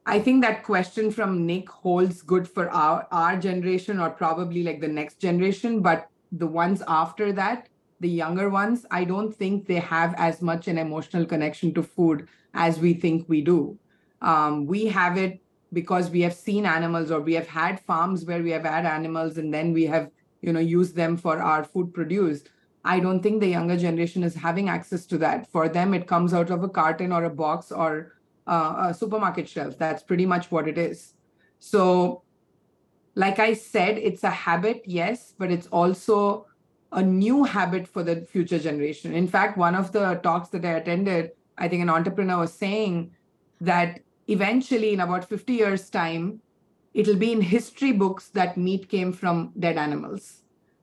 i 0.06 0.20
think 0.20 0.44
that 0.44 0.64
question 0.64 1.12
from 1.12 1.46
nick 1.46 1.70
holds 1.70 2.22
good 2.22 2.48
for 2.48 2.70
our 2.70 3.08
our 3.12 3.38
generation 3.48 4.00
or 4.00 4.10
probably 4.10 4.64
like 4.64 4.82
the 4.82 4.94
next 5.00 5.20
generation 5.20 5.82
but 5.82 6.10
the 6.32 6.48
ones 6.48 6.84
after 6.88 7.32
that, 7.34 7.70
the 8.00 8.10
younger 8.10 8.50
ones, 8.50 8.86
I 8.92 9.04
don't 9.04 9.34
think 9.34 9.68
they 9.68 9.80
have 9.80 10.14
as 10.18 10.42
much 10.42 10.68
an 10.68 10.78
emotional 10.78 11.26
connection 11.26 11.74
to 11.74 11.84
food 11.84 12.28
as 12.54 12.80
we 12.80 12.94
think 12.94 13.28
we 13.28 13.42
do. 13.42 13.78
Um, 14.22 14.66
we 14.66 14.86
have 14.88 15.18
it 15.18 15.42
because 15.74 16.10
we 16.10 16.22
have 16.22 16.34
seen 16.34 16.66
animals 16.66 17.12
or 17.12 17.22
we 17.22 17.34
have 17.34 17.48
had 17.48 17.80
farms 17.82 18.26
where 18.26 18.42
we 18.42 18.52
have 18.52 18.64
had 18.64 18.86
animals 18.86 19.38
and 19.38 19.54
then 19.54 19.74
we 19.74 19.86
have 19.86 20.10
you 20.42 20.54
know 20.54 20.60
use 20.60 20.94
them 20.94 21.18
for 21.18 21.40
our 21.40 21.64
food 21.64 21.94
produce 21.94 22.44
i 22.86 23.00
don't 23.00 23.22
think 23.22 23.42
the 23.42 23.48
younger 23.48 23.78
generation 23.78 24.24
is 24.24 24.36
having 24.36 24.70
access 24.70 25.06
to 25.06 25.18
that. 25.18 25.52
For 25.52 25.68
them 25.68 25.94
it 25.94 26.08
comes 26.08 26.34
out 26.34 26.50
of 26.50 26.64
a 26.64 26.70
carton 26.70 27.12
or 27.12 27.26
a 27.26 27.30
box 27.30 27.72
or 27.72 28.14
uh, 28.48 28.88
a 28.90 28.94
supermarket 28.94 29.50
shelf. 29.50 29.78
That's 29.78 30.04
pretty 30.04 30.26
much 30.26 30.52
what 30.52 30.70
it 30.70 30.78
is. 30.78 31.14
So 31.60 32.24
like 33.16 33.40
i 33.40 33.52
said 33.54 33.98
it's 33.98 34.24
a 34.24 34.30
habit 34.30 34.84
yes 34.86 35.34
but 35.40 35.52
it's 35.52 35.68
also 35.68 36.46
a 36.92 37.02
new 37.02 37.44
habit 37.44 37.88
for 37.88 38.04
the 38.04 38.22
future 38.22 38.60
generation. 38.60 39.14
In 39.14 39.28
fact 39.28 39.58
one 39.58 39.76
of 39.76 39.92
the 39.92 40.16
talks 40.24 40.50
that 40.50 40.64
i 40.64 40.74
attended 40.74 41.32
i 41.58 41.68
think 41.68 41.82
an 41.82 41.90
entrepreneur 41.90 42.40
was 42.40 42.54
saying 42.54 43.12
that 43.60 44.00
eventually 44.28 44.94
in 44.94 45.00
about 45.00 45.28
50 45.28 45.54
years 45.54 45.90
time 45.90 46.40
it'll 46.98 47.16
be 47.16 47.32
in 47.32 47.41
history 47.41 47.91
books 47.91 48.30
that 48.30 48.58
meat 48.58 48.89
came 48.89 49.14
from 49.14 49.54
dead 49.60 49.78
animals. 49.78 50.41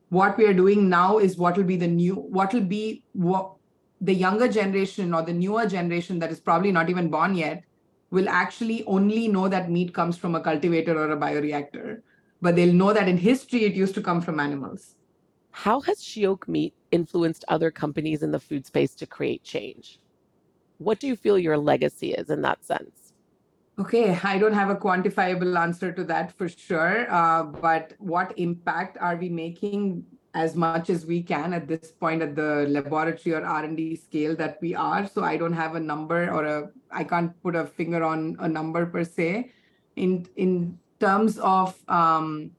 What 0.09 0.37
we 0.37 0.45
are 0.45 0.53
doing 0.53 0.87
now 0.87 1.17
is 1.17 1.37
what 1.37 1.57
will 1.57 1.65
be 1.65 1.75
the 1.75 1.89
new 1.89 2.15
what 2.15 2.53
will 2.53 2.69
be 2.73 3.03
what 3.11 3.51
the 3.99 4.13
younger 4.13 4.47
generation 4.47 5.13
or 5.13 5.23
the 5.23 5.33
newer 5.33 5.65
generation 5.65 6.19
that 6.19 6.31
is 6.31 6.39
probably 6.39 6.71
not 6.71 6.89
even 6.89 7.09
born 7.09 7.35
yet 7.35 7.63
will 8.11 8.29
actually 8.29 8.85
only 8.85 9.27
know 9.27 9.49
that 9.49 9.69
meat 9.69 9.93
comes 9.93 10.15
from 10.17 10.35
a 10.35 10.39
cultivator 10.39 10.97
or 10.97 11.11
a 11.11 11.17
bioreactor. 11.17 12.01
But 12.41 12.55
they'll 12.55 12.73
know 12.73 12.93
that 12.93 13.09
in 13.09 13.17
history 13.17 13.65
it 13.65 13.73
used 13.73 13.95
to 13.95 14.01
come 14.01 14.21
from 14.21 14.39
animals. 14.39 14.95
How 15.51 15.81
has 15.81 16.01
shiok 16.01 16.47
meat 16.47 16.73
influenced 16.91 17.43
other 17.49 17.71
companies 17.71 18.23
in 18.23 18.31
the 18.31 18.39
food 18.39 18.65
space 18.65 18.95
to 18.95 19.05
create 19.05 19.43
change? 19.43 19.99
What 20.77 20.99
do 20.99 21.07
you 21.07 21.17
feel 21.17 21.37
your 21.37 21.57
legacy 21.57 22.13
is 22.13 22.29
in 22.29 22.41
that 22.43 22.63
sense 22.63 23.04
Okay, 23.77 24.17
I 24.23 24.37
don't 24.37 24.53
have 24.53 24.69
a 24.69 24.75
quantifiable 24.75 25.59
answer 25.59 25.91
to 25.91 26.03
that 26.05 26.31
for 26.31 26.47
sure. 26.47 27.11
Uh, 27.11 27.43
but 27.43 27.93
what 27.99 28.33
impact 28.37 28.97
are 29.01 29.17
we 29.17 29.27
making 29.27 30.05
as 30.33 30.55
much 30.55 30.89
as 30.89 31.05
we 31.05 31.21
can 31.21 31.53
at 31.53 31.67
this 31.67 31.91
point 31.91 32.21
at 32.21 32.35
the 32.35 32.67
laboratory 32.69 33.35
or 33.35 33.43
R&D 33.43 33.97
scale 33.97 34.33
that 34.37 34.59
we 34.61 34.75
are? 34.75 35.05
So 35.07 35.25
I 35.25 35.35
don't 35.35 35.53
have 35.53 35.75
a 35.75 35.79
number 35.79 36.31
or 36.31 36.45
a 36.45 36.69
I 36.89 37.03
can't 37.03 37.31
put 37.43 37.55
a 37.55 37.65
finger 37.65 38.01
on 38.01 38.37
a 38.39 38.47
number 38.47 38.85
per 38.85 39.03
se. 39.03 39.51
In 39.97 40.25
in 40.37 40.79
terms 41.01 41.37
of 41.39 41.75
um, 41.89 42.51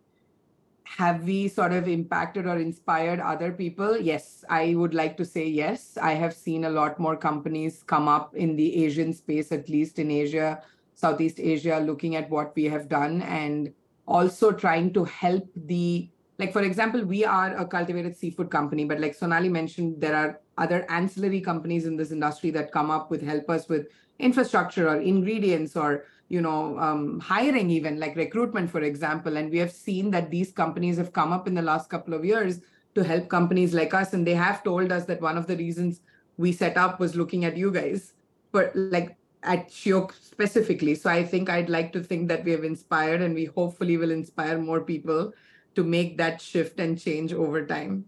have 0.84 1.24
we 1.24 1.48
sort 1.48 1.72
of 1.72 1.88
impacted 1.88 2.46
or 2.46 2.58
inspired 2.58 3.20
other 3.20 3.52
people? 3.52 3.96
Yes, 3.96 4.44
I 4.50 4.74
would 4.74 4.92
like 4.92 5.16
to 5.16 5.24
say 5.24 5.46
yes. 5.46 5.96
I 5.96 6.12
have 6.12 6.34
seen 6.34 6.64
a 6.64 6.70
lot 6.70 7.00
more 7.00 7.16
companies 7.16 7.82
come 7.82 8.06
up 8.06 8.34
in 8.34 8.54
the 8.54 8.84
Asian 8.84 9.14
space, 9.14 9.50
at 9.50 9.70
least 9.70 9.98
in 9.98 10.10
Asia 10.10 10.62
Southeast 10.96 11.38
Asia, 11.38 11.78
looking 11.78 12.16
at 12.16 12.28
what 12.28 12.54
we 12.56 12.64
have 12.64 12.88
done 12.88 13.22
and 13.22 13.72
also 14.06 14.50
trying 14.50 14.92
to 14.92 15.04
help 15.04 15.48
the 15.54 16.08
like 16.38 16.52
for 16.52 16.62
example 16.62 17.02
we 17.02 17.24
are 17.24 17.56
a 17.56 17.66
cultivated 17.66 18.14
seafood 18.14 18.50
company 18.50 18.84
but 18.84 19.00
like 19.00 19.18
Sonalie 19.18 19.50
mentioned 19.50 20.00
there 20.00 20.14
are 20.14 20.40
other 20.58 20.84
ancillary 20.90 21.40
companies 21.40 21.86
in 21.86 21.96
this 21.96 22.12
industry 22.12 22.50
that 22.50 22.70
come 22.70 22.90
up 22.90 23.10
with 23.10 23.22
help 23.22 23.48
us 23.50 23.68
with 23.68 23.88
infrastructure 24.18 24.88
or 24.88 25.00
ingredients 25.00 25.76
or 25.76 26.04
you 26.28 26.40
know 26.40 26.78
um, 26.78 27.20
hiring 27.20 27.70
even 27.70 28.00
like 28.00 28.16
recruitment 28.16 28.70
for 28.70 28.82
example. 28.82 29.36
And 29.36 29.50
we 29.50 29.58
have 29.58 29.72
seen 29.72 30.10
that 30.10 30.30
these 30.30 30.52
companies 30.52 30.96
have 30.96 31.12
come 31.12 31.32
up 31.32 31.46
in 31.46 31.54
the 31.54 31.62
last 31.62 31.90
couple 31.90 32.14
of 32.14 32.24
years 32.24 32.60
to 32.94 33.04
help 33.04 33.28
companies 33.28 33.74
like 33.74 33.94
us. 33.94 34.12
And 34.12 34.26
they 34.26 34.34
have 34.34 34.64
told 34.64 34.90
us 34.90 35.04
that 35.06 35.20
one 35.20 35.36
of 35.36 35.46
the 35.46 35.56
reasons 35.56 36.00
we 36.36 36.52
set 36.52 36.76
up 36.76 36.98
was 36.98 37.14
looking 37.14 37.44
at 37.44 37.56
you 37.56 37.70
guys. 37.70 38.14
But 38.52 38.74
like 38.74 39.16
at 39.42 39.70
Shiok 39.70 40.12
specifically. 40.20 40.94
So 40.94 41.10
I 41.10 41.24
think 41.24 41.48
I'd 41.48 41.68
like 41.68 41.92
to 41.92 42.02
think 42.02 42.28
that 42.28 42.44
we 42.44 42.50
have 42.52 42.64
inspired 42.64 43.22
and 43.22 43.34
we 43.34 43.46
hopefully 43.46 43.96
will 43.96 44.10
inspire 44.10 44.58
more 44.58 44.80
people 44.80 45.32
to 45.74 45.84
make 45.84 46.16
that 46.18 46.40
shift 46.40 46.80
and 46.80 46.98
change 47.00 47.32
over 47.32 47.64
time. 47.66 48.06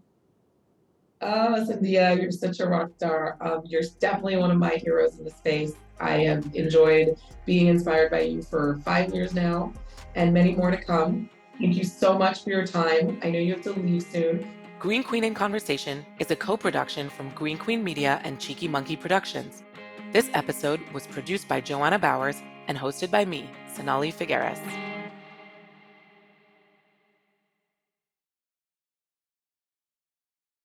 Oh, 1.21 1.65
Sandhya, 1.67 2.21
you're 2.21 2.31
such 2.31 2.59
a 2.59 2.67
rock 2.67 2.91
star. 2.95 3.37
Um, 3.41 3.61
you're 3.65 3.83
definitely 3.99 4.37
one 4.37 4.51
of 4.51 4.57
my 4.57 4.75
heroes 4.75 5.17
in 5.17 5.25
the 5.25 5.31
space. 5.31 5.73
I 5.99 6.19
have 6.19 6.55
enjoyed 6.55 7.17
being 7.45 7.67
inspired 7.67 8.11
by 8.11 8.21
you 8.21 8.41
for 8.41 8.79
five 8.85 9.13
years 9.13 9.33
now 9.33 9.73
and 10.15 10.33
many 10.33 10.55
more 10.55 10.71
to 10.71 10.77
come. 10.77 11.29
Thank 11.59 11.75
you 11.75 11.83
so 11.83 12.17
much 12.17 12.43
for 12.43 12.51
your 12.51 12.65
time. 12.65 13.19
I 13.21 13.29
know 13.29 13.39
you 13.39 13.53
have 13.53 13.63
to 13.63 13.73
leave 13.73 14.03
soon. 14.03 14.49
Green 14.79 15.03
Queen 15.03 15.25
in 15.25 15.33
Conversation 15.33 16.05
is 16.19 16.31
a 16.31 16.37
co 16.37 16.55
production 16.55 17.09
from 17.09 17.29
Green 17.31 17.57
Queen 17.57 17.83
Media 17.83 18.21
and 18.23 18.39
Cheeky 18.39 18.69
Monkey 18.69 18.95
Productions. 18.95 19.63
This 20.11 20.27
episode 20.33 20.81
was 20.91 21.05
produced 21.05 21.47
by 21.47 21.61
Joanna 21.61 21.99
Bowers 21.99 22.41
and 22.67 22.75
hosted 22.75 23.11
by 23.11 23.25
me, 23.25 23.47
Sonalie 23.71 24.11
Figueiras. 24.11 24.57